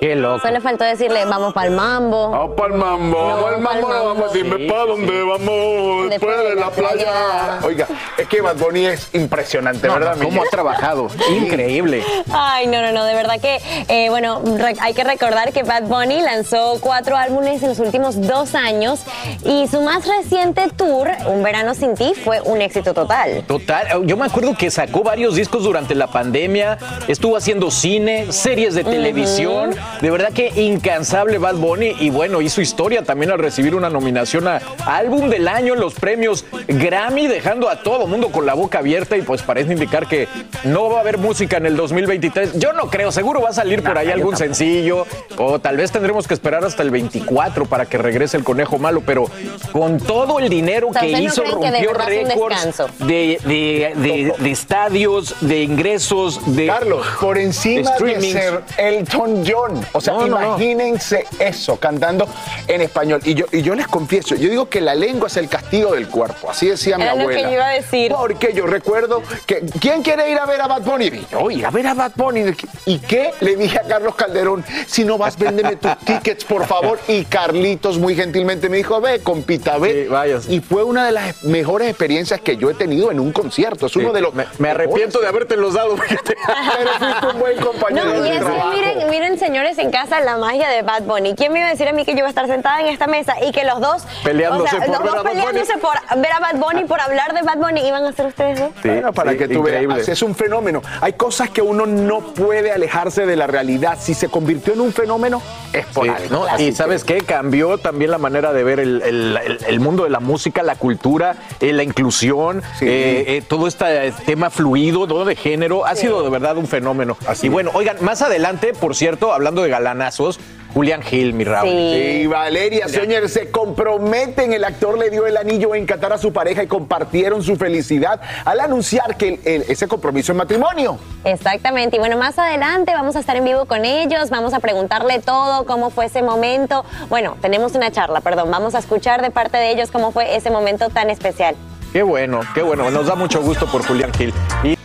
Qué 0.00 0.14
loco. 0.14 0.40
Solo 0.46 0.60
faltó 0.60 0.84
decirle, 0.84 1.24
vamos 1.24 1.54
para 1.54 1.68
el 1.68 1.72
mambo. 1.74 2.30
Vamos 2.30 2.54
para 2.56 2.74
el 2.74 2.78
mambo, 2.78 3.16
vamos 3.26 3.44
al 3.54 3.60
mambo, 3.60 3.88
no 3.88 4.04
vamos, 4.04 4.32
dime 4.32 4.66
para 4.68 4.84
dónde 4.84 5.22
vamos, 5.22 6.10
después 6.10 6.36
de 6.38 6.54
la 6.54 6.70
playa. 6.70 7.58
Oiga, 7.64 7.86
es 8.18 8.28
que 8.28 8.40
Bad 8.42 8.56
Bunny 8.56 8.86
es 8.86 9.08
impresionante, 9.14 9.86
No, 9.88 9.94
¿verdad? 9.94 10.16
no, 10.16 10.24
cómo 10.24 10.42
ha 10.42 10.46
trabajado. 10.50 11.08
Increíble. 11.30 12.04
Ay, 12.30 12.66
no, 12.66 12.82
no, 12.82 12.92
no, 12.92 13.04
de 13.04 13.14
verdad 13.14 13.40
que, 13.40 13.58
eh, 13.88 14.10
bueno, 14.10 14.42
re- 14.58 14.76
hay 14.80 14.92
que 14.92 15.02
recordar 15.02 15.52
que 15.52 15.62
Bad 15.62 15.84
Bunny 15.84 16.20
lanzó 16.20 16.76
cuatro 16.80 17.16
álbumes 17.16 17.62
en 17.62 17.70
los 17.70 17.78
últimos 17.78 18.20
dos 18.20 18.54
años 18.54 19.00
y 19.44 19.66
su 19.68 19.80
más 19.80 20.06
reciente 20.06 20.68
tour, 20.76 21.08
Un 21.26 21.42
Verano 21.42 21.74
Sin 21.74 21.94
Ti, 21.94 22.12
fue 22.22 22.40
un 22.42 22.60
éxito 22.60 22.92
total. 22.92 23.44
Total, 23.46 24.04
yo 24.06 24.16
me 24.18 24.26
acuerdo 24.26 24.54
que 24.56 24.70
sacó 24.70 25.02
varios 25.02 25.36
discos 25.36 25.62
durante 25.64 25.94
la 25.94 26.06
pandemia, 26.08 26.76
estuvo 27.08 27.36
haciendo 27.36 27.70
cine, 27.70 28.30
series 28.32 28.74
de 28.74 28.84
televisión, 28.84 29.74
de 30.00 30.10
verdad 30.10 30.32
que 30.32 30.48
incansable 30.60 31.38
Bad 31.38 31.56
Bunny 31.56 31.96
y 32.00 32.10
bueno, 32.10 32.40
hizo 32.40 32.60
historia 32.60 33.02
también 33.02 33.30
al 33.30 33.38
recibir 33.38 33.74
una 33.74 33.88
nominación 33.90 34.46
a 34.48 34.60
Álbum 34.86 35.28
del 35.30 35.48
Año 35.48 35.74
en 35.74 35.80
los 35.80 35.94
premios 35.94 36.44
Grammy, 36.68 37.26
dejando 37.26 37.68
a 37.68 37.82
todo 37.82 38.06
mundo 38.06 38.30
con 38.30 38.46
la 38.46 38.54
boca 38.54 38.78
abierta 38.78 39.16
y 39.16 39.22
pues 39.22 39.42
parece 39.42 39.72
indicar 39.72 40.06
que 40.06 40.28
no 40.64 40.90
va 40.90 40.98
a 40.98 41.00
haber 41.00 41.18
música 41.18 41.56
en 41.56 41.66
el 41.66 41.76
2023. 41.76 42.58
Yo 42.58 42.72
no 42.72 42.88
creo, 42.90 43.10
seguro 43.12 43.40
va 43.40 43.50
a 43.50 43.52
salir 43.52 43.82
por 43.82 43.96
ahí 43.98 44.08
algún 44.10 44.32
tampoco. 44.34 44.54
sencillo 44.54 45.06
o 45.38 45.58
tal 45.58 45.76
vez 45.76 45.90
tendremos 45.92 46.26
que 46.28 46.34
esperar 46.34 46.64
hasta 46.64 46.82
el 46.82 46.90
24 46.90 47.66
para 47.66 47.86
que 47.86 47.98
regrese 47.98 48.36
el 48.36 48.44
conejo 48.44 48.78
malo, 48.78 49.02
pero 49.04 49.26
con 49.72 49.98
todo 49.98 50.38
el 50.38 50.48
dinero 50.48 50.88
O 50.88 50.92
sea, 50.92 51.02
que 51.02 51.08
¿ustedes 51.08 51.36
no 51.38 51.44
hizo, 51.44 51.54
rompió 51.54 51.92
récords 51.94 52.82
de, 52.98 53.38
de- 53.44 53.92
de- 53.96 54.34
de 54.38 54.50
estadios, 54.50 55.34
de 55.40 55.62
ingresos, 55.62 56.40
de 56.56 56.66
Carlos, 56.66 57.06
por 57.20 57.38
encima 57.38 57.90
de, 57.98 58.20
ser 58.32 58.60
Elton 58.76 59.44
John, 59.46 59.75
O 59.92 60.00
sea, 60.00 60.14
No, 60.14 60.26
no, 60.26 60.38
no. 60.38 60.46
imagínense 60.46 61.26
eso, 61.38 61.76
cantando 61.76 62.26
en 62.68 62.80
español. 62.82 63.20
Y 63.24 63.34
yo, 63.34 63.46
y 63.52 63.62
yo 63.62 63.74
les 63.74 63.86
confieso, 63.88 64.34
yo 64.34 64.48
digo 64.48 64.68
que 64.68 64.80
la 64.80 64.94
lengua 64.94 65.28
es 65.28 65.36
el 65.36 65.48
castigo 65.48 65.92
del 65.94 66.08
cuerpo. 66.08 66.50
Así 66.50 66.68
decía 66.68 66.96
mi 66.96 67.04
Era 67.04 67.14
lo 67.14 67.20
abuela. 67.22 67.38
que 67.40 67.44
yo 67.46 67.52
iba 67.52 67.66
a 67.66 67.72
decir. 67.72 68.12
Porque 68.16 68.52
yo 68.52 68.66
recuerdo 68.66 69.22
que, 69.46 69.62
¿quién 69.80 70.02
quiere 70.02 70.30
ir 70.30 70.38
a 70.38 70.46
ver 70.46 70.60
a 70.60 70.66
Bad 70.66 70.82
Bunny? 70.82 71.06
Y 71.06 71.26
yo, 71.30 71.50
ir 71.50 71.66
a 71.66 71.70
ver 71.70 71.86
a 71.86 71.94
Bad 71.94 72.12
Bunny. 72.16 72.54
¿Y 72.86 72.98
qué? 72.98 73.32
Le 73.40 73.56
dije 73.56 73.78
a 73.78 73.82
Carlos 73.82 74.14
Calderón, 74.14 74.64
si 74.86 75.04
no 75.04 75.18
vas, 75.18 75.36
véndeme 75.38 75.76
tus 75.76 75.96
tickets, 76.04 76.44
por 76.44 76.66
favor. 76.66 76.98
Y 77.08 77.24
Carlitos 77.24 77.98
muy 77.98 78.14
gentilmente 78.14 78.68
me 78.68 78.76
dijo, 78.78 79.00
ve, 79.00 79.20
compita, 79.20 79.78
ve. 79.78 80.08
Y 80.48 80.60
fue 80.60 80.82
una 80.84 81.04
de 81.06 81.12
las 81.12 81.44
mejores 81.44 81.88
experiencias 81.88 82.40
que 82.40 82.56
yo 82.56 82.70
he 82.70 82.74
tenido 82.74 83.10
en 83.10 83.20
un 83.20 83.32
concierto. 83.32 83.86
Es 83.86 83.96
uno 83.96 84.08
Sí, 84.10 84.14
de 84.14 84.20
los 84.20 84.34
me, 84.34 84.46
me 84.58 84.70
arrepiento 84.70 85.20
de 85.20 85.26
haberte 85.26 85.56
los 85.56 85.74
dado. 85.74 85.96
Pero 86.06 86.90
fuiste 86.98 87.26
un 87.34 87.38
buen 87.40 87.56
compañero 87.58 88.04
No, 88.14 88.26
y 88.26 88.30
es 88.30 88.44
que 88.44 88.52
miren, 88.70 89.10
miren, 89.10 89.38
señores, 89.38 89.65
en 89.66 89.90
casa 89.90 90.20
la 90.20 90.36
magia 90.36 90.68
de 90.68 90.82
Bad 90.82 91.02
Bunny. 91.02 91.34
¿Quién 91.34 91.52
me 91.52 91.58
iba 91.58 91.68
a 91.68 91.70
decir 91.72 91.88
a 91.88 91.92
mí 91.92 92.04
que 92.04 92.12
yo 92.12 92.18
iba 92.18 92.26
a 92.28 92.30
estar 92.30 92.46
sentada 92.46 92.80
en 92.80 92.86
esta 92.86 93.06
mesa 93.08 93.34
y 93.44 93.50
que 93.52 93.64
los 93.64 93.80
dos 93.80 94.04
Peleándose 94.22 94.76
o 94.76 94.80
sea, 94.80 94.86
por 94.86 94.88
los 94.88 95.02
ver 95.02 95.10
dos 95.12 95.18
a 95.18 95.22
Bad 95.22 95.32
peleándose 95.32 95.72
por 95.78 96.20
ver 96.22 96.32
a 96.32 96.38
Bad 96.40 96.54
Bunny, 96.56 96.84
por 96.84 97.00
hablar 97.00 97.34
de 97.34 97.42
Bad 97.42 97.58
Bunny, 97.58 97.80
iban 97.86 98.04
a 98.06 98.12
ser 98.12 98.26
ustedes 98.26 98.60
dos? 98.60 98.70
Bueno, 98.84 99.12
para 99.12 99.32
sí, 99.32 99.38
que 99.38 99.48
tú 99.48 99.58
increíble. 99.58 99.94
veas, 99.96 100.08
es 100.08 100.22
un 100.22 100.34
fenómeno. 100.34 100.82
Hay 101.00 101.14
cosas 101.14 101.50
que 101.50 101.62
uno 101.62 101.84
no 101.86 102.20
puede 102.20 102.70
alejarse 102.72 103.26
de 103.26 103.34
la 103.36 103.46
realidad. 103.48 103.98
Si 104.00 104.14
se 104.14 104.28
convirtió 104.28 104.72
en 104.72 104.80
un 104.80 104.92
fenómeno, 104.92 105.42
es 105.72 105.84
por 105.86 106.04
Sí, 106.04 106.10
algo. 106.10 106.28
¿no? 106.30 106.44
Así 106.44 106.64
Y 106.64 106.70
que- 106.70 106.76
sabes 106.76 107.02
qué, 107.04 107.18
cambió 107.22 107.78
también 107.78 108.10
la 108.12 108.18
manera 108.18 108.52
de 108.52 108.62
ver 108.64 108.78
el, 108.80 109.02
el- 109.02 109.36
el- 109.44 109.58
el 109.66 109.80
mundo 109.80 110.04
de 110.04 110.10
la 110.10 110.20
música, 110.20 110.62
la 110.62 110.76
cultura, 110.76 111.34
eh, 111.60 111.72
la 111.72 111.82
inclusión, 111.82 112.62
eh, 112.80 113.24
eh, 113.26 113.42
todo 113.46 113.66
este 113.66 114.12
tema 114.24 114.50
fluido, 114.50 115.06
todo 115.06 115.24
de 115.24 115.34
género, 115.36 115.84
ha 115.86 115.94
sido 115.96 116.22
de 116.22 116.30
verdad 116.30 116.56
un 116.56 116.66
fenómeno. 116.66 117.16
y 117.42 117.48
bueno, 117.48 117.70
oigan, 117.74 117.96
más 118.00 118.22
adelante, 118.22 118.72
por 118.72 118.94
cierto, 118.94 119.32
hablando 119.32 119.55
de 119.62 119.70
galanazos, 119.70 120.38
Julián 120.74 121.00
Gil, 121.02 121.32
mi 121.32 121.44
Raúl. 121.44 121.70
Sí, 121.70 122.26
Valeria, 122.26 122.86
señores, 122.88 123.32
se 123.32 123.50
comprometen. 123.50 124.52
El 124.52 124.62
actor 124.64 124.98
le 124.98 125.08
dio 125.08 125.26
el 125.26 125.36
anillo 125.38 125.74
en 125.74 125.86
Qatar 125.86 126.12
a 126.12 126.18
su 126.18 126.32
pareja 126.34 126.62
y 126.62 126.66
compartieron 126.66 127.42
su 127.42 127.56
felicidad 127.56 128.20
al 128.44 128.60
anunciar 128.60 129.16
que 129.16 129.28
el- 129.28 129.40
el- 129.44 129.62
ese 129.70 129.88
compromiso 129.88 130.32
es 130.32 130.38
matrimonio. 130.38 130.98
Exactamente, 131.24 131.96
y 131.96 131.98
bueno, 131.98 132.18
más 132.18 132.38
adelante 132.38 132.92
vamos 132.92 133.16
a 133.16 133.20
estar 133.20 133.36
en 133.36 133.44
vivo 133.44 133.64
con 133.64 133.84
ellos, 133.86 134.28
vamos 134.28 134.52
a 134.52 134.60
preguntarle 134.60 135.18
todo, 135.20 135.64
cómo 135.64 135.88
fue 135.90 136.06
ese 136.06 136.22
momento. 136.22 136.84
Bueno, 137.08 137.36
tenemos 137.40 137.74
una 137.74 137.90
charla, 137.90 138.20
perdón, 138.20 138.50
vamos 138.50 138.74
a 138.74 138.78
escuchar 138.80 139.22
de 139.22 139.30
parte 139.30 139.56
de 139.56 139.70
ellos 139.70 139.90
cómo 139.90 140.12
fue 140.12 140.36
ese 140.36 140.50
momento 140.50 140.90
tan 140.90 141.08
especial. 141.08 141.56
Qué 141.92 142.02
bueno, 142.02 142.40
qué 142.54 142.60
bueno. 142.62 142.90
Nos 142.90 143.06
da 143.06 143.14
mucho 143.14 143.40
gusto 143.40 143.64
por 143.66 143.82
Julián 143.86 144.12
Gil. 144.12 144.34
Y 144.62 144.75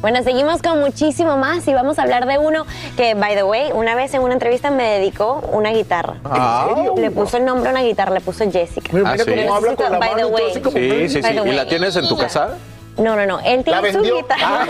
Bueno, 0.00 0.22
seguimos 0.22 0.62
con 0.62 0.78
muchísimo 0.80 1.36
más 1.36 1.66
y 1.66 1.74
vamos 1.74 1.98
a 1.98 2.02
hablar 2.02 2.26
de 2.26 2.38
uno 2.38 2.64
que, 2.96 3.14
by 3.14 3.34
the 3.34 3.42
way, 3.42 3.70
una 3.74 3.96
vez 3.96 4.14
en 4.14 4.22
una 4.22 4.32
entrevista 4.34 4.70
me 4.70 4.84
dedicó 4.84 5.40
una 5.52 5.70
guitarra. 5.72 6.14
Ah. 6.24 6.68
Le 6.96 7.10
puso 7.10 7.36
el 7.36 7.44
nombre 7.44 7.68
a 7.68 7.72
una 7.72 7.82
guitarra, 7.82 8.12
le 8.14 8.20
puso 8.20 8.48
Jessica. 8.50 8.90
Mira, 8.92 9.12
mira 9.12 9.24
cómo 9.24 9.54
habla 9.56 9.74
con 9.74 9.90
la 9.92 9.98
By 9.98 10.10
the 10.10 10.14
mano 10.22 10.28
way. 10.28 10.50
así 10.52 10.60
como- 10.60 10.76
Sí, 10.78 11.08
sí, 11.08 11.22
sí. 11.22 11.28
¿Y 11.46 11.52
la 11.52 11.66
tienes 11.66 11.96
en 11.96 12.06
tu 12.08 12.16
casa? 12.16 12.50
No, 12.98 13.14
no, 13.16 13.26
no. 13.26 13.38
Él 13.40 13.62
¿La 13.66 13.80
tiene 13.80 13.92
su 13.92 14.02
guitarra 14.02 14.66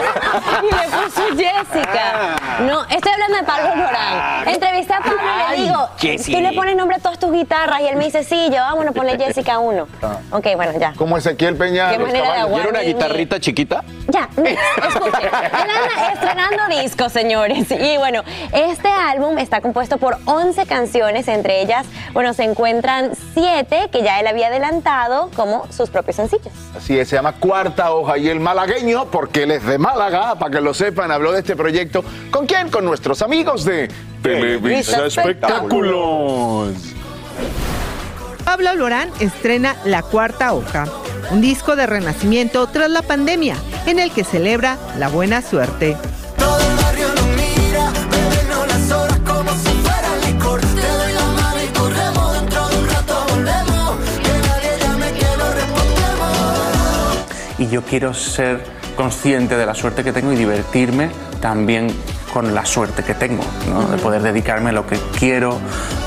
y 0.63 0.67
le 0.67 0.83
puso 0.97 1.23
Jessica. 1.37 2.37
No, 2.61 2.83
estoy 2.85 3.13
hablando 3.13 3.37
de 3.39 3.43
Pablo 3.45 3.77
Lorán. 3.77 4.49
Entrevisté 4.49 4.93
a 4.95 5.01
Pablo 5.01 5.19
y 5.23 5.57
le 5.57 5.63
digo, 5.65 5.89
Jessie. 5.99 6.35
tú 6.37 6.41
le 6.43 6.53
pones 6.53 6.77
nombre 6.77 6.97
a 6.97 7.01
todas 7.01 7.19
tus 7.19 7.33
guitarras 7.33 7.81
y 7.81 7.87
él 7.89 7.97
me 7.97 8.05
dice, 8.05 8.25
sí, 8.25 8.49
yo, 8.51 8.57
vámonos, 8.57 8.95
ponle 8.95 9.17
Jessica 9.19 9.59
uno. 9.59 9.87
Ok, 10.31 10.47
bueno, 10.57 10.79
ya. 10.79 10.93
Como 10.95 11.17
Ezequiel 11.17 11.57
Peña. 11.57 11.91
Qué 11.91 11.99
manera 11.99 12.33
de 12.33 12.39
¿Era 12.39 12.47
una 12.69 12.81
mi- 12.81 12.87
mi- 12.87 12.93
guitarrita 12.93 13.41
chiquita? 13.41 13.83
Ya, 14.09 14.29
escuchen. 14.37 15.21
Él 15.23 15.71
anda 15.71 16.13
estrenando 16.13 16.81
discos, 16.83 17.13
señores. 17.13 17.71
Y 17.71 17.97
bueno, 17.99 18.23
este 18.53 18.89
álbum 18.89 19.39
está 19.39 19.61
compuesto 19.61 19.99
por 19.99 20.19
11 20.27 20.67
canciones, 20.67 21.29
entre 21.29 21.61
ellas, 21.63 21.87
bueno, 22.13 22.35
se 22.35 22.45
encuentran 22.45 23.13
7 23.35 23.89
que 23.93 24.03
ya 24.03 24.21
él 24.21 24.27
había 24.27 24.49
adelantado 24.49 25.31
como 25.37 25.67
sus 25.73 25.89
propios 25.91 26.17
sencillos. 26.17 26.53
Así 26.77 26.99
es, 26.99 27.09
se 27.09 27.17
llama 27.17 27.33
Cuarta 27.33 27.93
Hoja 27.93 28.18
y 28.19 28.29
el 28.29 28.41
malagueño, 28.41 29.07
porque 29.11 29.45
él 29.45 29.53
es 29.53 29.65
de 29.65 29.79
Málaga, 29.79 30.39
para 30.39 30.51
que 30.51 30.61
lo 30.61 30.75
sepan, 30.75 31.11
habló 31.11 31.33
de 31.33 31.41
este 31.41 31.57
proyecto. 31.57 32.05
¿Con 32.31 32.47
quién? 32.47 32.71
Con 32.71 32.85
nuestros 32.85 33.23
amigos 33.23 33.65
de 33.65 33.89
Televisa 34.23 35.07
Espectáculos. 35.07 36.75
Pablo 38.45 38.75
Lorán 38.75 39.11
estrena 39.21 39.77
La 39.85 40.03
Cuarta 40.03 40.55
Hoja, 40.55 40.87
un 41.31 41.41
disco 41.41 41.77
de 41.77 41.87
renacimiento 41.87 42.67
tras 42.67 42.91
la 42.91 43.03
pandemia, 43.03 43.57
en 43.87 43.99
el 43.99 44.11
que 44.11 44.25
celebra 44.25 44.79
la 44.99 45.09
buena 45.09 45.43
suerte. 45.43 45.97
Y 57.69 57.73
yo 57.75 57.83
quiero 57.83 58.15
ser 58.15 58.65
consciente 58.97 59.57
de 59.57 59.67
la 59.67 59.75
suerte 59.75 60.03
que 60.03 60.13
tengo 60.13 60.33
y 60.33 60.37
divertirme 60.37 61.11
también 61.41 61.89
con 62.33 62.55
la 62.55 62.67
suerte 62.67 63.03
que 63.05 63.15
tengo, 63.15 63.43
¿no? 63.71 63.89
de 63.89 63.97
poder 63.97 64.23
dedicarme 64.23 64.71
a 64.71 64.73
lo 64.73 64.87
que 64.87 64.99
quiero, 65.19 65.59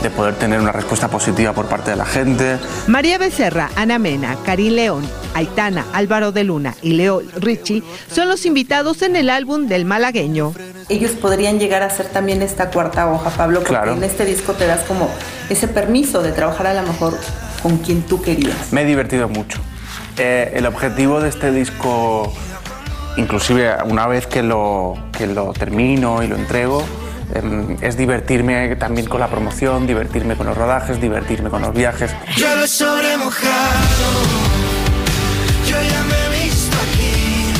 de 0.03 0.09
poder 0.09 0.35
tener 0.35 0.59
una 0.59 0.71
respuesta 0.71 1.07
positiva 1.07 1.53
por 1.53 1.65
parte 1.65 1.91
de 1.91 1.95
la 1.97 2.05
gente. 2.05 2.57
María 2.87 3.17
Becerra, 3.17 3.69
Ana 3.75 3.97
Mena, 3.97 4.35
Karim 4.45 4.73
León, 4.73 5.07
Aitana, 5.33 5.85
Álvaro 5.93 6.31
de 6.31 6.43
Luna 6.43 6.75
y 6.81 6.93
Leo 6.93 7.21
Richie 7.37 7.81
son 8.13 8.27
los 8.27 8.45
invitados 8.45 9.01
en 9.01 9.15
el 9.15 9.29
álbum 9.29 9.67
del 9.67 9.85
malagueño. 9.85 10.53
ellos 10.89 11.11
podrían 11.11 11.59
llegar 11.59 11.81
a 11.81 11.89
ser 11.89 12.07
también 12.07 12.41
esta 12.41 12.69
cuarta 12.69 13.09
hoja, 13.09 13.29
Pablo, 13.31 13.59
porque 13.59 13.69
Claro. 13.71 13.93
en 13.93 14.03
este 14.03 14.25
disco 14.25 14.53
te 14.53 14.67
das 14.67 14.81
como 14.81 15.09
ese 15.49 15.67
permiso 15.67 16.21
de 16.21 16.33
trabajar 16.33 16.67
a 16.67 16.73
lo 16.73 16.83
mejor 16.87 17.17
con 17.63 17.77
quien 17.77 18.01
tú 18.03 18.21
querías. 18.21 18.71
Me 18.71 18.81
he 18.81 18.85
divertido 18.85 19.27
mucho. 19.29 19.59
Eh, 20.23 20.51
el 20.53 20.67
objetivo 20.67 21.19
de 21.19 21.29
este 21.29 21.51
disco, 21.51 22.31
inclusive 23.17 23.75
una 23.85 24.05
vez 24.05 24.27
que 24.27 24.43
lo, 24.43 24.95
que 25.17 25.25
lo 25.25 25.51
termino 25.51 26.21
y 26.21 26.27
lo 26.27 26.35
entrego, 26.35 26.85
em, 27.33 27.75
es 27.81 27.97
divertirme 27.97 28.75
también 28.75 29.07
con 29.07 29.19
la 29.19 29.29
promoción, 29.29 29.87
divertirme 29.87 30.35
con 30.35 30.45
los 30.45 30.55
rodajes, 30.55 31.01
divertirme 31.01 31.49
con 31.49 31.63
los 31.63 31.73
viajes. 31.73 32.11
Sobre 32.67 33.17
mojado. 33.17 34.09
Yo 35.67 35.77
ya 35.81 36.03
me 36.03 36.37
he 36.37 36.43
visto 36.43 36.77
aquí. 36.85 37.53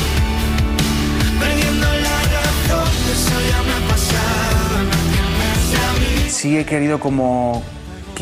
Perdiendo 1.40 1.86
la 1.88 2.18
razón, 2.36 2.94
eso 3.10 3.36
ya 3.50 3.60
me 3.66 3.72
ha 3.72 3.88
pasado. 3.90 4.84
No 4.84 4.96
tienes 5.10 5.80
a 5.80 5.92
mí. 5.98 6.30
Sí 6.30 6.58
he 6.58 6.64
querido 6.64 7.00
como 7.00 7.60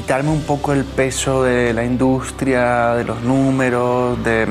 quitarme 0.00 0.30
un 0.30 0.40
poco 0.40 0.72
el 0.72 0.84
peso 0.84 1.42
de 1.42 1.74
la 1.74 1.84
industria, 1.84 2.94
de 2.94 3.04
los 3.04 3.20
números, 3.20 4.22
de, 4.24 4.46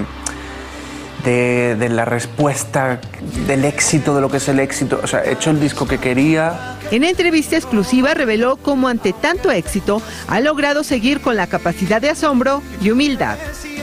de, 1.26 1.76
de 1.76 1.90
la 1.90 2.06
respuesta, 2.06 3.02
del 3.48 3.66
éxito, 3.66 4.14
de 4.14 4.22
lo 4.22 4.30
que 4.30 4.38
es 4.38 4.48
el 4.48 4.60
éxito. 4.60 5.00
O 5.04 5.08
sea, 5.08 5.24
he 5.24 5.34
hecho 5.34 5.50
el 5.50 5.60
disco 5.60 5.88
que 5.88 5.98
quería, 5.98 6.78
En 6.92 7.04
entrevista 7.04 7.56
exclusiva 7.56 8.14
reveló 8.14 8.58
cómo 8.58 8.88
ante 8.90 9.12
tanto 9.12 9.50
éxito 9.50 10.04
ha 10.28 10.40
logrado 10.40 10.84
seguir 10.84 11.20
con 11.20 11.36
la 11.36 11.48
capacidad 11.48 12.00
de 12.00 12.12
asombro 12.12 12.62
y 12.80 12.92
humildad. 12.92 13.38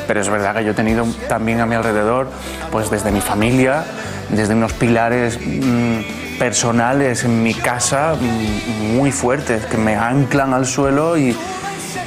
pero 0.07 0.21
es 0.21 0.29
verdad 0.29 0.55
que 0.55 0.65
yo 0.65 0.71
he 0.71 0.75
tenido 0.75 1.05
también 1.29 1.61
a 1.61 1.67
mi 1.67 1.75
alrededor, 1.75 2.29
pues 2.71 2.91
desde 2.91 3.11
mi 3.11 3.21
familia, 3.21 3.85
desde 4.31 4.55
unos 4.55 4.73
pilares 4.73 5.37
mm, 5.45 6.26
personales 6.39 7.25
en 7.25 7.43
mi 7.43 7.55
casa 7.55 8.15
mm, 8.21 8.97
muy 8.97 9.11
fuertes, 9.13 9.65
que 9.67 9.77
me 9.77 9.95
anclan 9.97 10.53
al 10.55 10.67
suelo 10.67 11.17
y, 11.17 11.37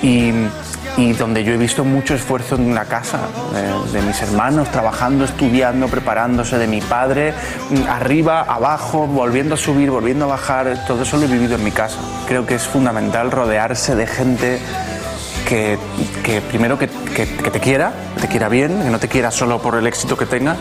y, 0.02 0.32
donde 1.18 1.44
yo 1.46 1.54
he 1.54 1.58
visto 1.58 1.86
mucho 1.86 2.14
esfuerzo 2.14 2.56
en 2.56 2.76
la 2.76 2.84
casa, 2.86 3.20
de, 3.94 4.02
mis 4.02 4.22
hermanos 4.22 4.70
trabajando, 4.70 5.24
estudiando, 5.24 5.88
preparándose, 5.88 6.58
de 6.58 6.68
mi 6.68 6.82
padre, 6.82 7.34
mm, 7.70 7.88
arriba, 7.90 8.42
abajo, 8.42 9.08
volviendo 9.08 9.56
a 9.56 9.58
subir, 9.58 9.90
volviendo 9.92 10.26
a 10.26 10.30
bajar, 10.30 10.84
todo 10.88 11.04
eso 11.04 11.18
lo 11.18 11.24
he 11.24 11.28
vivido 11.28 11.56
en 11.56 11.64
mi 11.64 11.72
casa. 11.72 11.98
Creo 12.28 12.46
que 12.46 12.56
es 12.56 12.64
fundamental 12.64 13.32
rodearse 13.32 13.96
de 13.96 14.08
gente 14.08 14.60
que, 15.48 15.78
primero 16.50 16.78
que, 16.78 16.88
que- 16.88 17.28
que 17.38 17.50
te 17.52 17.60
quiera, 17.60 17.92
que 18.16 18.22
te 18.22 18.28
quiera 18.28 18.50
bien, 18.50 18.82
que 18.84 18.90
no 18.90 19.00
te 19.00 19.08
quiera 19.08 19.32
solo 19.32 19.60
por 19.62 19.76
el 19.76 19.88
éxito 19.88 20.16
que 20.18 20.26
tenga 20.28 20.56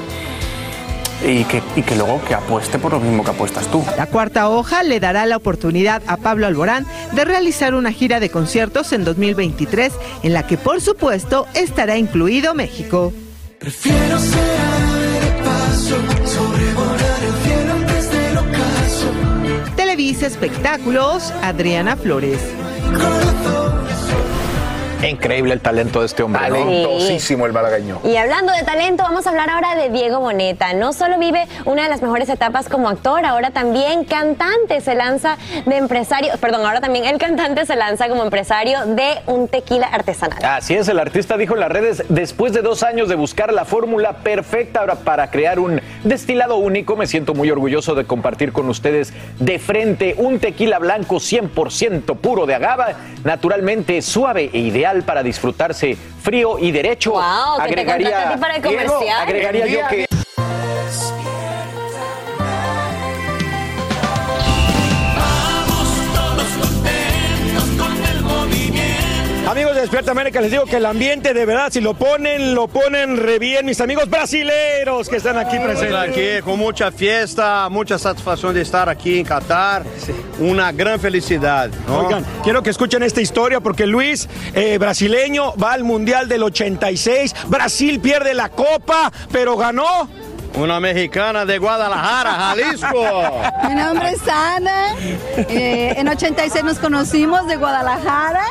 y 1.25 1.45
que, 1.45 1.63
y 1.77 1.83
que 1.83 1.97
luego 1.97 2.21
que 2.27 2.35
apueste 2.35 2.79
por 2.79 2.93
lo 2.93 3.01
mismo 3.01 3.25
que 3.25 3.31
apuestas 3.31 3.67
tú. 3.69 3.85
La 3.97 4.07
cuarta 4.07 4.49
hoja 4.49 4.83
le 4.83 5.01
dará 5.01 5.27
la 5.27 5.37
oportunidad 5.37 6.03
a 6.07 6.17
Pablo 6.17 6.47
Alborán 6.47 6.87
de 7.13 7.25
realizar 7.25 7.75
una 7.75 7.93
gira 7.93 8.21
de 8.21 8.31
conciertos 8.31 8.93
en 8.93 9.05
2023 9.05 9.93
en 10.23 10.33
la 10.33 10.47
que 10.47 10.57
por 10.57 10.81
supuesto 10.81 11.47
estará 11.55 11.99
incluido 11.99 12.55
México. 12.55 13.13
Prefiero 13.59 14.19
ser 14.19 14.39
de 14.39 15.43
paso, 15.43 15.97
sobrevolar 16.25 17.25
el 17.25 17.35
cielo 17.45 17.73
antes 17.73 18.11
del 18.13 18.39
ocaso. 18.39 19.75
Televisa 19.77 20.27
Espectáculos, 20.27 21.33
Adriana 21.43 21.97
Flores. 21.97 22.39
Increíble 25.07 25.55
el 25.55 25.61
talento 25.61 26.01
de 26.01 26.07
este 26.07 26.23
hombre. 26.25 26.49
¿no? 26.49 26.57
Talentosísimo 26.57 27.47
el 27.47 27.53
malagueño. 27.53 28.01
Y 28.05 28.17
hablando 28.17 28.53
de 28.53 28.65
talento, 28.65 29.05
vamos 29.05 29.27
a 29.27 29.31
hablar 29.31 29.49
ahora 29.49 29.77
de 29.77 29.91
Diego 29.91 30.19
Boneta. 30.19 30.73
No 30.73 30.93
solo 30.93 31.19
vive 31.19 31.47
una 31.67 31.85
de 31.85 31.89
las 31.89 32.03
mejores 32.03 32.29
etapas 32.29 32.69
como 32.69 32.89
actor, 32.89 33.25
ahora 33.25 33.51
también 33.51 34.05
cantante 34.05 34.81
se 34.81 34.95
lanza 34.97 35.39
de 35.67 35.77
empresario, 35.77 36.33
perdón, 36.41 36.67
ahora 36.67 36.81
también 36.81 37.05
el 37.05 37.19
cantante 37.19 37.65
se 37.65 37.77
lanza 37.77 38.09
como 38.09 38.25
empresario 38.25 38.87
de 38.87 39.19
un 39.27 39.47
tequila 39.47 39.87
artesanal. 39.87 40.45
Así 40.45 40.75
es, 40.75 40.89
el 40.89 40.99
artista 40.99 41.37
dijo 41.37 41.55
en 41.55 41.61
las 41.61 41.71
redes, 41.71 42.05
después 42.09 42.53
de 42.53 42.63
dos 42.63 42.83
años 42.83 43.09
de 43.09 43.15
buscar 43.15 43.53
la 43.53 43.65
fórmula 43.65 44.15
perfecta 44.19 44.85
para 45.05 45.31
crear 45.31 45.61
un 45.61 45.81
destilado 46.03 46.57
único, 46.57 46.97
me 46.97 47.07
siento 47.07 47.35
muy 47.35 47.51
orgulloso 47.51 47.95
de 47.95 48.05
compartir 48.05 48.53
con 48.53 48.69
ustedes 48.69 49.13
de 49.39 49.59
frente 49.59 50.15
un 50.19 50.41
tequila 50.41 50.79
blanco 50.79 51.17
100% 51.17 52.17
puro 52.17 52.47
de 52.47 52.55
agave, 52.57 52.95
naturalmente 53.25 54.03
suave 54.03 54.51
e 54.53 54.59
ideal 54.59 54.88
para 55.05 55.23
disfrutarse 55.23 55.97
frío 56.23 56.59
y 56.59 56.71
derecho. 56.71 57.13
Wow, 57.13 57.63
que 57.67 57.75
te 57.75 57.91
a 57.91 58.33
ti 58.33 58.37
para 58.41 58.57
el 58.57 58.63
Diego, 58.63 58.93
comercial. 58.93 59.23
agregaría 59.23 59.67
yo 59.67 59.89
que 59.89 60.07
Amigos 69.49 69.75
de 69.77 69.81
Despierta 69.81 70.11
América, 70.11 70.43
les 70.43 70.51
digo 70.51 70.67
que 70.67 70.77
el 70.77 70.85
ambiente 70.85 71.33
de 71.33 71.47
verdad, 71.47 71.73
si 71.73 71.81
lo 71.81 71.95
ponen, 71.95 72.55
lo 72.55 72.69
ponen 72.69 73.17
re 73.17 73.39
bien. 73.39 73.65
Mis 73.65 73.81
amigos 73.81 74.11
brasileros 74.11 75.09
que 75.09 75.17
están 75.17 75.39
aquí 75.39 75.59
presentes. 75.59 75.95
Aquí 75.97 76.43
con 76.45 76.59
mucha 76.59 76.93
fiesta, 76.93 77.67
mucha 77.71 77.99
satisfacción 77.99 78.53
de 78.53 78.61
estar 78.61 78.91
aquí 78.91 79.21
en 79.21 79.25
Qatar. 79.25 79.85
Una 80.39 80.71
gran 80.71 81.01
felicidad. 81.01 81.71
¿no? 81.87 82.01
Oigan, 82.01 82.27
quiero 82.45 82.63
que 82.63 82.69
escuchen 82.69 83.03
esta 83.03 83.23
historia 83.23 83.61
porque 83.61 83.87
Luis, 83.87 84.29
eh, 84.53 84.77
brasileño, 84.77 85.55
va 85.57 85.73
al 85.73 85.83
Mundial 85.83 86.29
del 86.29 86.43
86. 86.43 87.35
Brasil 87.47 88.01
pierde 88.01 88.35
la 88.35 88.51
copa, 88.51 89.11
pero 89.33 89.57
ganó. 89.57 90.11
Una 90.57 90.79
mexicana 90.79 91.47
de 91.47 91.57
Guadalajara, 91.57 92.33
Jalisco. 92.33 93.33
Mi 93.67 93.75
nombre 93.75 94.11
es 94.11 94.29
Ana. 94.29 94.95
Eh, 95.39 95.95
en 95.97 96.07
86 96.07 96.65
nos 96.65 96.79
conocimos 96.79 97.47
de 97.47 97.57
Guadalajara. 97.57 98.45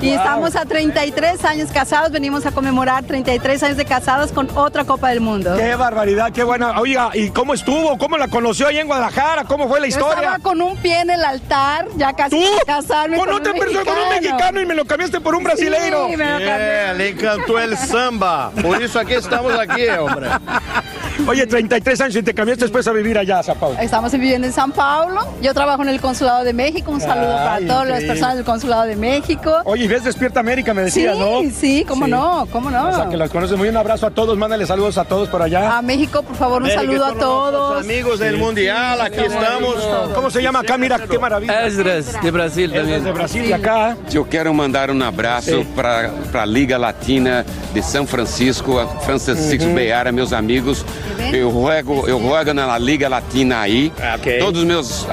Y 0.00 0.08
Wow. 0.08 0.16
estamos 0.16 0.56
a 0.56 0.64
33 0.66 1.44
años 1.46 1.70
casados, 1.72 2.10
venimos 2.10 2.44
a 2.44 2.50
conmemorar 2.50 3.04
33 3.04 3.62
años 3.62 3.76
de 3.78 3.84
casados 3.86 4.32
con 4.32 4.48
otra 4.54 4.84
Copa 4.84 5.08
del 5.10 5.20
Mundo. 5.20 5.54
Qué 5.56 5.74
barbaridad, 5.76 6.30
qué 6.32 6.44
buena. 6.44 6.78
Oiga, 6.80 7.10
¿y 7.14 7.30
cómo 7.30 7.54
estuvo? 7.54 7.96
¿Cómo 7.96 8.18
la 8.18 8.28
conoció 8.28 8.66
allá 8.66 8.80
en 8.82 8.86
Guadalajara? 8.86 9.44
¿Cómo 9.44 9.66
fue 9.68 9.80
la 9.80 9.86
Yo 9.86 9.90
historia? 9.96 10.14
estaba 10.18 10.38
con 10.40 10.60
un 10.60 10.76
pie 10.76 11.00
en 11.00 11.10
el 11.10 11.24
altar, 11.24 11.86
ya 11.96 12.12
casi 12.12 12.36
¿Tú? 12.36 12.44
casarme 12.66 13.16
Con 13.16 13.26
con, 13.28 13.36
otra 13.36 13.52
un 13.52 13.58
persona, 13.58 13.84
con 13.84 13.94
un 13.98 14.08
mexicano 14.10 14.60
y 14.60 14.66
me 14.66 14.74
lo 14.74 14.84
cambiaste 14.84 15.20
por 15.20 15.34
un 15.34 15.44
brasileiro. 15.44 16.08
Sí, 16.10 16.16
me 16.16 16.24
lo 16.32 16.38
Yeah, 16.38 16.92
le 16.92 17.08
encantó 17.10 17.58
el 17.58 17.76
samba. 17.78 18.50
Por 18.60 18.82
eso 18.82 18.98
aquí 18.98 19.14
estamos 19.14 19.52
aquí, 19.58 19.86
hombre. 19.88 20.28
Oye, 21.28 21.46
33 21.46 22.00
años 22.00 22.16
y 22.16 22.22
te 22.24 22.34
cambiaste 22.34 22.64
después 22.64 22.86
a 22.88 22.92
vivir 22.92 23.16
allá 23.16 23.38
a 23.38 23.42
Sao 23.44 23.54
Paulo. 23.54 23.78
Estamos 23.80 24.10
viviendo 24.12 24.46
en 24.46 24.52
San 24.52 24.72
Paulo. 24.72 25.20
Yo 25.40 25.54
trabajo 25.54 25.82
en 25.82 25.88
el 25.88 26.00
Consulado 26.00 26.42
de 26.44 26.52
México. 26.52 26.90
Un 26.90 27.00
saludo 27.00 27.36
Ay, 27.38 27.44
para 27.64 27.66
todas 27.66 27.88
las 27.88 28.02
personas 28.02 28.34
del 28.36 28.44
Consulado 28.44 28.82
de 28.84 28.96
México. 28.96 29.62
Oye, 29.64 29.83
y 29.84 29.86
ves 29.86 30.02
Despierta 30.04 30.40
América, 30.40 30.72
me 30.72 30.82
decías, 30.82 31.14
sí, 31.14 31.20
¿no? 31.20 31.42
sí, 31.52 31.84
cómo 31.86 32.06
Sí. 32.06 32.10
no, 32.10 32.46
cómo 32.50 32.70
no. 32.70 32.88
O 32.88 32.92
sea, 32.94 33.08
que 33.08 33.16
las 33.16 33.30
conoces 33.30 33.56
muy 33.56 33.64
bien. 33.64 33.74
Un 33.74 33.80
abrazo 33.80 34.06
a 34.06 34.10
todos, 34.10 34.36
mándale 34.38 34.64
saludos 34.66 34.96
a 34.98 35.04
todos 35.04 35.28
por 35.28 35.42
allá. 35.42 35.76
A 35.76 35.82
México, 35.82 36.22
por 36.22 36.36
favor, 36.36 36.62
un 36.62 36.70
saludo 36.70 37.04
a 37.04 37.14
todos. 37.14 37.80
amigos 37.84 38.18
del 38.18 38.38
Mundial, 38.38 39.00
aquí 39.00 39.20
estamos. 39.20 39.76
¿Cómo 40.14 40.30
se 40.30 40.42
llama 40.42 40.60
acá? 40.60 40.78
Mira, 40.78 40.98
qué 41.00 41.18
maravilla. 41.18 41.66
Esdras, 41.66 42.20
de 42.22 42.30
Brasil 42.30 42.72
também. 42.72 43.02
de 43.02 43.12
Brasil, 43.12 43.42
de 43.44 43.52
acá. 43.52 43.96
Eu 44.12 44.24
quero 44.24 44.52
mandar 44.54 44.90
um 44.90 45.02
abraço 45.02 45.64
para 45.76 46.10
a 46.34 46.46
Liga 46.46 46.78
Latina 46.78 47.44
de 47.74 47.82
São 47.82 48.06
Francisco, 48.06 48.78
a 48.78 48.86
Francisco 48.86 49.64
Uhum. 49.64 49.74
Beara, 49.74 50.10
meus 50.12 50.32
amigos. 50.32 50.84
Eu 51.32 51.50
ruego, 51.50 52.04
eu 52.08 52.18
ruego 52.18 52.54
na 52.54 52.78
Liga 52.78 53.08
Latina 53.08 53.60
aí. 53.60 53.92
Todos 54.40 54.60
os 54.62 54.66
meus 54.66 55.06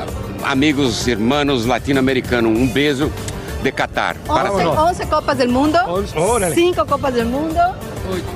amigos, 0.44 1.08
irmãos 1.08 1.66
latino-americanos, 1.66 2.58
um 2.58 2.68
beijo 2.68 3.12
de 3.64 3.74
Qatar. 3.74 4.16
11, 4.28 4.66
11 4.66 5.08
Copas 5.10 5.38
del 5.38 5.50
Mundo, 5.50 5.80
órale. 6.16 6.56
5 6.56 6.86
Copas 6.86 7.14
del 7.14 7.26
Mundo, 7.28 7.62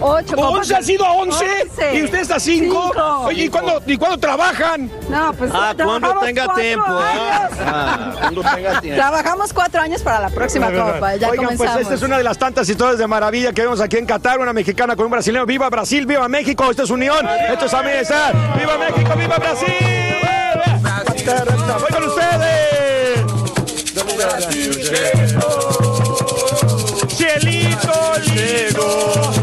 8 0.02 0.36
Copas 0.36 0.70
¿11 0.70 0.76
ha 0.78 0.82
sido 0.84 1.06
a 1.06 1.12
11? 1.14 1.46
¿Y 1.94 2.04
usted 2.04 2.20
está 2.20 2.36
a 2.36 2.40
5? 2.40 2.66
Cinco. 2.66 2.92
Oye, 3.26 3.44
¿y 3.46 3.50
cuándo, 3.50 3.82
¿y 3.86 3.98
cuándo 3.98 4.18
trabajan? 4.18 4.90
No, 5.10 5.34
pues 5.34 5.52
Ah, 5.54 5.74
cuando 5.76 6.14
tenga 6.20 6.54
tiempo. 6.54 6.86
años. 6.86 7.60
Ah, 7.66 8.12
cuando 8.20 8.42
tenga 8.42 8.82
tiempo. 8.82 9.02
Trabajamos 9.02 9.54
cuatro 9.54 9.82
años 9.82 10.02
para 10.02 10.20
la 10.20 10.30
próxima 10.30 10.68
Copa. 10.72 11.16
Ya 11.16 11.30
Oigan, 11.30 11.46
pues 11.48 11.58
comenzamos. 11.58 11.82
esta 11.82 11.94
es 11.96 12.02
una 12.04 12.18
de 12.18 12.24
las 12.24 12.38
tantas 12.38 12.70
historias 12.70 12.98
de 13.00 13.08
maravilla 13.08 13.52
que 13.54 13.62
vemos 13.64 13.82
aquí 13.82 13.98
en 13.98 14.06
Qatar, 14.06 14.40
una 14.40 14.54
mexicana 14.54 14.96
con 14.96 15.06
un 15.06 15.12
brasileño. 15.12 15.46
¡Viva 15.46 15.70
Brasil! 15.70 16.06
¡Viva 16.06 16.28
México! 16.28 16.70
Esto 16.70 16.84
es 16.84 16.90
unión, 16.90 17.28
esto 17.50 17.66
es 17.66 17.74
amistad. 17.74 18.34
¡Viva 18.58 18.78
México! 18.78 19.12
¡Viva 19.18 19.38
Brasil! 19.38 19.74
¡Voy 21.26 21.92
con 21.92 22.04
ustedes! 22.08 22.85
¡Cielito 27.10 28.14
lindo! 28.26 29.34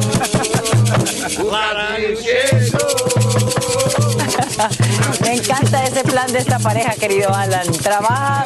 Me 5.20 5.34
encanta 5.34 5.84
ese 5.84 6.04
plan 6.04 6.32
de 6.32 6.38
esta 6.38 6.58
pareja, 6.58 6.94
querido 6.94 7.34
Alan. 7.34 7.66
Trabaja 7.82 8.44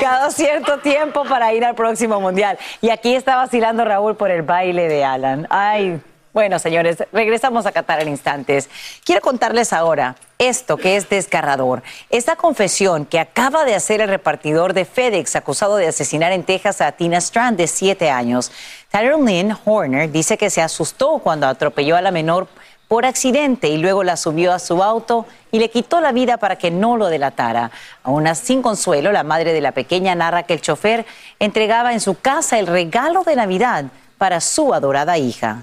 cada 0.00 0.30
cierto 0.30 0.78
tiempo 0.78 1.24
para 1.24 1.52
ir 1.52 1.64
al 1.64 1.74
próximo 1.74 2.20
mundial. 2.20 2.58
Y 2.80 2.90
aquí 2.90 3.14
está 3.14 3.36
vacilando 3.36 3.84
Raúl 3.84 4.16
por 4.16 4.30
el 4.30 4.42
baile 4.42 4.88
de 4.88 5.04
Alan. 5.04 5.46
Ay, 5.50 6.00
bueno, 6.32 6.58
señores, 6.58 7.04
regresamos 7.12 7.66
a 7.66 7.72
Qatar 7.72 8.00
en 8.00 8.08
instantes. 8.08 8.68
Quiero 9.04 9.20
contarles 9.20 9.72
ahora 9.72 10.16
esto 10.48 10.76
que 10.76 10.96
es 10.96 11.08
desgarrador. 11.08 11.82
Esta 12.10 12.36
confesión 12.36 13.06
que 13.06 13.20
acaba 13.20 13.64
de 13.64 13.74
hacer 13.74 14.00
el 14.00 14.08
repartidor 14.08 14.74
de 14.74 14.84
FedEx 14.84 15.36
acusado 15.36 15.76
de 15.76 15.86
asesinar 15.86 16.32
en 16.32 16.44
Texas 16.44 16.80
a 16.80 16.92
Tina 16.92 17.18
Strand 17.18 17.56
de 17.56 17.66
siete 17.66 18.10
años. 18.10 18.50
Tyler 18.90 19.18
Lynn 19.18 19.56
Horner 19.64 20.10
dice 20.10 20.36
que 20.36 20.50
se 20.50 20.60
asustó 20.60 21.18
cuando 21.18 21.46
atropelló 21.46 21.96
a 21.96 22.02
la 22.02 22.10
menor 22.10 22.48
por 22.88 23.06
accidente 23.06 23.68
y 23.68 23.78
luego 23.78 24.04
la 24.04 24.16
subió 24.16 24.52
a 24.52 24.58
su 24.58 24.82
auto 24.82 25.24
y 25.50 25.58
le 25.58 25.70
quitó 25.70 26.00
la 26.00 26.12
vida 26.12 26.36
para 26.36 26.56
que 26.56 26.70
no 26.70 26.96
lo 26.96 27.06
delatara. 27.06 27.70
Aún 28.02 28.26
sin 28.34 28.60
consuelo, 28.60 29.12
la 29.12 29.22
madre 29.22 29.52
de 29.52 29.60
la 29.60 29.72
pequeña 29.72 30.14
narra 30.14 30.42
que 30.42 30.54
el 30.54 30.60
chofer 30.60 31.06
entregaba 31.38 31.94
en 31.94 32.00
su 32.00 32.20
casa 32.20 32.58
el 32.58 32.66
regalo 32.66 33.22
de 33.22 33.36
Navidad 33.36 33.86
para 34.18 34.40
su 34.40 34.74
adorada 34.74 35.16
hija. 35.16 35.62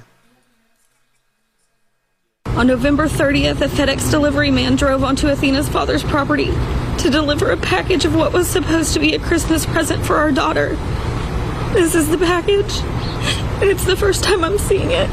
On 2.57 2.67
November 2.67 3.07
30th, 3.07 3.61
a 3.61 3.67
FedEx 3.67 4.11
delivery 4.11 4.51
man 4.51 4.75
drove 4.75 5.03
onto 5.03 5.27
Athena's 5.29 5.69
father's 5.69 6.03
property 6.03 6.51
to 6.97 7.09
deliver 7.09 7.51
a 7.51 7.57
package 7.57 8.03
of 8.03 8.15
what 8.15 8.33
was 8.33 8.49
supposed 8.49 8.93
to 8.93 8.99
be 8.99 9.15
a 9.15 9.19
Christmas 9.19 9.65
present 9.65 10.05
for 10.05 10.17
our 10.17 10.31
daughter. 10.31 10.75
This 11.73 11.95
is 11.95 12.09
the 12.09 12.17
package, 12.17 12.81
it's 13.61 13.85
the 13.85 13.95
first 13.95 14.23
time 14.23 14.43
I'm 14.43 14.57
seeing 14.57 14.91
it. 14.91 15.09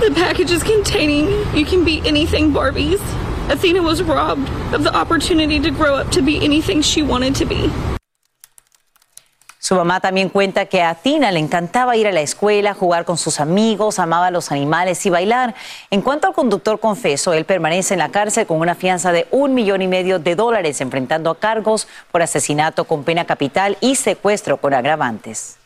The 0.00 0.10
package 0.14 0.50
is 0.50 0.64
containing 0.64 1.28
You 1.56 1.64
Can 1.64 1.84
Be 1.84 2.00
Anything 2.04 2.50
Barbies. 2.50 3.00
Athena 3.48 3.82
was 3.82 4.02
robbed 4.02 4.48
of 4.74 4.82
the 4.82 4.92
opportunity 4.92 5.60
to 5.60 5.70
grow 5.70 5.94
up 5.94 6.10
to 6.12 6.22
be 6.22 6.42
anything 6.42 6.82
she 6.82 7.02
wanted 7.02 7.36
to 7.36 7.44
be. 7.44 7.70
Su 9.64 9.76
mamá 9.76 10.00
también 10.00 10.28
cuenta 10.28 10.66
que 10.66 10.82
a 10.82 10.96
Tina 10.96 11.30
le 11.30 11.38
encantaba 11.38 11.94
ir 11.94 12.08
a 12.08 12.12
la 12.12 12.20
escuela, 12.20 12.74
jugar 12.74 13.04
con 13.04 13.16
sus 13.16 13.38
amigos, 13.38 14.00
amaba 14.00 14.26
a 14.26 14.30
los 14.32 14.50
animales 14.50 15.06
y 15.06 15.10
bailar. 15.10 15.54
En 15.92 16.02
cuanto 16.02 16.26
al 16.26 16.34
conductor 16.34 16.80
confeso, 16.80 17.32
él 17.32 17.44
permanece 17.44 17.94
en 17.94 18.00
la 18.00 18.08
cárcel 18.08 18.44
con 18.44 18.58
una 18.58 18.74
fianza 18.74 19.12
de 19.12 19.28
un 19.30 19.54
millón 19.54 19.80
y 19.80 19.86
medio 19.86 20.18
de 20.18 20.34
dólares, 20.34 20.80
enfrentando 20.80 21.30
a 21.30 21.38
cargos 21.38 21.86
por 22.10 22.22
asesinato 22.22 22.86
con 22.86 23.04
pena 23.04 23.24
capital 23.24 23.76
y 23.80 23.94
secuestro 23.94 24.56
con 24.56 24.74
agravantes. 24.74 25.61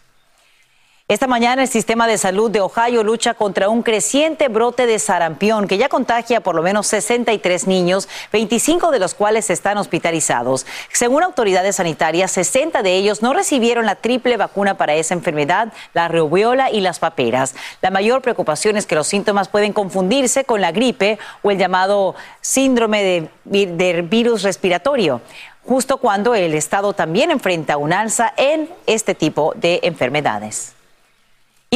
Esta 1.09 1.29
mañana 1.29 1.63
el 1.63 1.69
sistema 1.69 2.09
de 2.09 2.19
salud 2.19 2.51
de 2.51 2.61
Ohio 2.61 3.05
lucha 3.05 3.35
contra 3.35 3.69
un 3.69 3.85
creciente 3.85 4.49
brote 4.49 4.87
de 4.87 4.99
sarampión 4.99 5.69
que 5.69 5.79
ya 5.79 5.89
contagia 5.89 6.41
por 6.41 6.57
lo 6.57 6.65
menos 6.65 6.89
63 6.89 7.69
niños, 7.69 8.09
25 8.33 8.91
de 8.91 8.99
los 8.99 9.15
cuales 9.15 9.49
están 9.51 9.79
hospitalizados. 9.79 10.67
Según 10.93 11.23
autoridades 11.23 11.77
sanitarias, 11.77 12.33
60 12.33 12.83
de 12.83 12.97
ellos 12.97 13.23
no 13.23 13.35
recibieron 13.35 13.87
la 13.87 13.95
triple 13.95 14.37
vacuna 14.37 14.77
para 14.77 14.97
esa 14.97 15.15
enfermedad, 15.15 15.73
la 15.95 16.09
rubiola 16.09 16.73
y 16.73 16.81
las 16.81 16.99
paperas. 16.99 17.55
La 17.83 17.91
mayor 17.91 18.21
preocupación 18.21 18.77
es 18.77 18.85
que 18.85 18.97
los 18.97 19.07
síntomas 19.07 19.47
pueden 19.47 19.73
confundirse 19.73 20.43
con 20.43 20.61
la 20.61 20.73
gripe 20.73 21.21
o 21.43 21.53
el 21.53 21.59
llamado 21.59 22.17
síndrome 22.41 23.31
de, 23.45 23.67
del 23.69 24.03
virus 24.03 24.43
respiratorio 24.43 25.21
justo 25.65 25.99
cuando 25.99 26.35
el 26.35 26.55
Estado 26.55 26.93
también 26.95 27.31
enfrenta 27.31 27.77
un 27.77 27.93
alza 27.93 28.33
en 28.37 28.69
este 28.87 29.15
tipo 29.15 29.53
de 29.57 29.81
enfermedades. 29.85 30.76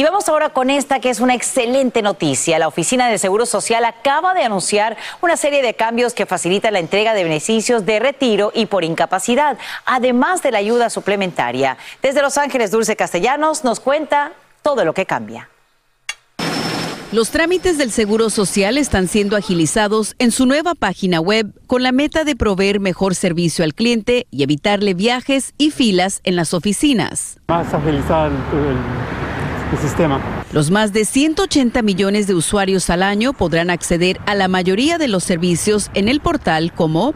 Y 0.01 0.03
vamos 0.03 0.27
ahora 0.29 0.49
con 0.49 0.71
esta 0.71 0.99
que 0.99 1.11
es 1.11 1.19
una 1.19 1.35
excelente 1.35 2.01
noticia. 2.01 2.57
La 2.57 2.67
Oficina 2.67 3.07
de 3.07 3.19
Seguro 3.19 3.45
Social 3.45 3.85
acaba 3.85 4.33
de 4.33 4.41
anunciar 4.41 4.97
una 5.21 5.37
serie 5.37 5.61
de 5.61 5.75
cambios 5.75 6.15
que 6.15 6.25
facilitan 6.25 6.73
la 6.73 6.79
entrega 6.79 7.13
de 7.13 7.23
beneficios 7.23 7.85
de 7.85 7.99
retiro 7.99 8.51
y 8.55 8.65
por 8.65 8.83
incapacidad, 8.83 9.59
además 9.85 10.41
de 10.41 10.49
la 10.53 10.57
ayuda 10.57 10.89
suplementaria. 10.89 11.77
Desde 12.01 12.23
Los 12.23 12.39
Ángeles, 12.39 12.71
Dulce 12.71 12.95
Castellanos 12.95 13.63
nos 13.63 13.79
cuenta 13.79 14.31
todo 14.63 14.85
lo 14.85 14.95
que 14.95 15.05
cambia. 15.05 15.49
Los 17.11 17.29
trámites 17.29 17.77
del 17.77 17.91
Seguro 17.91 18.31
Social 18.31 18.79
están 18.79 19.07
siendo 19.07 19.37
agilizados 19.37 20.15
en 20.17 20.31
su 20.31 20.47
nueva 20.47 20.73
página 20.73 21.19
web 21.19 21.53
con 21.67 21.83
la 21.83 21.91
meta 21.91 22.23
de 22.23 22.35
proveer 22.35 22.79
mejor 22.79 23.13
servicio 23.13 23.63
al 23.63 23.75
cliente 23.75 24.25
y 24.31 24.41
evitarle 24.41 24.95
viajes 24.95 25.53
y 25.59 25.69
filas 25.69 26.21
en 26.23 26.35
las 26.37 26.55
oficinas. 26.55 27.37
Más 27.49 27.71
agilizado 27.71 28.25
el, 28.29 28.33
el- 28.33 29.20
sistema. 29.77 30.43
Los 30.51 30.71
más 30.71 30.93
de 30.93 31.05
180 31.05 31.81
millones 31.81 32.27
de 32.27 32.33
usuarios 32.33 32.89
al 32.89 33.03
año 33.03 33.33
podrán 33.33 33.69
acceder 33.69 34.19
a 34.25 34.35
la 34.35 34.47
mayoría 34.47 34.97
de 34.97 35.07
los 35.07 35.23
servicios 35.23 35.89
en 35.93 36.07
el 36.07 36.19
portal 36.19 36.73
como 36.73 37.13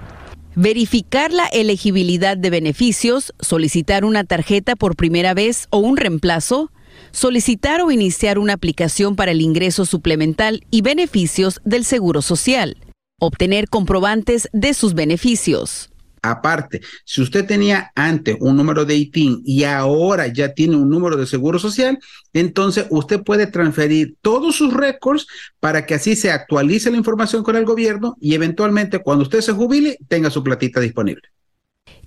verificar 0.55 1.31
la 1.31 1.47
elegibilidad 1.47 2.37
de 2.37 2.49
beneficios, 2.49 3.33
solicitar 3.39 4.05
una 4.05 4.23
tarjeta 4.23 4.75
por 4.75 4.95
primera 4.95 5.33
vez 5.33 5.67
o 5.69 5.79
un 5.79 5.97
reemplazo, 5.97 6.71
solicitar 7.11 7.81
o 7.81 7.91
iniciar 7.91 8.39
una 8.39 8.53
aplicación 8.53 9.15
para 9.15 9.31
el 9.31 9.41
ingreso 9.41 9.85
suplemental 9.85 10.65
y 10.71 10.81
beneficios 10.81 11.59
del 11.65 11.83
Seguro 11.83 12.21
Social, 12.21 12.77
obtener 13.19 13.69
comprobantes 13.69 14.49
de 14.53 14.73
sus 14.73 14.93
beneficios. 14.93 15.89
Aparte, 16.31 16.81
si 17.05 17.21
usted 17.21 17.45
tenía 17.45 17.91
antes 17.95 18.35
un 18.39 18.57
número 18.57 18.83
de 18.85 18.95
ITIN 18.95 19.41
y 19.45 19.63
ahora 19.63 20.27
ya 20.27 20.53
tiene 20.53 20.75
un 20.75 20.89
número 20.89 21.17
de 21.17 21.27
seguro 21.27 21.59
social, 21.59 21.99
entonces 22.33 22.87
usted 22.89 23.23
puede 23.23 23.47
transferir 23.47 24.15
todos 24.21 24.55
sus 24.55 24.73
récords 24.73 25.27
para 25.59 25.85
que 25.85 25.93
así 25.93 26.15
se 26.15 26.31
actualice 26.31 26.89
la 26.89 26.97
información 26.97 27.43
con 27.43 27.55
el 27.55 27.65
gobierno 27.65 28.15
y 28.19 28.33
eventualmente 28.33 28.99
cuando 28.99 29.23
usted 29.23 29.41
se 29.41 29.51
jubile 29.53 29.97
tenga 30.07 30.29
su 30.29 30.43
platita 30.43 30.79
disponible. 30.79 31.21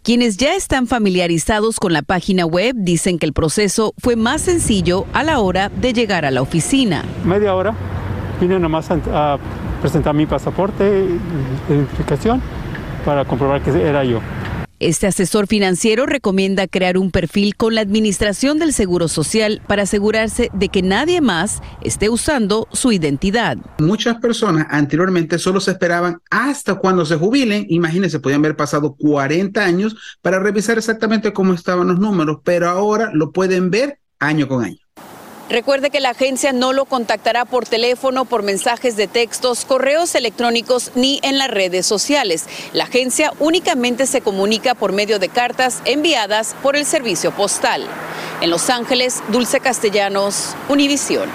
Quienes 0.03 0.37
ya 0.37 0.55
están 0.55 0.87
familiarizados 0.87 1.79
con 1.79 1.93
la 1.93 2.03
página 2.03 2.47
web 2.47 2.75
dicen 2.77 3.19
que 3.19 3.27
el 3.27 3.33
proceso 3.33 3.95
fue 3.99 4.17
más 4.17 4.43
sencillo 4.43 5.07
a 5.13 5.23
la 5.23 5.39
hora 5.39 5.69
de 5.69 5.93
llegar 5.93 6.25
a 6.25 6.31
la 6.31 6.43
oficina. 6.43 7.05
Media 7.25 7.55
hora 7.55 7.75
vine 8.41 8.59
nomás 8.59 8.91
a, 8.91 9.35
a 9.35 9.39
presentar 9.81 10.15
mi 10.15 10.27
pasaporte 10.27 10.85
de 10.85 11.19
identificación 11.69 12.43
para 13.09 13.25
comprobar 13.25 13.63
que 13.63 13.71
era 13.71 14.05
yo. 14.05 14.21
Este 14.81 15.07
asesor 15.07 15.47
financiero 15.47 16.05
recomienda 16.05 16.67
crear 16.69 16.99
un 16.99 17.11
perfil 17.11 17.57
con 17.57 17.75
la 17.75 17.81
Administración 17.81 18.59
del 18.59 18.75
Seguro 18.75 19.09
Social 19.09 19.63
para 19.67 19.85
asegurarse 19.85 20.51
de 20.53 20.69
que 20.69 20.83
nadie 20.83 21.23
más 21.23 21.63
esté 21.81 22.11
usando 22.11 22.69
su 22.71 22.93
identidad. 22.93 23.57
Muchas 23.79 24.19
personas 24.19 24.67
anteriormente 24.69 25.39
solo 25.39 25.59
se 25.61 25.71
esperaban 25.71 26.19
hasta 26.31 26.75
cuando 26.75 27.07
se 27.07 27.17
jubilen. 27.17 27.65
Imagínense, 27.71 28.21
podían 28.21 28.41
haber 28.41 28.57
pasado 28.57 28.95
40 28.95 29.65
años 29.65 29.97
para 30.21 30.39
revisar 30.39 30.77
exactamente 30.77 31.33
cómo 31.33 31.55
estaban 31.55 31.89
los 31.89 31.99
números, 31.99 32.41
pero 32.45 32.69
ahora 32.69 33.11
lo 33.15 33.33
pueden 33.33 33.71
ver 33.71 34.01
año 34.19 34.49
con 34.49 34.65
año. 34.65 34.88
Recuerde 35.49 35.89
que 35.89 36.01
la 36.01 36.11
agencia 36.11 36.53
no 36.53 36.75
lo 36.75 36.85
contactará 36.85 37.47
por 37.47 37.67
teléfono, 37.67 38.27
por 38.27 38.43
mensajes 38.43 38.97
de 38.97 39.09
textos, 39.09 39.65
correos 39.65 40.15
electrónicos 40.15 40.93
ni 40.95 41.21
en 41.23 41.39
las 41.39 41.49
redes 41.49 41.87
sociales. 41.87 42.47
La 42.75 42.85
agencia 42.85 43.33
únicamente 43.39 44.07
se 44.07 44.21
comunica 44.21 44.75
por 44.75 44.93
medio 44.93 45.19
de 45.19 45.31
cartas 45.31 45.81
enviadas 45.87 46.55
por 46.63 46.77
el 46.77 46.85
servicio 46.85 47.33
postal. 47.33 47.87
En 48.43 48.51
Los 48.51 48.69
Ángeles, 48.69 49.23
Dulce 49.29 49.61
Castellanos, 49.61 50.55
Univisión. 50.69 51.31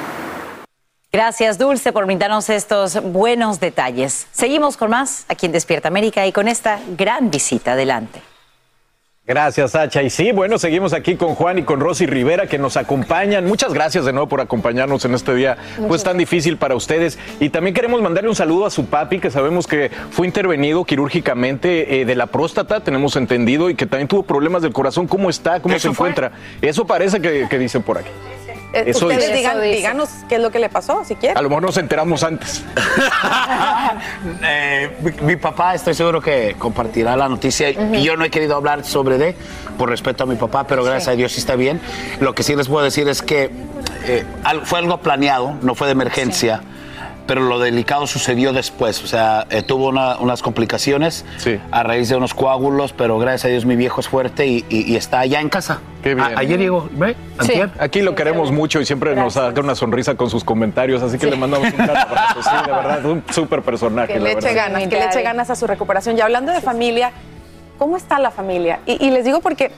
Gracias, 1.11 1.57
Dulce, 1.57 1.91
por 1.91 2.05
brindarnos 2.05 2.49
estos 2.49 3.01
buenos 3.01 3.59
detalles. 3.59 4.27
Seguimos 4.31 4.77
con 4.77 4.91
más 4.91 5.25
aquí 5.27 5.47
en 5.47 5.51
Despierta 5.51 5.87
América 5.87 6.25
y 6.27 6.31
con 6.31 6.47
esta 6.47 6.79
gran 6.97 7.31
visita. 7.31 7.73
Adelante. 7.73 8.32
Gracias, 9.25 9.71
Sacha. 9.71 10.03
Y 10.03 10.09
sí, 10.09 10.33
bueno, 10.33 10.57
seguimos 10.57 10.91
aquí 10.91 11.15
con 11.15 11.35
Juan 11.35 11.59
y 11.59 11.63
con 11.63 11.79
Rosy 11.79 12.05
Rivera 12.05 12.47
que 12.47 12.57
nos 12.57 12.75
acompañan. 12.75 13.45
Muchas 13.45 13.73
gracias 13.73 14.03
de 14.03 14.11
nuevo 14.11 14.27
por 14.27 14.41
acompañarnos 14.41 15.05
en 15.05 15.13
este 15.13 15.33
día, 15.33 15.57
pues 15.87 16.03
tan 16.03 16.17
difícil 16.17 16.57
para 16.57 16.75
ustedes. 16.75 17.17
Y 17.39 17.47
también 17.47 17.73
queremos 17.73 18.01
mandarle 18.01 18.29
un 18.29 18.35
saludo 18.35 18.65
a 18.65 18.69
su 18.69 18.87
papi, 18.87 19.19
que 19.19 19.31
sabemos 19.31 19.65
que 19.65 19.89
fue 20.11 20.27
intervenido 20.27 20.83
quirúrgicamente 20.83 22.01
eh, 22.01 22.05
de 22.05 22.15
la 22.15 22.27
próstata, 22.27 22.81
tenemos 22.81 23.15
entendido, 23.15 23.69
y 23.69 23.75
que 23.75 23.85
también 23.85 24.09
tuvo 24.09 24.23
problemas 24.23 24.61
del 24.61 24.73
corazón. 24.73 25.07
¿Cómo 25.07 25.29
está? 25.29 25.61
¿Cómo 25.61 25.79
se 25.79 25.87
encuentra? 25.87 26.33
Eso 26.61 26.85
parece 26.85 27.21
que, 27.21 27.47
que 27.49 27.57
dicen 27.57 27.81
por 27.81 27.99
aquí. 27.99 28.09
Eh, 28.73 28.83
Eso 28.87 29.05
Ustedes 29.07 29.27
dice. 29.27 29.39
digan- 29.39 29.51
Eso 29.57 29.61
dice. 29.61 29.75
díganos 29.77 30.09
qué 30.27 30.35
es 30.35 30.41
lo 30.41 30.49
que 30.51 30.59
le 30.59 30.67
pasó, 30.69 31.03
si 31.05 31.15
quieren. 31.15 31.37
A 31.37 31.41
lo 31.41 31.49
mejor 31.49 31.63
nos 31.63 31.77
enteramos 31.77 32.23
antes. 32.23 32.63
Eh, 34.45 34.97
mi, 35.01 35.11
mi 35.27 35.35
papá 35.35 35.75
estoy 35.75 35.93
seguro 35.93 36.21
que 36.21 36.55
compartirá 36.57 37.15
la 37.15 37.29
noticia 37.29 37.69
y 37.69 38.01
yo 38.03 38.15
no 38.17 38.25
he 38.25 38.29
querido 38.29 38.55
hablar 38.55 38.83
sobre 38.83 39.17
de 39.17 39.35
por 39.77 39.89
respeto 39.89 40.23
a 40.23 40.27
mi 40.27 40.35
papá, 40.35 40.65
pero 40.65 40.83
gracias 40.83 41.09
a 41.09 41.11
Dios 41.11 41.31
sí 41.33 41.39
está 41.39 41.55
bien. 41.55 41.79
Lo 42.19 42.33
que 42.35 42.43
sí 42.43 42.55
les 42.55 42.67
puedo 42.67 42.83
decir 42.83 43.07
es 43.07 43.21
que 43.21 43.49
eh, 44.05 44.25
fue 44.63 44.79
algo 44.79 44.97
planeado, 44.97 45.55
no 45.61 45.75
fue 45.75 45.87
de 45.87 45.93
emergencia. 45.93 46.61
Pero 47.25 47.41
lo 47.41 47.57
delicado 47.57 48.05
sucedió 48.05 48.51
después, 48.51 49.01
o 49.01 49.07
sea, 49.07 49.47
eh, 49.49 49.61
tuvo 49.61 49.87
una- 49.87 50.17
unas 50.17 50.41
complicaciones 50.41 51.23
a 51.71 51.81
raíz 51.83 52.09
de 52.09 52.17
unos 52.17 52.33
coágulos, 52.33 52.91
pero 52.91 53.17
gracias 53.17 53.45
a 53.45 53.47
Dios 53.47 53.65
mi 53.65 53.77
viejo 53.77 54.01
es 54.01 54.09
fuerte 54.09 54.45
y, 54.45 54.65
y- 54.69 54.91
y 54.91 54.95
está 54.97 55.19
allá 55.21 55.39
en 55.39 55.47
casa. 55.47 55.79
Qué 56.03 56.15
bien. 56.15 56.27
A- 56.35 56.39
ayer 56.39 56.59
llegó, 56.59 56.89
¿ve? 56.91 57.15
Aquí 57.79 58.01
lo 58.01 58.13
queremos 58.13 58.51
mucho 58.51 58.81
y 58.81 58.85
siempre 58.85 59.15
nos 59.15 59.33
saca 59.35 59.61
una 59.61 59.73
sonrisa 59.73 60.15
con 60.15 60.29
sus 60.29 60.43
comentarios, 60.43 61.01
así 61.01 61.17
que 61.17 61.27
le 61.27 61.37
mandamos 61.37 61.69
un 61.71 61.77
gran 61.77 61.95
abrazo. 61.95 62.43
Sí, 62.43 62.49
de 62.65 62.71
verdad, 62.73 63.05
un 63.05 63.23
súper 63.31 63.61
personaje. 63.61 64.13
Que 64.13 64.19
le 64.19 64.33
eche 64.33 64.53
ganas, 64.53 64.81
que 64.83 64.95
le 64.97 65.05
eche 65.05 65.21
ganas 65.21 65.49
a 65.49 65.55
su 65.55 65.65
recuperación. 65.65 66.17
Y 66.17 66.21
hablando 66.21 66.51
de 66.51 66.59
familia, 66.59 67.11
¿cómo 67.77 67.95
está 67.95 68.19
la 68.19 68.31
familia? 68.31 68.79
Y, 68.85 69.05
y 69.05 69.11
les 69.11 69.23
digo 69.23 69.39
porque 69.39 69.71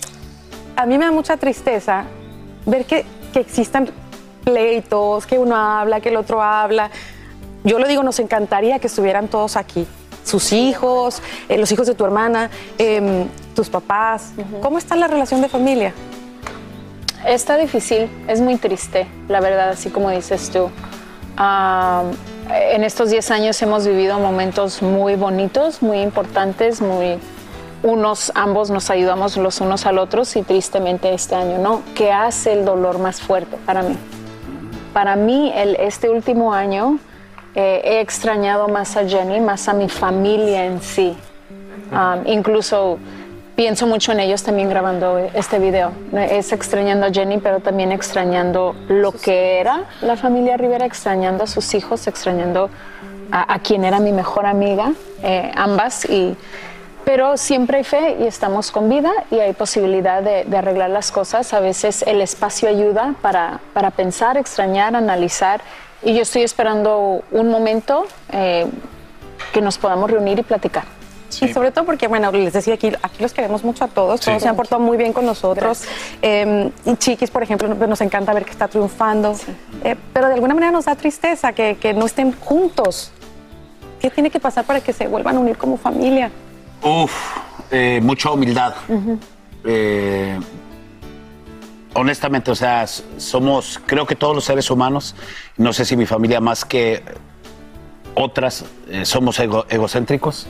a 0.75 0.87
mí 0.87 0.97
me 0.97 1.05
da 1.05 1.11
mucha 1.11 1.37
tristeza 1.37 2.05
ver 2.65 2.85
que, 2.85 3.05
que 3.33 3.39
existan 3.41 3.89
pleitos, 4.43 5.25
que 5.27 5.37
uno 5.37 5.55
habla, 5.55 5.99
que 6.01 6.09
el 6.09 6.15
otro 6.17 6.41
habla. 6.41 6.89
Yo 7.66 7.80
lo 7.80 7.88
digo, 7.88 8.03
nos 8.03 8.20
encantaría 8.20 8.78
que 8.78 8.86
estuvieran 8.86 9.28
todos 9.28 9.57
aquí. 9.57 9.88
Sus 10.24 10.53
hijos, 10.53 11.22
eh, 11.49 11.57
los 11.57 11.72
hijos 11.72 11.88
de 11.88 11.95
tu 11.95 12.05
hermana, 12.05 12.51
em, 12.78 13.28
tus 13.55 13.70
papás. 13.70 14.34
¿Cómo 14.61 14.78
está 14.78 14.95
la 14.95 15.07
relación 15.07 15.41
de 15.41 15.49
familia? 15.49 15.91
Está 17.26 17.57
difícil, 17.57 18.07
es 18.28 18.39
muy 18.39 18.57
triste, 18.57 19.07
la 19.28 19.39
verdad, 19.39 19.70
así 19.70 19.89
como 19.89 20.11
dices 20.11 20.51
tú. 20.51 20.70
En 22.51 22.84
estos 22.84 23.09
10 23.09 23.32
años 23.32 23.59
hemos 23.63 23.88
vivido 23.88 24.20
momentos 24.20 24.84
muy 24.84 25.16
bonitos, 25.16 25.82
muy 25.82 26.01
importantes, 26.01 26.82
muy 26.82 27.18
unos, 27.82 28.32
ambos 28.36 28.70
nos 28.70 28.91
ayudamos 28.91 29.38
los 29.38 29.59
unos 29.59 29.88
al 29.88 29.97
otros 29.97 30.36
y 30.36 30.43
tristemente 30.43 31.11
este 31.13 31.34
año 31.34 31.57
no, 31.57 31.82
que 31.95 32.11
hace 32.11 32.53
el 32.53 32.63
dolor 32.63 32.99
más 32.99 33.22
fuerte 33.22 33.57
para 33.66 33.82
mí. 33.82 33.97
Para 34.93 35.16
mí, 35.16 35.51
el, 35.55 35.76
este 35.78 36.09
último 36.09 36.53
año 36.53 36.99
eh, 37.55 37.81
he 37.83 37.99
extrañado 38.01 38.67
más 38.67 38.97
a 38.97 39.07
Jenny, 39.07 39.39
más 39.39 39.67
a 39.67 39.73
mi 39.73 39.89
familia 39.89 40.65
en 40.65 40.81
sí. 40.81 41.15
Incluso 42.25 42.97
pienso 43.55 43.87
mucho 43.87 44.11
en 44.11 44.19
ellos 44.19 44.43
también 44.43 44.69
grabando 44.69 45.17
este 45.33 45.59
video. 45.59 45.91
Es 46.13 46.51
extrañando 46.51 47.05
a 47.05 47.11
Jenny, 47.11 47.37
pero 47.37 47.61
también 47.61 47.91
extrañando 47.91 48.75
lo 48.89 49.11
que 49.13 49.59
era 49.59 49.85
la 50.01 50.17
familia 50.17 50.57
Rivera, 50.57 50.85
extrañando 50.85 51.45
a 51.45 51.47
sus 51.47 51.73
hijos, 51.73 52.07
extrañando 52.07 52.69
a, 53.31 53.53
a 53.53 53.59
quien 53.59 53.85
era 53.85 53.99
mi 53.99 54.11
mejor 54.11 54.45
amiga, 54.45 54.91
eh, 55.23 55.51
ambas. 55.55 56.05
Y, 56.05 56.35
pero 57.05 57.37
siempre 57.37 57.77
hay 57.77 57.83
fe 57.83 58.17
y 58.19 58.23
estamos 58.25 58.71
con 58.71 58.89
vida 58.89 59.11
y 59.31 59.39
hay 59.39 59.53
posibilidad 59.53 60.21
de, 60.21 60.43
de 60.43 60.57
arreglar 60.57 60.89
las 60.89 61.11
cosas. 61.11 61.53
A 61.53 61.59
veces 61.59 62.03
el 62.07 62.19
espacio 62.19 62.67
ayuda 62.67 63.13
para, 63.21 63.59
para 63.73 63.91
pensar, 63.91 64.37
extrañar, 64.37 64.95
analizar. 64.95 65.61
Y 66.03 66.13
yo 66.13 66.21
estoy 66.21 66.43
esperando 66.43 67.23
un 67.31 67.49
momento 67.49 68.05
eh, 68.31 68.65
que 69.53 69.61
nos 69.61 69.77
podamos 69.77 70.09
reunir 70.11 70.39
y 70.39 70.43
platicar. 70.43 70.83
Y 71.41 71.51
sobre 71.51 71.71
todo 71.71 71.85
porque, 71.85 72.07
bueno, 72.07 72.31
les 72.31 72.53
decía 72.53 72.75
aquí, 72.75 72.87
aquí 73.01 73.21
los 73.21 73.33
queremos 73.33 73.63
mucho 73.63 73.83
a 73.83 73.87
todos, 73.89 74.21
Sí. 74.21 74.27
todos 74.27 74.41
se 74.43 74.47
han 74.47 74.55
portado 74.55 74.79
muy 74.81 74.95
bien 74.95 75.11
con 75.11 75.25
nosotros. 75.25 75.83
Eh, 76.21 76.71
y 76.85 76.95
Chiquis, 76.95 77.29
por 77.29 77.43
ejemplo, 77.43 77.67
nos- 77.87 77.99
encanta 78.01 78.31
ver 78.33 78.45
que 78.45 78.51
está 78.51 78.67
triunfando, 78.67 79.35
Eh, 79.83 79.95
pero 80.13 80.27
de 80.27 80.35
alguna 80.35 80.53
manera 80.53 80.71
nos 80.71 80.85
da 80.85 80.95
tristeza 80.95 81.51
que, 81.51 81.75
que 81.77 81.93
no 81.93 82.05
estén 82.05 82.31
juntos. 82.39 83.11
¿Qué 83.99 84.09
tiene 84.09 84.29
que 84.29 84.39
pasar 84.39 84.63
para 84.65 84.79
que 84.79 84.93
se 84.93 85.07
vuelvan 85.07 85.35
a 85.35 85.39
unir 85.39 85.57
como 85.57 85.77
familia? 85.77 86.31
Uf, 86.83 87.11
eh, 87.71 87.99
mucha 88.01 88.31
humildad. 88.31 88.75
Eh, 89.65 90.39
honestamente, 91.95 92.51
o 92.51 92.55
sea, 92.55 92.85
somos, 92.87 93.79
creo 93.85 94.05
que 94.05 94.15
todos 94.15 94.35
los 94.35 94.45
seres 94.45 94.69
humanos, 94.69 95.15
no 95.57 95.73
sé 95.73 95.83
si 95.85 95.97
mi 95.97 96.05
familia 96.05 96.39
más 96.39 96.63
que 96.63 97.03
otras, 98.13 98.65
eh, 98.89 99.05
somos 99.05 99.39
ego- 99.39 99.65
egocéntricos. 99.69 100.47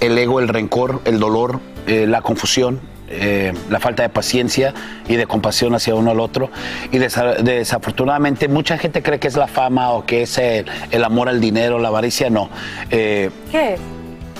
El 0.00 0.16
ego, 0.18 0.40
el 0.40 0.48
rencor, 0.48 1.00
el 1.04 1.18
dolor, 1.18 1.60
eh, 1.86 2.06
la 2.06 2.20
confusión, 2.22 2.80
eh, 3.08 3.54
la 3.70 3.78
falta 3.80 4.02
de 4.02 4.08
paciencia 4.08 4.74
y 5.08 5.16
de 5.16 5.26
compasión 5.26 5.74
hacia 5.74 5.94
uno 5.94 6.10
al 6.10 6.20
otro. 6.20 6.50
Y 6.92 6.98
desa- 6.98 7.36
desafortunadamente 7.36 8.48
mucha 8.48 8.76
gente 8.78 9.02
cree 9.02 9.18
que 9.20 9.28
es 9.28 9.36
la 9.36 9.46
fama 9.46 9.90
o 9.92 10.04
que 10.04 10.22
es 10.22 10.36
el, 10.38 10.66
el 10.90 11.04
amor 11.04 11.28
al 11.28 11.40
dinero, 11.40 11.78
la 11.78 11.88
avaricia, 11.88 12.28
no. 12.30 12.50
¿Qué 12.90 13.30
es? 13.52 13.80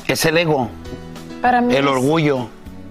es 0.08 0.24
el 0.26 0.36
ego, 0.38 0.68
Para 1.40 1.60
mí 1.60 1.74
el 1.74 1.84
es- 1.84 1.90
orgullo, 1.90 2.48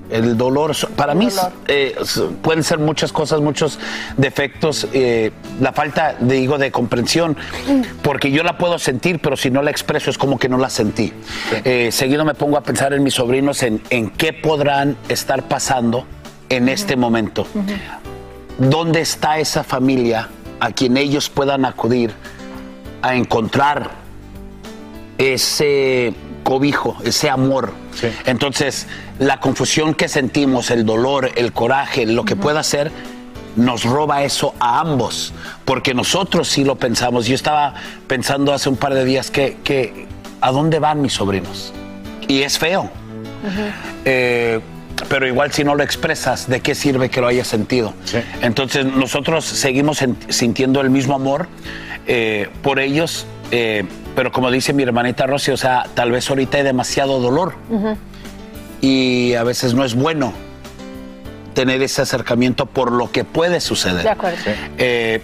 el 0.10 0.38
dolor. 0.38 0.74
Para 0.96 1.14
El 1.14 1.20
mí 1.20 1.28
dolor. 1.28 1.52
eh, 1.68 1.96
pueden 2.42 2.64
ser 2.64 2.80
muchas 2.80 3.12
cosas, 3.12 3.42
muchos 3.42 3.80
defectos, 4.18 4.88
eh, 4.94 5.32
la 5.60 5.74
falta, 5.74 6.16
digo, 6.20 6.58
de 6.58 6.72
comprensión, 6.72 7.36
porque 8.02 8.32
yo 8.32 8.44
la 8.44 8.58
puedo 8.58 8.78
sentir, 8.80 9.20
pero 9.20 9.36
si 9.38 9.50
no 9.50 9.62
la 9.62 9.72
expreso 9.72 10.10
es 10.10 10.18
como 10.18 10.38
que 10.38 10.50
no 10.50 10.58
la 10.58 10.70
sentí. 10.70 11.12
Eh, 11.64 11.90
seguido 11.92 12.26
me 12.26 12.34
pongo 12.34 12.58
a 12.58 12.62
pensar 12.62 12.94
en 12.94 13.04
mis 13.04 13.16
sobrinos, 13.16 13.64
en, 13.64 13.82
en 13.90 14.10
qué 14.12 14.34
podrán 14.34 14.98
estar 15.10 15.44
pasando 15.48 16.06
en 16.50 16.70
este 16.70 16.96
momento. 16.96 17.48
¿Dónde 18.58 19.02
está 19.02 19.40
esa 19.40 19.64
familia 19.64 20.30
a 20.60 20.72
quien 20.72 20.96
ellos 20.98 21.30
puedan 21.30 21.66
acudir 21.66 22.12
a 23.02 23.16
encontrar 23.16 23.92
ese 25.18 26.14
cobijo, 26.46 26.96
ese 27.04 27.30
amor? 27.30 27.74
Entonces, 28.26 28.88
la 29.20 29.40
confusión 29.42 29.94
que 29.96 30.08
sentimos, 30.08 30.70
el 30.72 30.86
dolor, 30.86 31.32
el 31.36 31.52
coraje, 31.52 32.06
lo 32.06 32.24
que 32.24 32.36
pueda 32.38 32.62
ser, 32.64 32.92
nos 33.58 33.84
roba 33.84 34.24
eso 34.24 34.54
a 34.60 34.80
ambos, 34.80 35.34
porque 35.66 35.94
nosotros 35.94 36.48
sí 36.48 36.64
lo 36.64 36.76
pensamos. 36.76 37.26
Yo 37.26 37.36
estaba 37.36 37.74
pensando 38.08 38.54
hace 38.54 38.70
un 38.70 38.78
par 38.78 38.94
de 38.94 39.04
días 39.06 39.32
que, 39.32 39.58
que 39.64 40.06
¿a 40.40 40.52
dónde 40.52 40.80
van 40.80 41.02
mis 41.02 41.14
sobrinos? 41.14 41.74
Y 42.28 42.44
es 42.44 42.60
feo. 42.60 42.90
Eh, 44.06 44.60
pero 45.10 45.28
igual 45.28 45.52
si 45.52 45.64
no 45.64 45.76
lo 45.76 45.84
expresas, 45.84 46.48
¿de 46.50 46.62
qué 46.62 46.76
sirve 46.76 47.10
que 47.10 47.22
lo 47.22 47.28
hayas 47.28 47.48
sentido? 47.48 47.94
Entonces 48.42 48.86
nosotros 48.86 49.44
seguimos 49.46 50.02
en- 50.02 50.18
sintiendo 50.30 50.80
el 50.82 50.90
mismo 50.90 51.16
amor 51.16 51.48
eh, 52.08 52.50
por 52.62 52.80
ellos, 52.80 53.26
eh, 53.52 53.84
pero 54.16 54.32
como 54.32 54.50
dice 54.52 54.74
mi 54.74 54.84
hermanita 54.84 55.26
Rosy, 55.28 55.52
o 55.52 55.58
sea, 55.58 55.86
tal 55.94 56.12
vez 56.12 56.30
ahorita 56.30 56.58
hay 56.58 56.64
demasiado 56.64 57.20
dolor 57.20 57.56
y 58.82 59.34
a 59.34 59.44
veces 59.44 59.74
no 59.74 59.84
es 59.84 59.96
bueno 59.96 60.34
tener 61.54 61.82
ese 61.82 62.02
acercamiento 62.02 62.66
por 62.66 62.92
lo 62.92 63.12
que 63.12 63.24
puede 63.24 63.60
suceder. 63.62 64.04
De 64.04 64.10
acuerdo. 64.10 64.38
Eh, 64.78 65.22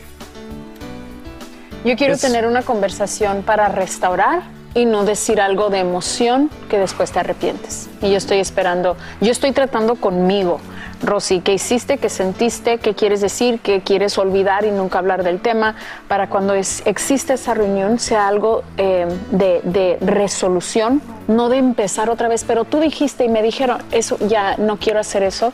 Yo 1.84 1.96
quiero 1.96 2.14
Es- 2.14 2.22
tener 2.22 2.46
una 2.46 2.62
conversación 2.62 3.42
para 3.44 3.68
restaurar 3.70 4.44
y 4.74 4.86
no 4.86 5.04
decir 5.04 5.42
algo 5.42 5.70
de 5.70 5.80
emoción 5.80 6.50
que 6.70 6.78
después 6.78 7.12
te 7.12 7.20
arrepientes. 7.20 7.90
Y 8.02 8.12
yo 8.12 8.18
estoy 8.18 8.38
esperando, 8.40 8.96
yo 9.20 9.32
estoy 9.32 9.52
tratando 9.52 9.96
conmigo. 9.96 10.60
Rosy, 11.04 11.42
¿qué 11.42 11.54
hiciste? 11.54 11.98
¿Qué 11.98 12.10
sentiste? 12.10 12.78
¿Qué 12.78 12.94
quieres 12.94 13.22
decir? 13.22 13.60
¿Qué 13.62 13.82
quieres 13.82 14.18
olvidar 14.18 14.66
y 14.66 14.72
nunca 14.72 15.00
hablar 15.00 15.24
del 15.24 15.40
tema? 15.40 15.76
Para 16.08 16.30
cuando 16.30 16.54
es- 16.54 16.84
existe 16.86 17.34
esa 17.34 17.54
reunión 17.56 17.98
sea 18.00 18.28
algo 18.28 18.64
eh, 18.78 19.08
de, 19.32 19.98
resolución, 20.02 21.02
no 21.28 21.50
de 21.50 21.58
empezar 21.58 22.10
otra 22.10 22.28
vez. 22.28 22.44
Pero 22.44 22.66
tú 22.66 22.80
dijiste 22.80 23.26
y 23.26 23.30
me 23.30 23.42
dijeron, 23.42 23.80
eso 23.92 24.18
ya 24.28 24.58
no 24.58 24.78
quiero 24.78 25.00
hacer 25.00 25.24
eso. 25.24 25.54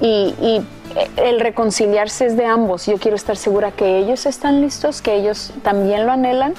Y, 0.00 0.34
y 0.40 0.66
eh, 0.96 1.10
el 1.16 1.40
reconciliarse 1.40 2.26
es 2.26 2.36
de 2.36 2.46
ambos. 2.46 2.86
Yo 2.86 2.96
quiero 2.98 3.16
estar 3.16 3.36
segura 3.36 3.72
que 3.72 3.98
ellos 3.98 4.24
están 4.24 4.60
listos, 4.62 5.02
que 5.02 5.14
ellos 5.14 5.52
también 5.62 6.06
lo 6.06 6.12
anhelan. 6.12 6.54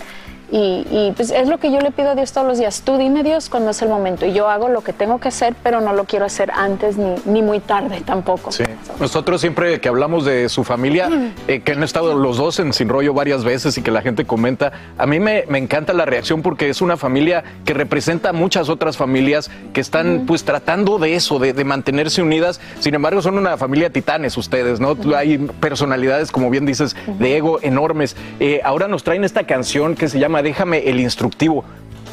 Y, 0.49 0.87
y, 0.89 1.13
pues 1.15 1.31
es 1.31 1.49
lo 1.49 1.57
que 1.57 1.71
yo 1.71 1.79
le 1.81 1.91
pido 1.91 2.11
a 2.11 2.15
Dios 2.15 2.31
todos 2.31 2.47
los 2.47 2.57
días. 2.57 2.81
Tú 2.85 2.97
dime 2.97 3.23
Dios 3.23 3.49
cuándo 3.49 3.71
es 3.71 3.81
el 3.81 3.89
momento. 3.89 4.25
Y 4.25 4.33
yo 4.33 4.49
hago 4.49 4.69
lo 4.69 4.81
que 4.81 4.93
tengo 4.93 5.19
que 5.19 5.27
hacer, 5.27 5.55
pero 5.61 5.81
no 5.81 5.93
lo 5.93 6.05
quiero 6.05 6.25
hacer 6.25 6.51
antes 6.51 6.97
ni, 6.97 7.15
ni 7.25 7.41
muy 7.41 7.59
tarde 7.59 8.01
tampoco. 8.05 8.51
Sí. 8.51 8.63
Nosotros 8.99 9.41
siempre 9.41 9.81
que 9.81 9.89
hablamos 9.89 10.23
de 10.23 10.47
su 10.47 10.63
familia, 10.63 11.09
eh, 11.47 11.61
que 11.61 11.73
han 11.73 11.83
estado 11.83 12.15
los 12.15 12.37
dos 12.37 12.59
en 12.59 12.71
Sin 12.71 12.87
Rollo 12.87 13.13
varias 13.13 13.43
veces 13.43 13.77
y 13.77 13.81
que 13.81 13.91
la 13.91 14.01
gente 14.01 14.25
comenta, 14.25 14.71
a 14.97 15.05
mí 15.05 15.19
me, 15.19 15.43
me 15.49 15.57
encanta 15.57 15.91
la 15.93 16.05
reacción 16.05 16.41
porque 16.41 16.69
es 16.69 16.81
una 16.81 16.95
familia 16.95 17.43
que 17.65 17.73
representa 17.73 18.29
a 18.29 18.33
muchas 18.33 18.69
otras 18.69 18.95
familias 18.95 19.51
que 19.73 19.81
están 19.81 20.23
pues 20.25 20.45
tratando 20.45 20.97
de 20.97 21.15
eso, 21.15 21.39
de, 21.39 21.53
de 21.53 21.63
mantenerse 21.65 22.21
unidas. 22.21 22.61
Sin 22.79 22.95
embargo, 22.95 23.21
son 23.21 23.37
una 23.37 23.57
familia 23.57 23.89
titanes 23.89 24.37
ustedes, 24.37 24.79
¿no? 24.79 24.95
Hay 25.15 25.37
personalidades, 25.37 26.31
como 26.31 26.49
bien 26.49 26.65
dices, 26.65 26.95
de 27.19 27.37
ego 27.37 27.59
enormes. 27.61 28.15
Eh, 28.39 28.61
ahora 28.63 28.87
nos 28.87 29.03
traen 29.03 29.23
esta 29.23 29.45
canción 29.45 29.95
que 29.95 30.07
se 30.07 30.19
llama 30.19 30.36
Déjame 30.41 30.89
el 30.89 30.99
instructivo. 30.99 31.63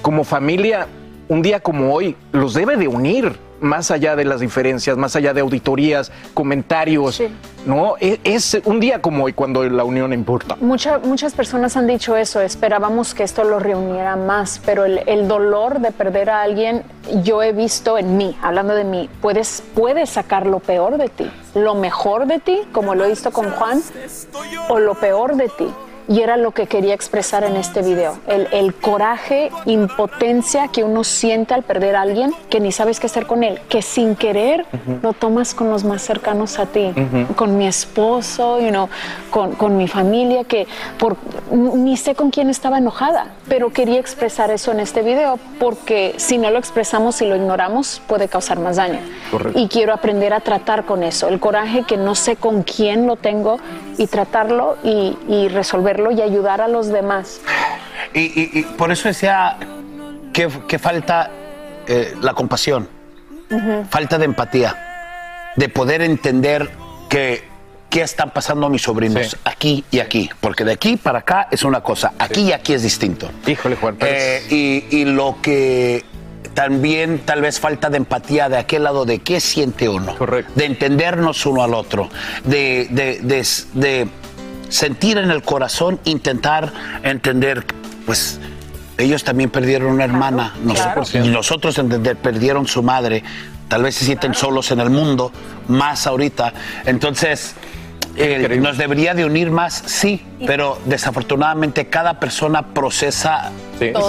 Como 0.02 0.24
familia, 0.24 0.86
un 1.28 1.42
día 1.42 1.60
como 1.60 1.94
hoy 1.94 2.16
los 2.32 2.54
debe 2.54 2.76
de 2.76 2.88
unir 2.88 3.38
más 3.60 3.90
allá 3.90 4.14
de 4.14 4.26
las 4.26 4.40
diferencias, 4.40 4.98
más 4.98 5.16
allá 5.16 5.32
de 5.32 5.40
auditorías, 5.40 6.12
comentarios, 6.34 7.22
¿no? 7.64 7.94
E- 7.98 8.20
Es, 8.22 8.60
un 8.66 8.78
día 8.78 9.00
como 9.00 9.24
hoy 9.24 9.32
cuando 9.32 9.64
la 9.64 9.84
unión 9.84 10.12
importa. 10.12 10.56
Mucha- 10.60 10.98
muchas 10.98 11.32
personas 11.32 11.74
han 11.78 11.86
dicho 11.86 12.14
eso, 12.14 12.42
esperábamos 12.42 13.14
que 13.14 13.22
esto 13.22 13.42
lo 13.44 13.58
reuniera 13.60 14.16
más, 14.16 14.60
pero 14.66 14.84
el, 14.84 15.00
el 15.06 15.28
dolor 15.28 15.80
de 15.80 15.92
perder 15.92 16.28
a 16.28 16.42
alguien, 16.42 16.82
yo 17.22 17.42
he 17.42 17.52
visto 17.52 17.96
en 17.96 18.18
mí, 18.18 18.36
hablando 18.42 18.74
de 18.74 18.84
mí, 18.84 19.08
puedes, 19.22 19.62
puedes 19.74 20.10
sacar 20.10 20.46
lo 20.46 20.58
peor 20.60 20.98
de 20.98 21.08
ti, 21.08 21.30
lo 21.54 21.74
mejor 21.74 22.26
de 22.26 22.40
ti, 22.40 22.60
como 22.72 22.94
lo 22.94 23.06
he 23.06 23.08
visto 23.10 23.30
con 23.30 23.50
Juan, 23.50 23.80
o 24.68 24.78
lo 24.78 24.94
peor 24.94 25.36
de 25.36 25.48
ti. 25.48 25.68
Y 26.08 26.20
era 26.20 26.36
lo 26.36 26.50
que 26.50 26.66
quería 26.66 26.94
expresar 26.94 27.44
en 27.44 27.56
este 27.56 27.82
video, 27.82 28.18
el, 28.26 28.48
el 28.52 28.74
coraje, 28.74 29.50
impotencia 29.64 30.68
que 30.68 30.84
uno 30.84 31.02
siente 31.02 31.54
al 31.54 31.62
perder 31.62 31.96
a 31.96 32.02
alguien, 32.02 32.34
que 32.50 32.60
ni 32.60 32.72
sabes 32.72 33.00
qué 33.00 33.06
hacer 33.06 33.26
con 33.26 33.42
él, 33.42 33.60
que 33.68 33.80
sin 33.80 34.14
querer 34.14 34.66
lo 35.02 35.12
tomas 35.12 35.54
con 35.54 35.70
los 35.70 35.84
más 35.84 36.02
cercanos 36.02 36.58
a 36.58 36.66
ti, 36.66 36.92
con 37.36 37.56
mi 37.56 37.66
esposo, 37.66 38.60
you 38.60 38.68
know, 38.68 38.88
con, 39.30 39.52
con 39.52 39.76
mi 39.76 39.88
familia, 39.88 40.44
que 40.44 40.66
por, 40.98 41.16
ni 41.50 41.96
sé 41.96 42.14
con 42.14 42.30
quién 42.30 42.50
estaba 42.50 42.78
enojada, 42.78 43.28
pero 43.48 43.70
quería 43.70 43.98
expresar 43.98 44.50
eso 44.50 44.72
en 44.72 44.80
este 44.80 45.02
video 45.02 45.38
porque 45.58 46.14
si 46.18 46.38
no 46.38 46.50
lo 46.50 46.58
expresamos 46.58 47.22
y 47.22 47.26
lo 47.26 47.36
ignoramos 47.36 48.02
puede 48.06 48.28
causar 48.28 48.58
más 48.58 48.76
daño. 48.76 49.00
Correcto. 49.30 49.58
Y 49.58 49.68
quiero 49.68 49.94
aprender 49.94 50.34
a 50.34 50.40
tratar 50.40 50.84
con 50.84 51.02
eso, 51.02 51.28
el 51.28 51.40
coraje 51.40 51.84
que 51.84 51.96
no 51.96 52.14
sé 52.14 52.36
con 52.36 52.62
quién 52.62 53.06
lo 53.06 53.16
tengo 53.16 53.58
y 53.96 54.06
tratarlo 54.06 54.76
y, 54.84 55.16
y 55.28 55.48
resolverlo 55.94 56.10
y 56.12 56.22
ayudar 56.22 56.60
a 56.60 56.68
los 56.68 56.88
demás. 56.88 57.40
Y, 58.12 58.20
y- 58.20 58.50
y 58.60 58.62
por 58.62 58.90
eso 58.92 59.08
decía 59.08 59.56
que, 60.32 60.48
que 60.68 60.78
falta 60.78 61.30
eh, 61.86 62.14
la 62.20 62.34
compasión, 62.34 62.88
falta 63.90 64.18
de 64.18 64.24
empatía, 64.24 65.52
de 65.56 65.68
poder 65.68 66.02
entender 66.02 66.70
que 67.08 67.44
qué 67.90 68.02
están 68.02 68.30
pasando 68.30 68.68
mis 68.68 68.82
sobrinos 68.82 69.36
aquí 69.44 69.84
y 69.92 70.00
aquí, 70.00 70.28
porque 70.40 70.64
de 70.64 70.72
aquí 70.72 70.96
para 70.96 71.20
acá 71.20 71.46
es 71.50 71.62
una 71.62 71.80
cosa, 71.80 72.12
aquí 72.18 72.42
y 72.42 72.52
aquí 72.52 72.72
es 72.74 72.82
distinto. 72.82 73.30
Híjole, 73.46 73.76
Juan. 73.76 73.96
Eh, 74.00 74.42
y, 74.50 74.96
y 74.96 75.04
lo 75.04 75.36
que 75.40 76.04
también 76.54 77.20
tal 77.24 77.40
vez 77.42 77.60
falta 77.60 77.90
de 77.90 77.98
empatía 77.98 78.48
de 78.48 78.56
aquel 78.58 78.84
lado 78.84 79.04
de 79.04 79.20
qué 79.20 79.40
siente 79.40 79.88
uno, 79.88 80.14
de 80.56 80.64
entendernos 80.64 81.46
uno 81.46 81.62
al 81.62 81.74
otro, 81.74 82.08
de, 82.44 82.88
de- 82.90 83.20
de- 83.22 83.46
de 83.74 84.08
sentir 84.68 85.18
en 85.18 85.30
el 85.30 85.42
corazón, 85.42 85.98
intentar 86.04 86.72
entender, 87.02 87.64
pues 88.06 88.38
ellos 88.98 89.24
también 89.24 89.50
perdieron 89.50 89.92
una 89.92 90.04
hermana, 90.04 90.54
nosotros, 90.62 91.10
claro. 91.10 91.26
y 91.26 91.30
nosotros 91.30 91.78
entender, 91.78 92.16
perdieron 92.16 92.66
su 92.66 92.82
madre, 92.82 93.22
tal 93.68 93.82
vez 93.82 93.94
se 93.96 94.04
sienten 94.04 94.34
solos 94.34 94.70
en 94.70 94.80
el 94.80 94.90
mundo, 94.90 95.32
más 95.68 96.06
ahorita. 96.06 96.52
Entonces, 96.86 97.54
eh, 98.16 98.58
nos 98.60 98.78
debería 98.78 99.12
de 99.14 99.24
unir 99.24 99.50
más, 99.50 99.82
sí, 99.86 100.24
pero 100.46 100.78
desafortunadamente 100.84 101.86
cada 101.88 102.20
persona 102.20 102.62
procesa 102.74 103.50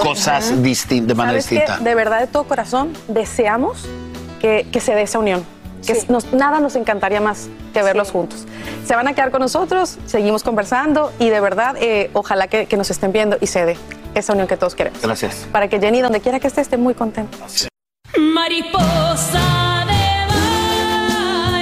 cosas 0.03 0.61
de 0.61 1.15
manera 1.15 1.37
distinta. 1.37 1.77
De 1.79 1.95
verdad, 1.95 2.19
de 2.19 2.27
todo 2.27 2.43
corazón, 2.43 2.93
deseamos 3.07 3.85
que, 4.39 4.67
que 4.71 4.79
se 4.79 4.93
dé 4.93 5.01
esa 5.03 5.17
unión. 5.17 5.43
Que 5.87 5.97
nos- 6.09 6.31
nada 6.33 6.59
nos 6.59 6.75
encantaría 6.75 7.19
más 7.21 7.47
que 7.75 7.83
verlos 7.83 8.09
juntos. 8.09 8.45
Se 8.87 8.95
van 8.95 9.07
a 9.09 9.13
quedar 9.13 9.31
con 9.31 9.41
nosotros, 9.41 9.97
seguimos 10.05 10.43
conversando 10.43 11.11
y 11.19 11.29
de 11.29 11.41
verdad, 11.41 11.75
eh, 11.77 12.09
ojalá 12.13 12.47
que, 12.47 12.67
que 12.67 12.77
nos 12.77 12.89
estén 12.89 13.11
viendo 13.11 13.37
y 13.41 13.47
se 13.47 13.65
dé 13.65 13.77
esa 14.13 14.31
unión 14.31 14.47
que 14.47 14.55
todos 14.55 14.75
queremos. 14.75 15.01
Gracias. 15.01 15.45
Para 15.51 15.67
que 15.67 15.77
Jenny, 15.77 15.99
donde 15.99 16.21
quiera 16.21 16.39
que 16.39 16.47
esté, 16.47 16.61
esté 16.61 16.77
muy 16.77 16.93
contenta. 16.93 17.37
Mariposa 18.17 19.85
de 19.87 20.33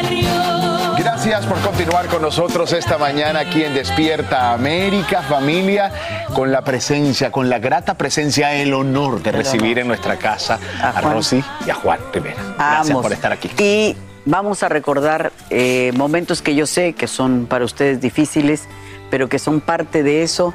barrio. 0.05 0.95
Gracias 0.99 1.47
por 1.47 1.59
continuar 1.61 2.05
con 2.05 2.22
nosotros 2.22 2.72
esta 2.74 2.99
mañana 2.99 3.39
aquí 3.39 3.64
en 3.64 3.74
Despierta 3.74 4.53
América, 4.53 5.24
familia, 5.24 5.91
con 6.36 6.51
la 6.51 6.64
presencia, 6.64 7.32
con 7.32 7.49
la 7.49 7.57
grata 7.57 7.95
presencia, 7.95 8.53
el 8.53 8.72
honor 8.76 9.24
de 9.24 9.32
recibir 9.32 9.80
en 9.80 9.88
nuestra 9.88 10.18
casa 10.18 10.59
a, 10.80 11.01
Rosy 11.01 11.43
y 11.66 11.72
a 11.72 11.74
Juan 11.74 11.99
Rivera. 12.14 12.53
Gracias 12.55 12.97
por 12.99 13.11
estar 13.11 13.32
aquí. 13.32 13.49
Y 13.57 13.97
vamos 14.26 14.63
a 14.63 14.69
recordar 14.69 15.32
eh, 15.49 15.91
momentos 15.95 16.41
que 16.41 16.55
yo 16.55 16.65
sé 16.65 16.93
que 16.93 17.07
son 17.07 17.45
para 17.47 17.65
ustedes 17.65 18.01
difíciles, 18.01 18.63
pero 19.09 19.30
que 19.30 19.39
son 19.39 19.61
parte 19.61 20.03
de 20.03 20.24
eso 20.24 20.53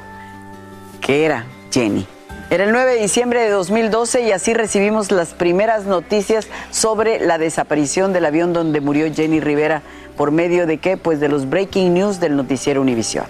que 1.01 1.25
era 1.25 1.45
Jenny. 1.71 2.05
Era 2.49 2.63
el 2.63 2.71
9 2.71 2.95
de 2.95 3.01
diciembre 3.01 3.41
de 3.41 3.49
2012 3.51 4.21
y 4.21 4.31
así 4.31 4.55
recibimos 4.55 5.11
las 5.11 5.29
primeras 5.29 5.85
noticias 5.85 6.47
sobre 6.71 7.19
la 7.19 7.37
desaparición 7.37 8.11
del 8.11 8.25
avión 8.25 8.53
donde 8.53 8.81
murió 8.81 9.13
Jenny 9.13 9.39
Rivera. 9.39 9.83
¿Por 10.17 10.31
medio 10.31 10.65
de 10.65 10.79
qué? 10.79 10.97
Pues 10.97 11.19
de 11.19 11.29
los 11.29 11.47
breaking 11.47 11.93
news 11.93 12.19
del 12.19 12.35
noticiero 12.35 12.81
Univisión. 12.81 13.25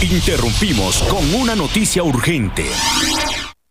Interrumpimos 0.00 1.02
con 1.02 1.34
una 1.34 1.56
noticia 1.56 2.04
urgente. 2.04 2.64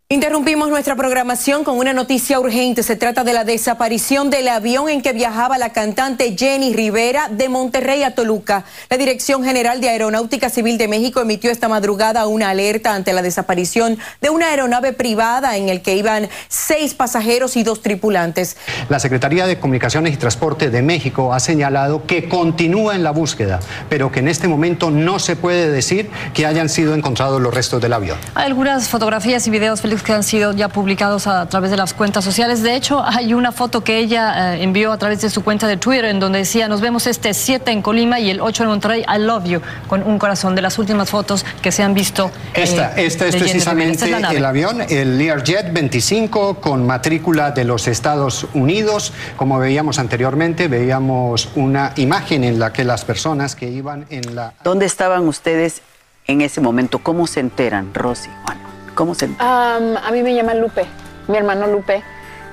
Interrumpimos 0.09 0.69
nuestra 0.69 0.95
programación 0.95 1.65
con 1.65 1.77
una 1.77 1.91
noticia 1.91 2.39
urgente. 2.39 2.81
Se 2.81 2.95
trata 2.95 3.25
de 3.25 3.33
la 3.33 3.43
desaparición 3.43 4.29
del 4.29 4.47
avión 4.47 4.87
en 4.87 5.01
que 5.01 5.11
viajaba 5.11 5.57
la 5.57 5.73
cantante 5.73 6.33
Jenny 6.37 6.71
Rivera 6.71 7.27
de 7.29 7.49
Monterrey 7.49 8.03
a 8.03 8.15
Toluca. 8.15 8.63
La 8.89 8.95
Dirección 8.95 9.43
General 9.43 9.81
de 9.81 9.89
Aeronáutica 9.89 10.49
Civil 10.49 10.77
de 10.77 10.87
México 10.87 11.19
emitió 11.19 11.51
esta 11.51 11.67
madrugada 11.67 12.25
una 12.27 12.51
alerta 12.51 12.93
ante 12.93 13.11
la 13.11 13.21
desaparición 13.21 13.97
de 14.21 14.29
una 14.29 14.47
aeronave 14.47 14.93
privada 14.93 15.57
en 15.57 15.67
el 15.67 15.81
que 15.81 15.97
iban 15.97 16.29
seis 16.47 16.93
pasajeros 16.93 17.57
y 17.57 17.63
dos 17.63 17.81
tripulantes. 17.81 18.55
La 18.87 19.01
Secretaría 19.01 19.45
de 19.45 19.59
Comunicaciones 19.59 20.13
y 20.13 20.15
Transporte 20.15 20.69
de 20.69 20.81
México 20.81 21.33
ha 21.33 21.41
señalado 21.41 22.05
que 22.05 22.29
continúa 22.29 22.95
en 22.95 23.03
la 23.03 23.11
búsqueda, 23.11 23.59
pero 23.89 24.09
que 24.09 24.21
en 24.21 24.29
este 24.29 24.47
momento 24.47 24.89
no 24.89 25.19
se 25.19 25.35
puede 25.35 25.69
decir 25.69 26.09
que 26.33 26.45
hayan 26.45 26.69
sido 26.69 26.95
encontrados 26.95 27.41
los 27.41 27.53
restos 27.53 27.81
del 27.81 27.91
avión. 27.91 28.17
Hay 28.35 28.45
algunas 28.45 28.87
fotografías 28.87 29.45
y 29.47 29.49
videos, 29.49 29.81
Que 30.03 30.13
han 30.13 30.23
sido 30.23 30.53
ya 30.53 30.69
publicados 30.69 31.27
a 31.27 31.47
través 31.49 31.71
de 31.71 31.77
las 31.77 31.93
cuentas 31.93 32.23
sociales. 32.23 32.63
De 32.63 32.75
hecho, 32.75 33.03
hay 33.03 33.33
una 33.33 33.51
foto 33.51 33.83
que 33.83 33.97
ella 33.97 34.53
eh, 34.55 34.63
envió 34.63 34.91
a 34.91 34.97
través 34.97 35.21
de 35.21 35.29
su 35.29 35.43
cuenta 35.43 35.67
de 35.67 35.75
Twitter 35.77 36.05
en 36.05 36.19
donde 36.19 36.39
decía, 36.39 36.67
nos 36.67 36.81
vemos 36.81 37.07
este 37.07 37.33
7 37.33 37.71
en 37.71 37.81
Colima 37.81 38.19
y 38.19 38.29
el 38.29 38.39
8 38.39 38.63
en 38.63 38.69
Monterrey, 38.69 39.01
I 39.07 39.19
love 39.19 39.45
you, 39.45 39.61
con 39.87 40.03
un 40.03 40.17
corazón 40.19 40.55
de 40.55 40.61
las 40.61 40.77
últimas 40.79 41.09
fotos 41.09 41.45
que 41.61 41.71
se 41.71 41.83
han 41.83 41.93
visto. 41.93 42.31
eh, 42.53 42.63
Esta, 42.63 42.95
es 42.95 43.15
precisamente 43.17 44.05
Esta 44.05 44.15
es 44.15 44.21
nave. 44.21 44.37
el 44.37 44.45
avión, 44.45 44.81
el 44.87 45.17
Learjet 45.17 45.73
25 45.73 46.55
con 46.61 46.85
matrícula 46.85 47.51
de 47.51 47.63
los 47.65 47.87
Estados 47.87 48.45
Unidos. 48.53 49.11
Como 49.35 49.59
veíamos 49.59 49.99
anteriormente, 49.99 50.67
veíamos 50.67 51.49
una 51.55 51.91
imagen 51.97 52.43
en 52.43 52.59
la 52.59 52.71
que 52.71 52.83
las 52.83 53.03
personas 53.03 53.55
que 53.55 53.67
iban 53.69 54.05
en 54.09 54.35
la... 54.35 54.53
¿Dónde 54.63 54.85
estaban 54.85 55.27
ustedes 55.27 55.81
en 56.27 56.41
ese 56.41 56.61
momento? 56.61 56.99
¿Cómo 56.99 57.27
se 57.27 57.39
enteran, 57.39 57.93
Rosy? 57.93 58.29
Juan? 58.45 58.66
¿Cómo 58.97 59.13
se? 59.13 59.25
Am, 59.37 59.95
a 59.95 60.09
mí 60.11 60.23
me 60.23 60.33
llama 60.33 60.55
Lupe, 60.55 60.83
mi 61.27 61.37
hermano 61.37 61.67
Lupe. 61.67 62.01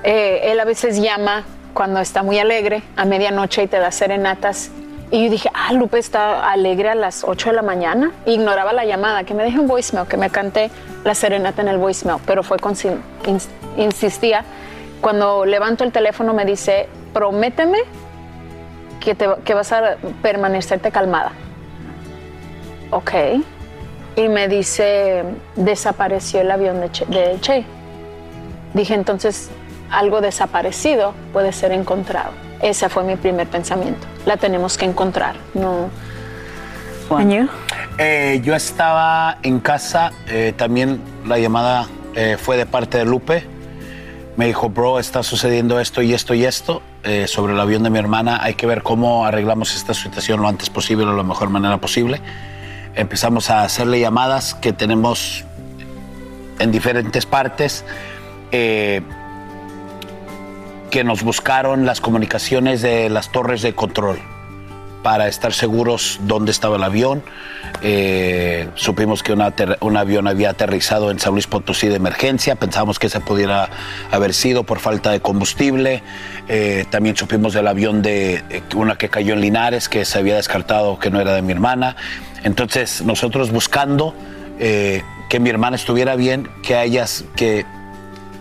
Eh, 0.03 0.41
él 0.51 0.59
a 0.59 0.63
veces 0.63 1.01
llama 1.01 1.43
cuando 1.73 1.99
está 1.99 2.21
muy 2.21 2.37
alegre 2.37 2.83
a 2.95 3.03
medianoche 3.05 3.63
y 3.63 3.67
te 3.67 3.79
da 3.79 3.89
serenatas. 3.91 4.69
Y 5.09 5.25
yo 5.25 5.31
dije, 5.31 5.49
ah, 5.55 5.73
Lupe 5.73 5.97
está 5.97 6.47
alegre 6.51 6.89
a 6.89 6.93
las 6.95 7.23
8 7.23 7.49
de 7.49 7.55
la 7.55 7.63
mañana. 7.63 8.11
Ignoraba 8.27 8.73
la 8.73 8.85
llamada, 8.85 9.23
que 9.23 9.33
me 9.33 9.41
deje 9.43 9.59
un 9.59 9.67
voicemail, 9.67 10.07
que 10.07 10.17
me 10.17 10.29
cante 10.29 10.69
la 11.03 11.15
serenata 11.15 11.63
en 11.63 11.67
el 11.69 11.79
voicemail. 11.79 12.19
Pero 12.27 12.43
fue 12.43 12.59
con, 12.59 12.73
ins- 12.75 13.47
insistía. 13.77 14.43
Cuando 15.01 15.45
levanto 15.45 15.83
el 15.83 15.91
teléfono 15.91 16.35
me 16.35 16.45
dice, 16.45 16.87
prométeme 17.11 17.79
que, 18.99 19.15
te, 19.15 19.27
que 19.43 19.53
vas 19.55 19.71
a 19.71 19.95
permanecerte 20.21 20.91
calmada. 20.91 21.31
Ok. 22.91 23.11
Y 24.15 24.29
me 24.29 24.47
dice, 24.47 25.23
desapareció 25.55 26.41
el 26.41 26.51
avión 26.51 26.79
de 26.79 26.91
Che. 26.91 27.05
de 27.05 27.37
Che. 27.41 27.65
Dije, 28.73 28.93
entonces, 28.93 29.49
algo 29.91 30.21
desaparecido 30.21 31.13
puede 31.33 31.51
ser 31.51 31.71
encontrado. 31.71 32.31
Ese 32.61 32.89
fue 32.89 33.03
mi 33.03 33.15
primer 33.15 33.47
pensamiento. 33.47 34.07
La 34.25 34.37
tenemos 34.37 34.77
que 34.77 34.85
encontrar. 34.85 35.35
No. 35.53 35.89
¿And 37.09 37.49
Eh, 37.97 38.41
yo 38.43 38.55
estaba 38.55 39.37
en 39.43 39.59
casa, 39.59 40.11
eh, 40.27 40.53
también 40.57 40.99
la 41.25 41.37
llamada 41.37 41.87
eh, 42.13 42.35
fue 42.37 42.57
de 42.57 42.65
parte 42.65 42.97
de 42.97 43.05
Lupe. 43.05 43.45
Me 44.35 44.47
dijo, 44.47 44.69
bro, 44.69 44.99
está 44.99 45.23
sucediendo 45.23 45.79
esto 45.79 46.01
y 46.01 46.13
esto 46.13 46.33
y 46.33 46.43
esto 46.43 46.81
eh, 47.03 47.25
sobre 47.27 47.53
el 47.53 47.59
avión 47.59 47.83
de 47.83 47.89
mi 47.89 47.99
hermana. 47.99 48.39
Hay 48.41 48.55
que 48.55 48.65
ver 48.65 48.83
cómo 48.83 49.25
arreglamos 49.25 49.75
esta 49.75 49.93
situación 49.93 50.41
lo 50.41 50.47
antes 50.47 50.69
posible, 50.69 51.05
de 51.05 51.13
la 51.13 51.23
mejor 51.23 51.49
manera 51.49 51.77
posible. 51.77 52.19
Empezamos 52.95 53.49
a 53.49 53.63
hacerle 53.63 53.99
llamadas 53.99 54.55
que 54.55 54.73
tenemos 54.73 55.43
en 56.59 56.71
diferentes 56.71 57.25
partes. 57.25 57.85
eh, 58.51 59.01
que 60.95 61.03
nos 61.03 61.23
buscaron 61.23 61.85
las 61.85 61.99
comunicaciones 61.99 62.81
de 62.81 63.09
las 63.09 63.29
torres 63.29 63.61
de 63.61 63.75
control 63.75 64.17
para 65.03 65.27
estar 65.27 65.51
seguros 65.51 66.19
dónde 66.23 66.51
estaba 66.51 66.77
el 66.77 66.83
avión. 66.83 67.21
Eh, 67.81 68.69
supimos 68.75 69.21
que 69.21 69.33
una 69.33 69.53
un 69.81 69.97
avión 69.97 70.25
había 70.27 70.51
aterrizado 70.51 71.11
en 71.11 71.19
San 71.19 71.33
Luis 71.33 71.47
Potosí 71.47 71.89
de 71.89 71.95
emergencia. 71.95 72.55
Pensábamos 72.55 72.97
que 72.97 73.07
ese 73.07 73.19
pudiera 73.19 73.69
haber 74.09 74.33
sido 74.33 74.63
por 74.63 74.79
falta 74.79 75.11
de 75.11 75.19
combustible. 75.19 76.01
Eh, 76.47 76.85
también 76.89 77.17
supimos 77.17 77.53
del 77.53 77.67
avión 77.67 78.01
de 78.01 78.63
una 78.73 78.97
que 78.97 79.09
cayó 79.09 79.33
en 79.33 79.41
Linares, 79.41 79.89
que 79.89 80.05
se 80.05 80.17
había 80.17 80.37
descartado 80.37 80.97
que 80.97 81.11
no 81.11 81.19
era 81.19 81.33
de 81.33 81.41
mi 81.41 81.51
hermana. 81.51 81.97
Entonces, 82.43 83.01
nosotros 83.03 83.51
buscando 83.51 84.13
eh, 84.59 85.01
que 85.29 85.39
mi 85.39 85.49
hermana 85.49 85.75
estuviera 85.75 86.15
bien, 86.15 86.47
que, 86.63 86.75
hayas, 86.75 87.25
que 87.35 87.65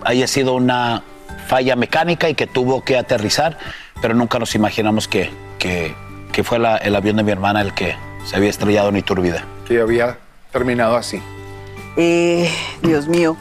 haya 0.05 0.27
sido 0.27 0.55
una 0.55 1.03
falla 1.47 1.77
mecánica 1.77 2.29
y 2.29 2.35
que 2.35 2.47
tuvo 2.47 2.83
que 2.85 2.97
aterrizar, 2.99 3.59
pero 4.03 4.15
nunca 4.15 4.39
nos 4.39 4.55
imaginamos 4.55 5.09
que, 5.09 5.31
que, 5.59 5.95
que 6.33 6.45
fue 6.45 6.59
la- 6.59 6.77
el 6.77 6.95
avión 6.97 7.17
de 7.17 7.23
mi 7.23 7.33
hermana 7.33 7.61
el 7.63 7.73
que 7.75 7.95
se 8.27 8.37
había 8.37 8.51
estrellado 8.51 8.89
en 8.91 8.97
Iturbide. 8.99 9.41
Que 9.67 9.81
había 9.81 10.19
terminado 10.53 10.97
así. 10.97 11.21
Eh, 11.97 12.51
Dios 12.83 13.07
mío, 13.09 13.37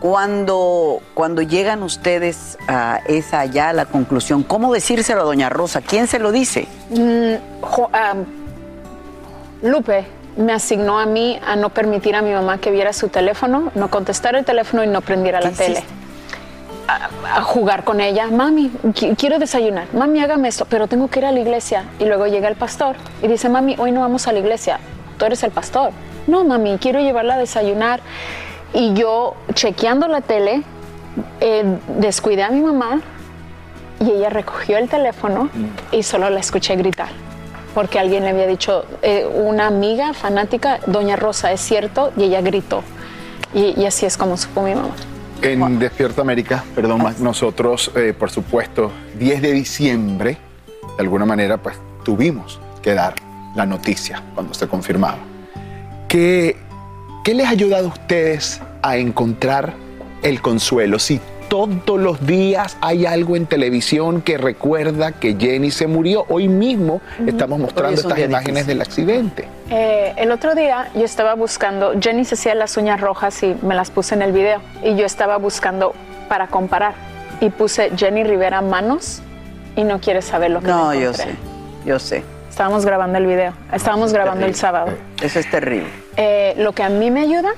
cuando, 0.00 1.00
cuando 1.14 1.42
llegan 1.42 1.82
ustedes 1.82 2.56
a 2.68 3.00
esa 3.06 3.44
ya 3.46 3.70
a 3.70 3.72
la 3.72 3.86
conclusión, 3.86 4.42
¿cómo 4.42 4.72
decírselo 4.72 5.22
a 5.22 5.24
Doña 5.24 5.48
Rosa? 5.48 5.80
¿Quién 5.80 6.06
se 6.06 6.18
lo 6.18 6.32
dice? 6.32 6.68
Mm, 6.90 7.62
jo- 7.62 7.90
Lupe 9.66 10.06
me 10.36 10.52
asignó 10.52 10.98
a 10.98 11.06
mí 11.06 11.38
a 11.46 11.56
no 11.56 11.70
permitir 11.70 12.14
a 12.14 12.22
mi 12.22 12.32
mamá 12.32 12.58
que 12.58 12.70
viera 12.70 12.92
su 12.92 13.08
teléfono, 13.08 13.70
no 13.74 13.88
contestar 13.90 14.36
el 14.36 14.44
teléfono 14.44 14.84
y 14.84 14.86
no 14.86 15.00
prendiera 15.00 15.40
la 15.40 15.50
tele. 15.50 15.82
A, 16.88 17.38
a 17.38 17.42
jugar 17.42 17.82
con 17.84 18.00
ella, 18.00 18.28
mami, 18.28 18.70
qui- 18.94 19.16
quiero 19.16 19.38
desayunar, 19.38 19.86
mami, 19.92 20.20
hágame 20.20 20.48
esto, 20.48 20.66
pero 20.66 20.86
tengo 20.86 21.08
que 21.08 21.18
ir 21.18 21.24
a 21.26 21.32
la 21.32 21.40
iglesia. 21.40 21.84
Y 21.98 22.04
luego 22.04 22.26
llega 22.26 22.48
el 22.48 22.54
pastor 22.54 22.96
y 23.22 23.26
dice, 23.28 23.48
mami, 23.48 23.74
hoy 23.78 23.90
no 23.92 24.00
vamos 24.02 24.28
a 24.28 24.32
la 24.32 24.38
iglesia, 24.38 24.78
tú 25.18 25.24
eres 25.24 25.42
el 25.42 25.50
pastor. 25.50 25.90
No, 26.28 26.44
mami, 26.44 26.78
quiero 26.78 27.00
llevarla 27.00 27.34
a 27.34 27.38
desayunar. 27.38 28.00
Y 28.74 28.92
yo, 28.94 29.34
chequeando 29.54 30.06
la 30.06 30.20
tele, 30.20 30.62
eh, 31.40 31.64
descuidé 31.98 32.42
a 32.44 32.50
mi 32.50 32.60
mamá 32.60 33.00
y 34.00 34.10
ella 34.10 34.28
recogió 34.28 34.76
el 34.76 34.88
teléfono 34.88 35.48
y 35.90 36.02
solo 36.02 36.28
la 36.30 36.40
escuché 36.40 36.76
gritar. 36.76 37.08
Porque 37.76 37.98
alguien 37.98 38.24
le 38.24 38.30
había 38.30 38.46
dicho, 38.46 38.86
eh, 39.02 39.26
una 39.26 39.66
amiga 39.66 40.14
fanática, 40.14 40.80
Doña 40.86 41.14
Rosa, 41.14 41.52
¿es 41.52 41.60
cierto? 41.60 42.10
Y 42.16 42.22
ella 42.22 42.40
gritó. 42.40 42.82
Y, 43.52 43.78
y 43.78 43.84
así 43.84 44.06
es 44.06 44.16
como 44.16 44.38
supo 44.38 44.62
mi 44.62 44.74
mamá. 44.74 44.94
En 45.42 45.78
Despierta 45.78 46.22
América, 46.22 46.64
perdón, 46.74 47.02
más 47.02 47.20
nosotros, 47.20 47.92
eh, 47.94 48.14
por 48.18 48.30
supuesto, 48.30 48.90
10 49.18 49.42
de 49.42 49.52
diciembre, 49.52 50.38
de 50.96 51.02
alguna 51.02 51.26
manera, 51.26 51.58
pues 51.58 51.76
tuvimos 52.02 52.58
que 52.80 52.94
dar 52.94 53.12
la 53.54 53.66
noticia 53.66 54.22
cuando 54.34 54.54
se 54.54 54.66
confirmaba. 54.66 55.18
¿Qué, 56.08 56.56
qué 57.24 57.34
les 57.34 57.46
ha 57.46 57.50
ayudado 57.50 57.88
a 57.88 57.90
ustedes 57.90 58.58
a 58.80 58.96
encontrar 58.96 59.74
el 60.22 60.40
consuelo? 60.40 60.98
Si 60.98 61.20
todos 61.48 62.00
los 62.00 62.26
días 62.26 62.76
hay 62.80 63.06
algo 63.06 63.36
en 63.36 63.46
televisión 63.46 64.22
que 64.22 64.38
recuerda 64.38 65.12
que 65.12 65.36
Jenny 65.38 65.70
se 65.70 65.86
murió, 65.86 66.24
hoy 66.28 66.48
mismo 66.48 67.00
estamos 67.26 67.58
mostrando 67.58 67.94
es 67.94 68.00
estas 68.00 68.18
imágenes 68.18 68.66
difícil. 68.66 68.66
del 68.66 68.80
accidente. 68.80 69.48
Eh, 69.70 70.14
el 70.16 70.30
otro 70.30 70.54
día 70.54 70.90
yo 70.94 71.04
estaba 71.04 71.34
buscando, 71.34 71.94
Jenny 72.00 72.24
se 72.24 72.34
hacía 72.34 72.54
las 72.54 72.76
uñas 72.76 73.00
rojas 73.00 73.42
y 73.42 73.56
me 73.62 73.74
las 73.74 73.90
puse 73.90 74.14
en 74.14 74.22
el 74.22 74.32
video. 74.32 74.60
Y 74.82 74.96
yo 74.96 75.06
estaba 75.06 75.36
buscando 75.36 75.94
para 76.28 76.48
comparar. 76.48 76.94
Y 77.40 77.50
puse 77.50 77.90
Jenny 77.96 78.24
Rivera 78.24 78.62
manos 78.62 79.20
y 79.76 79.84
no 79.84 80.00
quieres 80.00 80.24
saber 80.24 80.50
lo 80.50 80.60
que 80.60 80.68
No, 80.68 80.90
me 80.90 81.00
yo 81.00 81.12
sé, 81.12 81.28
yo 81.84 81.98
sé. 81.98 82.22
Estábamos 82.48 82.86
grabando 82.86 83.18
el 83.18 83.26
video. 83.26 83.52
Estábamos 83.72 84.12
grabando 84.14 84.46
el 84.46 84.54
sábado. 84.54 84.92
Eso 85.20 85.38
es 85.38 85.50
terrible. 85.50 85.88
Eh, 86.16 86.54
lo 86.56 86.72
que 86.72 86.82
a 86.82 86.88
mí 86.88 87.10
me 87.10 87.20
ayuda 87.20 87.50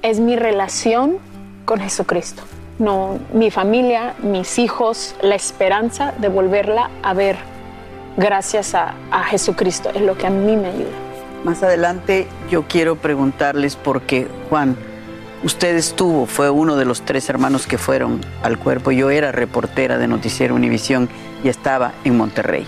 es 0.00 0.20
mi 0.20 0.36
relación 0.36 1.18
con 1.66 1.80
Jesucristo. 1.80 2.42
No, 2.78 3.18
mi 3.32 3.50
familia, 3.50 4.14
mis 4.22 4.58
hijos, 4.58 5.14
la 5.22 5.36
esperanza 5.36 6.12
de 6.18 6.28
volverla 6.28 6.90
a 7.02 7.14
ver 7.14 7.36
gracias 8.16 8.74
a, 8.74 8.94
a 9.10 9.24
Jesucristo 9.24 9.90
es 9.94 10.02
lo 10.02 10.16
que 10.16 10.26
a 10.26 10.30
mí 10.30 10.56
me 10.56 10.68
ayuda. 10.68 10.90
Más 11.44 11.62
adelante 11.62 12.26
yo 12.50 12.64
quiero 12.66 12.96
preguntarles 12.96 13.76
porque 13.76 14.26
Juan, 14.48 14.76
usted 15.44 15.76
estuvo, 15.76 16.26
fue 16.26 16.50
uno 16.50 16.76
de 16.76 16.84
los 16.84 17.02
tres 17.02 17.28
hermanos 17.28 17.66
que 17.66 17.78
fueron 17.78 18.20
al 18.42 18.58
cuerpo. 18.58 18.90
Yo 18.90 19.10
era 19.10 19.30
reportera 19.30 19.98
de 19.98 20.08
Noticiero 20.08 20.54
Univisión 20.54 21.08
y 21.44 21.48
estaba 21.48 21.92
en 22.04 22.16
Monterrey. 22.16 22.66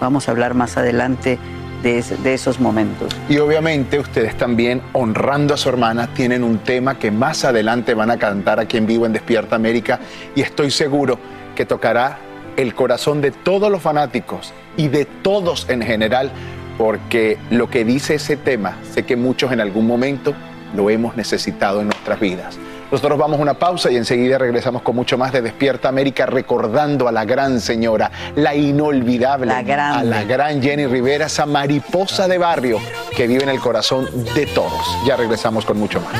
Vamos 0.00 0.28
a 0.28 0.30
hablar 0.30 0.54
más 0.54 0.76
adelante 0.76 1.38
de, 1.82 2.34
esos 2.34 2.60
momentos. 2.60 3.14
Y 3.28 3.38
obviamente 3.38 3.98
ustedes 3.98 4.36
también, 4.36 4.80
honrando 4.92 5.54
a 5.54 5.56
su 5.56 5.68
hermana, 5.68 6.08
tienen 6.14 6.44
un 6.44 6.58
tema 6.58 6.98
que 6.98 7.10
más 7.10 7.44
adelante 7.44 7.94
van 7.94 8.10
a 8.10 8.18
cantar 8.18 8.60
aquí 8.60 8.76
en 8.76 8.86
vivo 8.86 9.06
en 9.06 9.12
Despierta 9.12 9.56
América 9.56 10.00
y 10.34 10.42
estoy 10.42 10.70
seguro 10.70 11.18
que 11.56 11.66
tocará 11.66 12.18
el 12.56 12.74
corazón 12.74 13.20
de 13.20 13.30
todos 13.30 13.70
los 13.70 13.82
fanáticos 13.82 14.52
y 14.76 14.88
de 14.88 15.04
todos 15.04 15.68
en 15.68 15.82
general, 15.82 16.30
porque 16.78 17.38
lo 17.50 17.68
que 17.68 17.84
dice 17.84 18.14
ese 18.14 18.36
tema, 18.36 18.76
sé 18.92 19.04
que 19.04 19.16
muchos 19.16 19.52
en 19.52 19.60
algún 19.60 19.86
momento 19.86 20.34
lo 20.74 20.88
hemos 20.88 21.16
necesitado 21.16 21.80
en 21.80 21.88
nuestras 21.88 22.20
vidas. 22.20 22.58
Nosotros 22.92 23.18
vamos 23.18 23.38
a 23.38 23.42
una 23.42 23.54
pausa 23.54 23.90
y 23.90 23.96
enseguida 23.96 24.36
regresamos 24.36 24.82
con 24.82 24.94
mucho 24.94 25.16
más 25.16 25.32
de 25.32 25.40
Despierta 25.40 25.88
América, 25.88 26.26
recordando 26.26 27.08
a 27.08 27.12
la 27.12 27.24
gran 27.24 27.58
señora, 27.58 28.10
la 28.36 28.54
inolvidable, 28.54 29.50
a 29.50 30.02
la 30.04 30.22
gran 30.24 30.60
Jenny 30.62 30.86
Rivera, 30.86 31.24
esa 31.24 31.46
mariposa 31.46 32.28
de 32.28 32.36
barrio 32.36 32.78
que 33.16 33.26
vive 33.26 33.44
en 33.44 33.48
el 33.48 33.60
corazón 33.60 34.06
de 34.34 34.44
todos. 34.44 34.98
Ya 35.06 35.16
regresamos 35.16 35.64
con 35.64 35.78
mucho 35.78 36.02
más. 36.02 36.12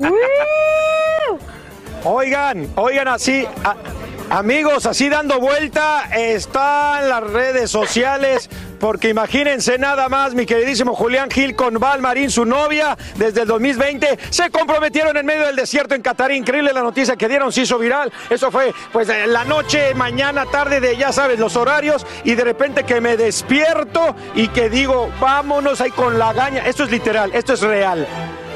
Oigan, 2.04 2.68
oigan 2.76 3.08
así, 3.08 3.46
a- 3.64 4.38
amigos, 4.38 4.86
así 4.86 5.08
dando 5.08 5.40
vuelta, 5.40 6.04
están 6.16 7.08
las 7.08 7.22
redes 7.22 7.68
sociales, 7.68 8.48
porque 8.78 9.08
imagínense 9.08 9.78
nada 9.78 10.08
más, 10.08 10.34
mi 10.34 10.46
queridísimo 10.46 10.94
Julián 10.94 11.30
Gil 11.30 11.54
con 11.54 11.74
Val 11.74 12.00
Marín, 12.00 12.30
su 12.30 12.44
novia, 12.44 12.96
desde 13.16 13.42
el 13.42 13.48
2020, 13.48 14.18
se 14.30 14.50
comprometieron 14.50 15.16
en 15.16 15.26
medio 15.26 15.46
del 15.46 15.56
desierto 15.56 15.94
en 15.94 16.02
Qatar, 16.02 16.32
increíble 16.32 16.72
la 16.72 16.82
noticia 16.82 17.16
que 17.16 17.28
dieron, 17.28 17.52
se 17.52 17.62
hizo 17.62 17.78
viral, 17.78 18.12
eso 18.30 18.50
fue 18.50 18.72
pues 18.92 19.08
eh, 19.08 19.26
la 19.26 19.44
noche, 19.44 19.94
mañana, 19.94 20.46
tarde 20.46 20.80
de 20.80 20.96
ya 20.96 21.12
sabes 21.12 21.38
los 21.38 21.56
horarios, 21.56 22.06
y 22.24 22.34
de 22.34 22.44
repente 22.44 22.84
que 22.84 23.00
me 23.00 23.16
despierto 23.16 24.14
y 24.34 24.48
que 24.48 24.68
digo, 24.68 25.10
vámonos 25.20 25.80
ahí 25.80 25.90
con 25.90 26.18
la 26.18 26.32
gaña, 26.32 26.66
esto 26.66 26.84
es 26.84 26.90
literal, 26.90 27.30
esto 27.34 27.54
es 27.54 27.60
real. 27.62 28.06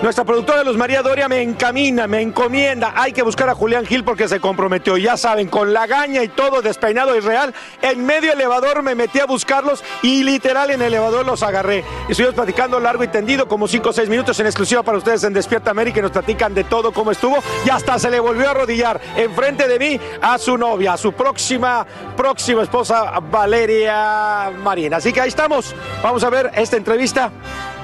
Nuestra 0.03 0.25
productora 0.25 0.65
Luz 0.65 0.79
María 0.79 1.03
Doria 1.03 1.29
me 1.29 1.43
encamina, 1.43 2.07
me 2.07 2.23
encomienda. 2.23 2.95
Hay 2.97 3.13
que 3.13 3.23
buscar 3.23 3.51
a 3.51 3.55
Julián 3.55 3.85
Gil 3.85 4.03
porque 4.03 4.29
se 4.29 4.41
comprometió. 4.41 4.97
Ya 4.97 5.19
saben, 5.19 5.49
con 5.49 5.75
la 5.75 5.87
gaña 5.87 6.23
y 6.23 6.29
todo 6.29 6.63
despeinado 6.63 7.15
y 7.15 7.21
real. 7.21 7.53
En 7.83 8.07
medio 8.07 8.33
elevador 8.33 8.83
me 8.83 8.95
metí 8.95 9.21
a 9.21 9.27
buscarlos 9.27 9.85
y 10.03 10.23
literal 10.23 10.71
en 10.71 10.81
el 10.81 10.87
elevador 10.89 11.27
los 11.27 11.43
agarré. 11.43 11.85
Estuvimos 12.09 12.35
platicando 12.35 12.81
largo 12.81 13.05
y 13.05 13.09
tendido, 13.09 13.47
como 13.47 13.69
5 13.69 13.91
o 13.91 13.93
6 13.93 14.09
minutos 14.09 14.41
en 14.41 14.47
exclusiva 14.47 14.83
para 14.83 14.97
ustedes 14.97 15.23
en 15.25 15.35
Despierta 15.35 15.71
América 15.71 15.99
y 15.99 16.03
nos 16.03 16.13
platican 16.13 16.55
de 16.55 16.65
todo 16.65 16.93
cómo 16.93 17.11
estuvo. 17.11 17.37
Y 17.67 17.69
hasta 17.69 17.99
se 17.99 18.09
le 18.09 18.21
volvió 18.21 18.49
a 18.49 18.53
arrodillar 18.53 18.99
enfrente 19.17 19.69
de 19.69 19.79
mí 19.79 20.01
a 20.23 20.39
su 20.39 20.57
novia, 20.57 20.95
a 20.95 20.97
su 20.97 21.13
próxima, 21.13 21.87
próxima 22.17 22.63
esposa 22.63 23.21
Valeria 23.21 24.51
Marín. 24.65 24.95
Así 24.95 25.13
que 25.13 25.21
ahí 25.21 25.29
estamos. 25.29 25.75
Vamos 26.03 26.25
a 26.25 26.31
ver 26.31 26.51
esta 26.55 26.79
entrevista 26.79 27.31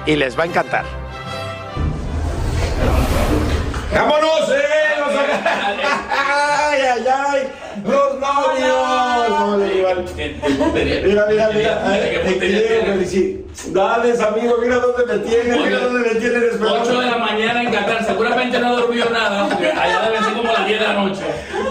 y 0.06 0.16
les 0.16 0.38
va 0.38 0.44
a 0.44 0.46
encantar. 0.46 1.05
¡Vámonos, 3.96 4.50
eh! 4.50 4.94
Los 4.98 5.08
¡Ay, 6.10 6.80
ay, 6.82 7.06
ay! 7.08 7.48
¡Los 7.82 8.20
novios! 8.20 9.66
Mira, 10.74 11.26
mira, 11.30 11.48
mira. 11.54 11.80
felicidades, 12.76 14.20
amigo. 14.20 14.58
Mira 14.60 14.76
dónde 14.80 15.14
me 15.14 15.18
tienen. 15.20 15.62
Mira 15.62 15.78
dónde 15.78 16.00
me 16.08 16.20
tienen 16.20 16.42
esperando. 16.42 16.82
8 16.82 17.00
de 17.00 17.06
la 17.06 17.16
mañana 17.16 17.62
en 17.62 17.72
Qatar, 17.72 18.04
seguramente 18.04 18.58
no 18.58 18.76
durmió 18.76 19.08
nada, 19.08 19.46
allá 19.46 20.02
deben 20.10 20.25
las 20.66 20.78
10 20.78 20.80
de 20.80 20.86
la 20.86 20.92
noche. 20.94 21.22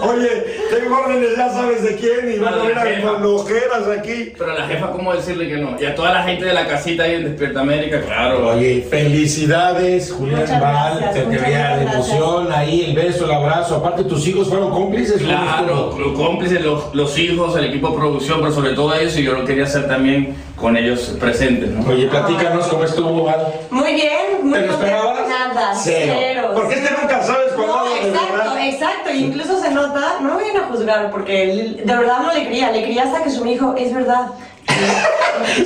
Oye, 0.02 0.44
tengo 0.70 0.98
órdenes, 0.98 1.36
ya 1.36 1.50
sabes 1.50 1.82
de 1.82 1.96
quién, 1.96 2.34
y 2.34 2.38
van 2.38 2.54
a 2.54 2.84
ver 2.84 3.02
con 3.02 3.24
ojeras 3.24 3.88
aquí. 3.98 4.32
Pero 4.36 4.54
la 4.54 4.66
jefa, 4.66 4.90
¿cómo 4.90 5.14
decirle 5.14 5.48
que 5.48 5.56
no? 5.56 5.76
Y 5.80 5.84
a 5.84 5.94
toda 5.94 6.12
la 6.12 6.22
gente 6.22 6.44
de 6.44 6.54
la 6.54 6.66
casita 6.66 7.04
ahí 7.04 7.14
en 7.14 7.24
Despierta 7.24 7.60
América, 7.60 8.00
claro. 8.02 8.48
Oye, 8.48 8.86
felicidades, 8.88 10.12
Julián 10.12 10.40
Muchas 10.40 10.60
Val. 10.60 10.98
gracias, 11.00 11.28
te 11.28 11.38
veía 11.38 11.76
la 11.76 11.82
emoción 11.82 12.52
ahí, 12.52 12.84
el 12.84 12.94
beso, 12.94 13.24
el 13.24 13.32
abrazo. 13.32 13.76
Aparte, 13.76 14.04
tus 14.04 14.26
hijos 14.26 14.48
fueron 14.48 14.70
cómplices. 14.70 15.22
¿cómo 15.22 15.36
Claro, 15.36 15.96
los 15.98 16.12
cómplices, 16.12 16.60
los, 16.62 16.94
los 16.94 17.18
hijos, 17.18 17.56
el 17.56 17.66
equipo 17.66 17.90
de 17.90 17.96
producción, 17.96 18.40
pero 18.40 18.52
sobre 18.52 18.72
todo 18.72 18.94
ellos, 18.94 19.16
y 19.16 19.22
yo 19.22 19.32
lo 19.32 19.44
quería 19.44 19.64
hacer 19.64 19.86
también 19.86 20.34
con 20.56 20.76
ellos 20.76 21.16
presentes, 21.20 21.70
¿no? 21.70 21.88
Oye, 21.90 22.06
platícanos 22.06 22.66
cómo 22.66 22.84
estuvo, 22.84 23.24
Val. 23.24 23.46
Muy 23.70 23.94
bien, 23.94 24.10
muy 24.42 24.58
¿Te 24.58 24.66
lo 24.66 24.72
esperabas? 24.72 25.25
Nada, 25.54 25.74
Cero. 25.74 26.14
cero. 26.18 26.50
Porque 26.54 26.74
este 26.74 26.90
nunca 27.00 27.22
sabes 27.22 27.52
cuándo 27.52 27.84
No, 27.84 27.96
exacto, 27.96 28.58
exacto. 28.58 29.10
Incluso 29.12 29.60
se 29.60 29.70
nota, 29.70 30.16
no 30.20 30.34
me 30.34 30.42
vayan 30.42 30.56
a 30.58 30.66
juzgar, 30.66 31.10
porque 31.10 31.82
de 31.84 31.96
verdad 31.96 32.20
no 32.20 32.32
le 32.32 32.46
creía. 32.46 32.70
Le 32.70 32.82
creía 32.82 33.04
hasta 33.04 33.22
que 33.22 33.30
su 33.30 33.46
hijo, 33.46 33.74
es 33.76 33.94
verdad. 33.94 34.28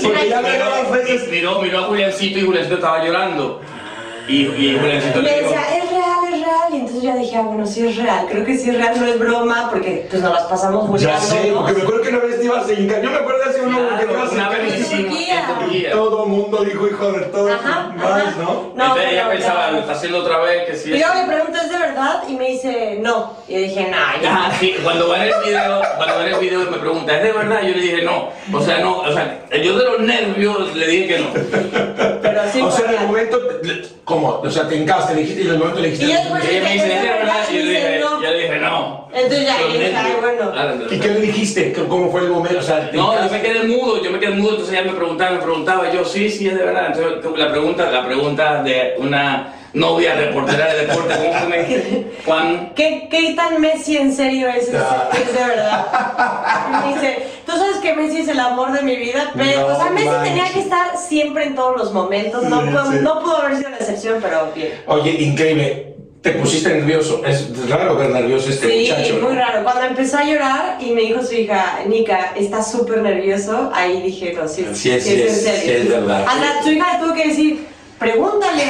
Porque 0.03 0.29
ya 0.29 0.41
miró, 0.41 1.31
miró, 1.31 1.63
miró 1.63 1.79
a 1.79 1.83
Juliancito 1.85 2.39
y 2.39 2.47
Juliancito 2.47 2.77
estaba 2.77 3.05
llorando. 3.05 3.61
Y, 4.29 4.43
y 4.43 4.79
Juliancito 4.79 5.21
le 5.23 5.39
dijo, 5.41 5.51
decía, 5.51 5.79
es 5.79 5.90
real. 6.71 6.75
Y 6.75 6.81
entonces 6.81 7.03
yo 7.03 7.19
dije, 7.19 7.37
ah, 7.37 7.43
bueno, 7.43 7.67
sí 7.67 7.87
es 7.87 7.97
real. 7.97 8.27
Creo 8.31 8.45
que 8.45 8.57
sí 8.57 8.71
es 8.71 8.77
real, 8.77 9.01
no 9.01 9.07
es 9.07 9.19
broma, 9.19 9.69
porque 9.71 10.07
pues 10.09 10.23
nos 10.23 10.33
las 10.33 10.43
pasamos 10.45 11.01
Ya 11.01 11.19
jugando. 11.19 11.27
sé, 11.27 11.51
¿no? 11.51 11.57
porque 11.61 11.73
me 11.75 11.83
acuerdo 11.83 12.03
que 12.03 12.09
una 12.09 12.19
vez 12.19 12.39
te 12.39 12.45
ibas 12.45 12.69
a 12.69 12.73
hincar. 12.73 13.03
Yo 13.03 13.11
me 13.11 13.17
acuerdo 13.17 13.41
hace 13.49 13.61
uno 13.61 13.79
que 13.99 14.07
te 14.07 14.13
ibas 14.13 14.33
a 14.33 14.67
hicimos 14.67 14.93
en. 14.93 15.91
Todo 15.91 16.27
mundo 16.27 16.65
dijo, 16.65 16.87
hijo 16.87 17.13
de 17.13 17.21
todo. 17.27 17.53
Ajá, 17.53 17.93
Más, 17.97 18.37
¿no? 18.37 18.73
No, 18.75 18.85
Entonces 18.85 19.13
ella 19.13 19.29
pensaba, 19.29 19.71
lo 19.71 19.79
está 19.79 19.93
haciendo 19.93 20.19
otra 20.19 20.39
vez, 20.39 20.67
que 20.69 20.77
sí. 20.77 20.93
Y 20.93 21.01
yo 21.01 21.07
le 21.15 21.27
pregunto, 21.27 21.59
¿es 21.61 21.71
de 21.71 21.79
verdad? 21.79 22.23
Y 22.29 22.35
me 22.35 22.49
dice, 22.49 22.99
no. 23.01 23.33
Y 23.49 23.55
yo 23.55 23.59
dije, 23.61 23.89
nah, 23.91 24.21
ya. 24.21 24.31
Ajá, 24.37 24.53
sí, 24.59 24.75
cuando 24.83 25.09
va 25.09 25.17
en 25.17 25.33
el 25.33 25.45
video, 25.45 25.81
cuando 25.97 26.21
el 26.21 26.41
video 26.41 26.63
y 26.63 26.71
me 26.71 26.79
pregunta, 26.79 27.17
¿es 27.17 27.23
de 27.23 27.33
verdad? 27.33 27.63
Yo 27.63 27.75
le 27.75 27.81
dije 27.81 28.03
no. 28.03 28.29
O 28.53 28.61
sea, 28.63 28.79
no, 28.81 28.99
o 29.01 29.13
sea, 29.13 29.43
yo 29.63 29.79
de 29.79 29.85
los 29.85 30.01
nervios 30.01 30.75
le 30.75 30.87
dije 30.87 31.07
que 31.09 31.19
no. 31.19 32.67
o 32.67 32.71
sea, 32.71 32.85
en 32.91 33.01
el 33.01 33.07
momento, 33.07 33.39
¿cómo? 34.05 34.41
O 34.43 34.51
sea, 34.51 34.69
te 34.69 34.81
encaste, 34.81 35.15
le 35.15 35.21
dijiste 35.23 35.43
y 35.43 35.47
en 35.47 35.53
el 35.53 35.59
momento 35.59 35.81
le 35.81 35.91
dijiste. 35.91 36.13
Y 36.13 36.57
me 36.63 36.73
dice, 36.73 36.95
¿es 36.97 37.03
de 37.03 37.09
verdad? 37.09 37.35
Y 37.51 37.55
yo 37.57 37.63
le 37.65 37.71
dije, 37.71 37.99
no. 38.01 38.23
yo 38.23 38.31
le 38.31 38.39
dije 38.43 38.57
no. 38.59 39.09
Entonces 39.13 39.45
ya, 39.47 39.61
Los 39.61 39.75
y 39.75 39.79
dije, 39.79 39.95
ah, 39.97 40.03
nervios. 40.03 40.21
bueno. 40.21 40.53
Ah, 40.55 40.75
¿Y 40.91 40.99
qué 41.01 41.09
le 41.09 41.21
dijiste? 41.21 41.73
¿Cómo 41.89 42.11
fue 42.13 42.21
el 42.21 42.29
momento? 42.29 42.59
O 42.59 42.63
sea, 42.63 42.91
No, 42.93 43.15
yo 43.25 43.31
me 43.31 43.43
quedé 43.43 43.63
mudo, 43.65 44.03
yo 44.03 44.11
me 44.11 44.21
quedé 44.21 44.31
mudo, 44.31 44.51
entonces 44.51 44.75
ella 44.79 44.91
me 44.91 44.97
preguntaba, 44.97 45.31
me 45.33 45.39
preguntaba, 45.43 45.91
yo 45.93 46.05
sí, 46.05 46.29
sí, 46.31 46.49
es 46.49 46.57
de 46.57 46.65
verdad. 46.65 46.93
Entonces 46.95 47.39
la 47.39 47.51
pregunta, 47.51 47.91
la 47.91 48.07
pregunta 48.07 48.63
de 48.63 48.95
una 48.99 49.55
novia 49.73 50.15
reportera 50.17 50.73
de 50.75 50.87
deporte, 50.87 51.15
¿cómo 51.15 51.39
se 51.41 51.47
me 51.47 52.05
Juan? 52.25 52.73
¿Qué, 52.75 53.09
¿Qué 53.11 53.35
tan 53.35 53.61
Messi 53.61 53.97
en 53.97 54.13
serio 54.13 54.49
es? 54.49 54.69
Es, 54.69 54.75
es 54.75 55.33
de 55.35 55.45
verdad. 55.49 55.87
Me 56.85 56.89
dice, 56.95 57.27
tú 57.47 57.53
sabes 57.53 57.77
que 57.79 57.95
Messi 57.95 58.19
es 58.21 58.29
el 58.29 58.39
amor 58.41 58.73
de 58.73 58.83
mi 58.83 58.97
vida, 58.97 59.33
pero, 59.37 59.61
No 59.69 59.75
o 59.75 59.77
sea, 59.77 59.91
Messi 59.91 60.07
manches. 60.09 60.29
tenía 60.35 60.53
que 60.53 60.61
estar 60.61 60.97
siempre 60.97 61.45
en 61.45 61.55
todos 61.57 61.77
los 61.77 61.93
momentos. 61.93 62.45
No, 62.45 62.61
Sí, 62.63 62.69
pudo, 62.69 62.93
sí. 62.93 62.99
no 63.03 63.21
pudo 63.21 63.37
haber 63.39 63.57
sido 63.59 63.71
la 63.71 63.77
excepción, 63.77 64.19
pero 64.23 64.51
bien. 64.55 64.73
Oye, 64.87 65.11
increíble. 65.13 65.90
Te 66.23 66.33
pusiste 66.33 66.69
nervioso. 66.69 67.23
Es 67.27 67.49
raro 67.69 67.97
ver 67.97 68.11
nervioso 68.11 68.51
este 68.51 68.69
Sí, 68.69 68.91
muchacho. 68.91 69.19
¿no? 69.19 69.29
muy 69.29 69.37
raro. 69.37 69.63
Cuando 69.65 69.85
empezó 69.85 70.19
a 70.19 70.25
llorar 70.25 70.79
y 70.79 70.91
me 70.91 71.01
dijo 71.03 71.23
su 71.23 71.35
hija, 71.35 71.81
Nika, 71.87 72.35
está 72.37 72.63
súper 72.63 73.01
nervioso, 73.01 73.71
ahí 73.75 74.03
dije, 74.03 74.35
no, 74.35 74.47
sí, 74.47 74.67
Sí 74.75 74.91
es, 74.91 75.03
sí 75.03 75.11
sí 75.17 75.23
es, 75.23 75.41
sí 75.63 75.71
es 75.71 75.89
verdad. 75.89 76.27
Hasta 76.29 76.63
su 76.63 76.73
hija 76.73 76.99
le 76.99 77.05
tuvo 77.05 77.15
que 77.15 77.29
decir, 77.29 77.67
pregúntale, 78.01 78.63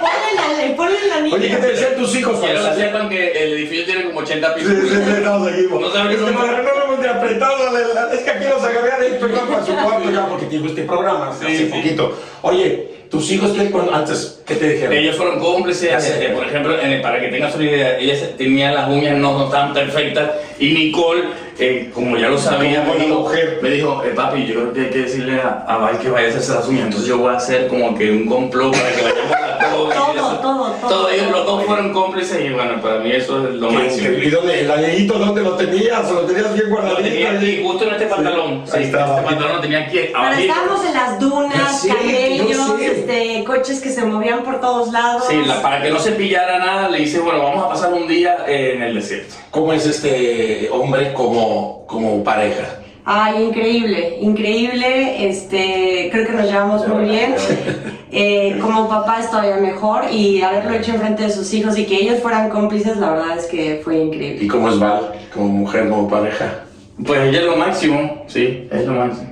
ponle 0.00 0.68
la, 0.68 0.76
ponle 0.76 0.98
la 1.08 1.20
niña. 1.20 1.36
Oye, 1.36 1.48
¿qué 1.48 1.56
te 1.56 1.66
decían 1.68 1.94
tus 1.96 2.14
hijos? 2.16 2.38
Quiero 2.40 2.58
que 2.58 2.64
salían? 2.66 2.88
sepan 2.88 3.08
que 3.08 3.30
el 3.30 3.52
edificio 3.54 3.84
tiene 3.86 4.04
como 4.06 4.20
80 4.20 4.54
pisos. 4.56 4.72
estamos 4.72 5.48
aquí. 5.48 5.62
No 5.70 5.90
saben 5.90 6.08
que 6.10 6.14
que 6.16 6.20
son- 6.20 6.34
no, 6.34 6.46
no 6.46 6.62
lo 6.62 6.84
hemos 6.84 7.00
de 7.00 7.08
apretado. 7.08 7.72
de 7.72 7.94
la- 7.94 8.12
Es 8.12 8.20
que 8.20 8.30
aquí 8.30 8.44
los 8.44 8.62
agarré 8.62 8.92
adentro 8.92 9.28
ya 9.28 9.42
para 9.46 9.64
su 9.64 9.72
cuarto 9.72 10.10
ya 10.10 10.26
porque 10.26 10.46
tiene 10.46 10.66
este 10.68 10.82
programa 10.82 11.30
hace 11.30 11.66
poquito. 11.66 12.18
Oye, 12.42 12.98
tus 13.10 13.30
hijos, 13.30 13.52
¿qué, 13.52 13.70
cuando- 13.70 13.94
antes, 13.94 14.40
¿qué 14.46 14.56
te 14.56 14.68
dijeron? 14.70 14.94
Ellos 14.96 15.16
fueron 15.16 15.38
cómplices, 15.38 16.04
eh, 16.20 16.32
por 16.34 16.44
ejemplo, 16.46 16.78
en 16.80 16.90
el- 16.92 17.00
para 17.02 17.20
que 17.20 17.28
tengas 17.28 17.54
una 17.54 17.64
idea, 17.64 17.98
ella 17.98 18.16
se- 18.18 18.26
tenía 18.34 18.72
las 18.72 18.88
uñas 18.88 19.16
no, 19.16 19.38
no 19.38 19.44
estaban 19.46 19.72
perfectas 19.72 20.30
y 20.58 20.72
Nicole, 20.72 21.24
eh, 21.60 21.90
como 21.94 22.16
ya 22.16 22.28
lo 22.28 22.38
sabía, 22.38 22.82
me 22.82 23.04
dijo, 23.04 23.30
me 23.62 23.70
dijo 23.70 24.02
"Eh, 24.04 24.12
papi, 24.14 24.46
yo 24.46 24.54
creo 24.54 24.72
que 24.72 24.80
hay 24.80 24.90
que 24.90 24.98
decirle 25.00 25.40
a, 25.40 25.64
a 25.68 25.76
Val 25.76 25.98
que 25.98 26.08
vaya 26.10 26.26
a 26.26 26.30
hacerse 26.30 26.54
las 26.54 26.66
uñas, 26.68 26.84
entonces 26.86 27.08
yo 27.08 27.18
voy 27.18 27.32
a 27.34 27.36
hacer 27.36 27.68
como 27.68 27.96
que 27.96 28.10
un 28.10 28.26
complot 28.26 28.72
para 28.72 28.90
que 28.94 29.02
vayamos 29.02 29.32
a 29.32 29.60
todos. 29.70 29.94
Todo, 29.94 30.14
todo, 30.14 30.38
todo. 30.40 30.70
Todos 30.88 31.12
ellos, 31.12 31.30
los 31.30 31.46
dos 31.46 31.64
fueron 31.64 31.92
cómplices 31.92 32.44
y 32.44 32.48
bueno, 32.50 32.80
para 32.80 32.96
mí 33.00 33.12
eso 33.12 33.46
es 33.48 33.54
lo 33.54 33.68
¿Qué- 33.68 33.74
máximo. 33.74 34.08
¿Y 34.18 34.30
dónde? 34.30 34.60
¿El 34.60 34.70
anellito 34.70 35.14
dónde 35.18 35.42
lo 35.42 35.52
tenías? 35.56 36.10
¿O 36.10 36.14
lo 36.14 36.20
tenías 36.22 36.52
bien 36.54 36.68
Lo 36.68 36.74
guardadito? 36.76 37.02
tenía 37.02 37.30
aquí, 37.32 37.62
justo 37.62 37.84
en 37.84 37.90
este 37.94 38.06
pantalón. 38.06 38.62
Sí, 38.66 38.72
ahí 38.76 38.84
estaba. 38.84 39.16
este 39.16 39.22
pantalón 39.26 39.52
lo 39.56 39.60
tenía 39.60 39.78
aquí 39.80 39.98
Pero 40.12 40.32
estábamos 40.38 40.84
en 40.86 40.94
las 40.94 41.20
dunas, 41.20 41.86
camellos, 41.86 42.66
sé. 42.78 42.86
este, 42.86 43.44
coches 43.44 43.80
que 43.80 43.90
se 43.90 44.04
movían 44.04 44.42
por 44.42 44.60
todos 44.60 44.92
lados. 44.92 45.24
Sí, 45.28 45.36
la- 45.46 45.62
para 45.62 45.82
que 45.82 45.90
no 45.90 45.98
se 45.98 46.12
pillara 46.12 46.58
nada, 46.58 46.88
le 46.88 46.98
dice, 46.98 47.20
bueno, 47.20 47.42
vamos 47.42 47.64
a 47.64 47.68
pasar 47.68 47.92
un 47.92 48.08
día 48.08 48.44
eh, 48.48 48.72
en 48.76 48.82
el 48.82 48.94
desierto. 48.94 49.34
¿Cómo 49.50 49.72
es 49.72 49.86
este 49.86 50.68
hombre 50.72 51.12
como, 51.12 51.49
como 51.86 52.22
pareja? 52.24 52.64
Ay, 53.04 53.44
increíble, 53.44 54.18
increíble. 54.20 55.26
Este, 55.28 56.08
creo 56.12 56.26
que 56.26 56.32
nos 56.32 56.46
llevamos 56.46 56.86
muy 56.88 57.04
bien. 57.08 57.34
Eh, 58.12 58.58
como 58.60 58.88
papá 58.88 59.20
es 59.20 59.30
todavía 59.30 59.58
mejor 59.58 60.02
y 60.10 60.42
haberlo 60.42 60.74
hecho 60.74 60.90
enfrente 60.90 61.22
de 61.22 61.30
sus 61.30 61.54
hijos 61.54 61.78
y 61.78 61.84
que 61.86 61.94
ellos 61.94 62.18
fueran 62.20 62.50
cómplices, 62.50 62.96
la 62.96 63.10
verdad 63.12 63.38
es 63.38 63.44
que 63.46 63.80
fue 63.84 63.98
increíble. 63.98 64.44
¿Y 64.46 64.48
cómo 64.48 64.68
es 64.68 64.80
Val 64.80 65.12
como 65.32 65.46
mujer, 65.46 65.88
como 65.88 66.08
pareja? 66.10 66.64
Pues 67.06 67.20
ella 67.28 67.38
es 67.38 67.44
lo 67.44 67.54
máximo, 67.56 68.24
sí, 68.26 68.66
es 68.72 68.84
lo 68.84 68.94
máximo. 68.94 69.28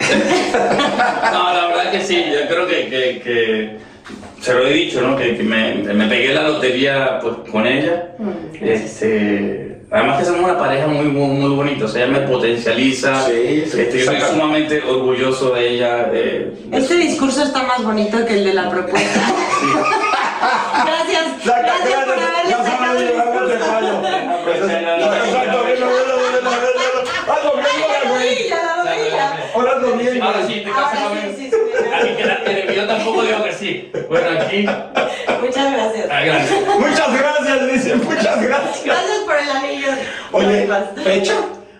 No, 1.32 1.52
la 1.54 1.66
verdad 1.68 1.92
que 1.92 2.00
sí, 2.00 2.24
yo 2.32 2.48
creo 2.48 2.66
que, 2.66 2.88
que- 2.88 3.20
que 3.22 3.76
se 4.40 4.54
lo 4.54 4.66
he 4.66 4.72
dicho, 4.72 5.02
¿no? 5.02 5.16
Que, 5.16 5.36
que 5.36 5.42
me, 5.44 5.74
me 5.94 6.08
pegué 6.08 6.34
la 6.34 6.48
lotería 6.48 7.20
pues, 7.22 7.34
con 7.50 7.64
ella. 7.64 8.08
Este, 8.60 9.75
además 9.90 10.18
que 10.18 10.24
somos 10.24 10.40
una 10.42 10.58
pareja 10.58 10.86
muy, 10.86 11.06
muy, 11.06 11.28
muy 11.28 11.50
bonita, 11.56 11.84
o 11.84 11.88
sea, 11.88 12.04
ella 12.04 12.12
me 12.20 12.26
potencializa. 12.26 13.26
Sí, 13.26 13.64
sí, 13.70 13.80
Este, 13.80 13.98
yo 14.00 14.04
soy 14.06 14.16
saca- 14.20 14.28
sumamente 14.32 14.82
orgulloso 14.82 15.50
de 15.50 15.68
ella. 15.70 16.08
eh, 16.12 16.52
Este 16.72 16.96
discurso 16.96 17.42
está 17.42 17.62
más 17.62 17.82
bonito 17.84 18.24
que 18.26 18.34
el 18.34 18.44
de 18.44 18.54
la 18.54 18.68
propuesta. 18.70 19.20
Gracias, 20.86 21.24
gracias 21.44 22.04
por 22.04 22.18
haberle 22.18 22.52
sacado 22.62 22.98
el 22.98 24.16
Ahora 30.22 30.46
sí, 30.46 30.62
te 30.64 30.70
casas 30.70 31.00
yo 32.74 32.86
tampoco 32.86 33.22
digo 33.22 33.44
que 33.44 33.52
sí. 33.52 33.90
Bueno, 34.08 34.26
aquí. 34.40 34.66
Muchas 35.42 35.72
gracias. 35.72 36.06
Ah, 36.10 36.20
gracias. 36.24 36.60
Muchas 36.78 37.18
gracias, 37.18 37.72
dice, 37.72 37.94
muchas 37.96 38.42
gracias. 38.42 38.84
Gracias 38.84 39.18
por 39.24 39.36
el 39.36 39.50
anillo. 39.50 39.88
Oye, 40.32 40.68
¿fecha? 41.04 41.34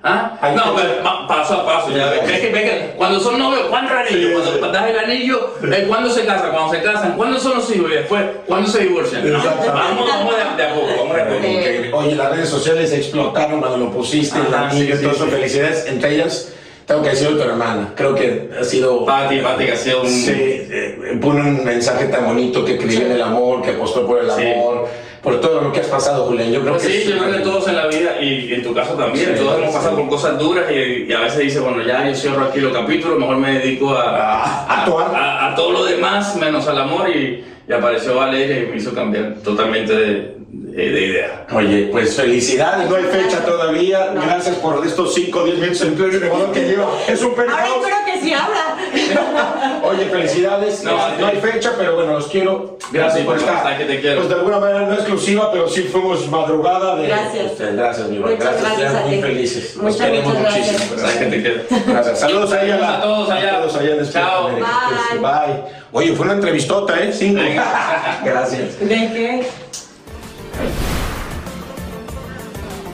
¿Ah? 0.08 0.38
No, 0.54 0.76
pero 0.76 1.02
pa- 1.02 1.26
paso 1.26 1.54
a 1.54 1.66
paso, 1.66 1.90
ya 1.90 2.06
ves. 2.10 2.24
Ves 2.28 2.40
que, 2.40 2.50
ves 2.50 2.62
que 2.70 2.94
cuando 2.96 3.18
son 3.18 3.40
novios, 3.40 3.66
¿cuándo 3.68 3.90
el 3.92 3.98
anillo? 4.06 4.40
Cuando 4.60 4.68
das 4.78 4.88
el 4.90 4.98
anillo, 5.00 5.54
eh, 5.64 5.84
¿cuándo 5.88 6.10
se 6.10 6.24
casan? 6.24 6.52
Cuando 6.52 6.72
se 6.72 6.82
casan, 6.82 7.12
¿cuándo 7.16 7.40
son 7.40 7.56
los 7.56 7.74
hijos? 7.74 7.90
Y 7.90 7.94
después, 7.94 8.22
¿cuándo 8.46 8.70
se 8.70 8.80
divorcian? 8.84 9.28
No, 9.32 9.38
vamos, 9.42 10.06
vamos 10.08 10.34
de, 10.36 10.62
de 10.62 10.68
a 10.70 10.74
poco, 10.74 10.86
vamos 10.98 11.16
a 11.18 11.24
poco. 11.24 11.96
Oye, 11.98 12.14
las 12.14 12.30
redes 12.30 12.48
sociales 12.48 12.92
explotaron 12.92 13.58
cuando 13.58 13.78
lo 13.78 13.90
pusiste, 13.90 14.38
el 14.38 14.54
Ajá, 14.54 14.68
anillo, 14.68 14.96
sí, 14.96 15.02
todo 15.02 15.10
sí, 15.14 15.16
eso, 15.16 15.24
sí. 15.24 15.30
felicidades. 15.32 15.86
Entre 15.86 16.14
ellas, 16.14 16.52
tengo 16.86 17.02
que 17.02 17.10
decirlo 17.10 17.36
tu 17.36 17.42
hermana. 17.48 17.92
Creo 17.96 18.14
que 18.14 18.48
ha 18.58 18.64
sido. 18.64 19.04
Pati, 19.04 19.38
Pati, 19.38 19.64
que 19.66 19.72
ha 19.72 19.76
sido 19.76 20.02
un. 20.02 20.08
Sí, 20.08 20.32
eh, 20.34 21.18
pone 21.20 21.40
un 21.42 21.64
mensaje 21.64 22.06
tan 22.06 22.24
bonito 22.26 22.64
que 22.64 22.78
creyó 22.78 23.06
en 23.06 23.12
el 23.12 23.22
amor, 23.22 23.62
que 23.62 23.70
apostó 23.72 24.06
por 24.06 24.20
el 24.20 24.30
Sí. 24.30 24.42
amor, 24.46 24.86
por 25.22 25.40
todo 25.40 25.60
lo 25.62 25.72
que 25.72 25.80
has 25.80 25.88
pasado, 25.88 26.26
Julián. 26.26 26.52
Yo 26.52 26.60
creo 26.60 26.74
Pues 26.74 26.86
que 26.86 26.92
sí, 27.02 27.10
yo 27.10 27.18
creo 27.18 27.32
que 27.32 27.38
todos 27.40 27.66
en 27.68 27.76
la 27.76 27.86
vida, 27.88 28.22
y 28.22 28.54
en 28.54 28.62
tu 28.62 28.72
caso 28.72 28.94
también, 28.94 29.30
Sí, 29.34 29.42
todos 29.42 29.58
hemos 29.60 29.74
pasado 29.74 29.96
por 29.96 30.08
cosas 30.08 30.38
duras 30.38 30.66
y, 30.70 31.10
y 31.10 31.12
a 31.12 31.20
veces 31.20 31.38
dice, 31.40 31.58
bueno, 31.60 31.82
ya 31.82 32.08
yo 32.08 32.14
cierro 32.14 32.44
aquí 32.44 32.60
los 32.60 32.72
capítulos, 32.72 33.18
mejor 33.18 33.36
me 33.38 33.58
dedico 33.58 33.90
a, 33.90 34.04
a, 34.04 34.84
a- 34.84 35.52
a 35.52 35.54
todo 35.56 35.72
lo 35.72 35.84
demás 35.84 36.36
menos 36.36 36.68
al 36.68 36.78
amor 36.78 37.08
y, 37.10 37.44
y 37.68 37.72
apareció 37.72 38.14
Valeria 38.16 38.60
y 38.60 38.66
me 38.66 38.76
hizo 38.76 38.94
cambiar 38.94 39.34
totalmente 39.44 39.92
de, 39.94 40.36
de- 40.48 40.90
de 40.90 41.06
idea. 41.06 41.46
Oye, 41.52 41.88
pues 41.90 42.14
felicidades, 42.16 42.88
no 42.88 42.96
hay 42.96 43.04
fecha 43.04 43.44
todavía. 43.44 44.12
Gracias 44.14 44.56
por 44.56 44.84
estos 44.86 45.14
5 45.14 45.38
o 45.40 45.44
10 45.44 45.58
minutos 45.58 46.14
Ecuador 46.22 46.52
que 46.52 46.60
lleva. 46.68 46.86
Es 47.08 47.22
un 47.22 47.30
Ahora 47.32 47.44
penthouse. 47.46 47.76
espero 47.86 47.96
que 48.04 48.20
sí 48.20 48.32
habla. 48.34 49.80
Oye, 49.82 50.04
felicidades. 50.06 50.84
No, 50.84 50.96
No, 51.18 51.26
hay 51.26 51.36
fecha, 51.38 51.72
pero 51.78 51.94
bueno, 51.96 52.12
los 52.14 52.26
quiero. 52.28 52.76
Gracias, 52.92 53.24
por 53.24 53.36
papá, 53.36 53.50
esta. 53.50 53.62
sabes 53.62 53.78
que 53.78 53.84
te 53.86 54.00
quiero. 54.00 54.16
Pues 54.18 54.28
de 54.28 54.34
alguna 54.34 54.60
manera 54.60 54.80
no 54.86 54.94
exclusiva, 54.94 55.50
pero 55.50 55.68
sí 55.68 55.82
fuimos 55.84 56.28
madrugada 56.28 56.96
de. 56.96 57.08
Gracias. 57.08 57.52
Pues, 57.56 57.74
gracias, 57.74 58.08
mi 58.08 58.18
Gracias, 58.18 58.60
gracias 58.60 58.94
a 58.94 59.00
muy 59.06 59.16
ti. 59.16 59.22
felices. 59.22 59.76
Nos 59.76 59.84
Muchas, 59.84 60.06
queremos 60.06 60.34
muchas 60.34 60.56
muchísimo. 60.56 60.78
gracias. 60.96 61.16
Que 61.16 61.26
te 61.26 61.42
quiero. 61.42 61.60
Gracias. 61.86 62.20
Saludos 62.20 62.52
a 62.52 62.64
ella. 62.64 62.96
A 62.98 63.00
todos 63.02 63.30
allá. 63.30 63.56
A 63.56 63.60
todos 63.62 63.76
allá 63.76 63.94
en 63.96 64.10
Chao. 64.12 64.50
Pues, 64.50 65.20
Bye. 65.22 65.85
Oye, 65.96 66.14
fue 66.14 66.26
una 66.26 66.34
entrevistota, 66.34 67.02
¿eh? 67.02 67.10
Cinco. 67.10 67.40
Gracias. 68.22 68.78
¿De 68.80 68.86
qué? 68.86 69.46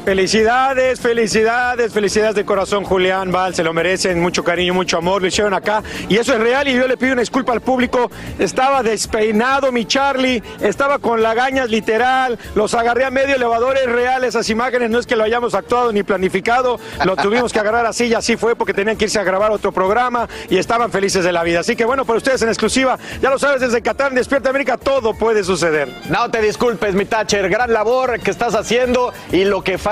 Felicidades, 0.05 0.99
felicidades, 0.99 1.93
felicidades 1.93 2.35
de 2.35 2.45
corazón, 2.45 2.83
Julián 2.83 3.31
Val, 3.31 3.55
se 3.55 3.63
lo 3.63 3.73
merecen, 3.73 4.21
mucho 4.21 4.43
cariño, 4.43 4.75
mucho 4.75 4.99
amor, 4.99 5.23
lo 5.23 5.29
hicieron 5.29 5.55
acá 5.55 5.81
y 6.09 6.17
eso 6.17 6.35
es 6.35 6.41
real 6.41 6.67
y 6.67 6.75
yo 6.75 6.89
le 6.89 6.97
pido 6.97 7.13
una 7.13 7.21
disculpa 7.21 7.53
al 7.53 7.61
público, 7.61 8.11
estaba 8.41 8.83
despeinado 8.83 9.71
mi 9.71 9.85
Charlie, 9.85 10.43
estaba 10.61 10.99
con 10.99 11.23
lagañas 11.23 11.71
literal, 11.71 12.37
los 12.57 12.75
agarré 12.75 13.05
a 13.05 13.13
medio 13.13 13.37
elevador, 13.37 13.77
es 13.77 13.87
real 13.87 14.25
esas 14.25 14.51
imágenes, 14.51 14.91
no 14.91 14.99
es 14.99 15.07
que 15.07 15.15
lo 15.15 15.23
hayamos 15.23 15.55
actuado 15.55 15.93
ni 15.93 16.03
planificado, 16.03 16.81
lo 17.05 17.15
tuvimos 17.15 17.53
que 17.53 17.61
agarrar 17.61 17.87
así 17.87 18.07
y 18.07 18.15
así 18.15 18.37
fue 18.37 18.57
porque 18.57 18.75
tenían 18.75 18.97
que 18.97 19.05
irse 19.05 19.21
a 19.21 19.25
grabar 19.25 19.53
otro 19.53 19.71
programa 19.71 20.29
y 20.51 20.59
estaban 20.59 20.91
felices 20.91 21.23
de 21.23 21.31
la 21.31 21.45
vida, 21.45 21.61
así 21.61 21.77
que 21.77 21.85
bueno, 21.85 22.05
para 22.05 22.17
ustedes 22.17 22.43
en 22.43 22.49
exclusiva, 22.49 22.99
ya 23.21 23.31
lo 23.31 23.39
sabes, 23.39 23.61
desde 23.61 23.81
Qatar, 23.81 24.09
en 24.09 24.17
Despierta 24.17 24.51
América, 24.51 24.77
todo 24.79 25.15
puede 25.15 25.45
suceder. 25.45 25.89
No 26.11 26.29
te 26.29 26.43
disculpes, 26.43 26.93
mi 26.97 27.05
Thatcher. 27.05 27.49
Gran 27.49 27.73
labor 27.73 28.19
que 28.19 28.33
estás 28.33 28.57
haciendo 28.57 29.13
y 29.31 29.45
lo 29.45 29.63
que 29.63 29.79
falta, 29.79 29.92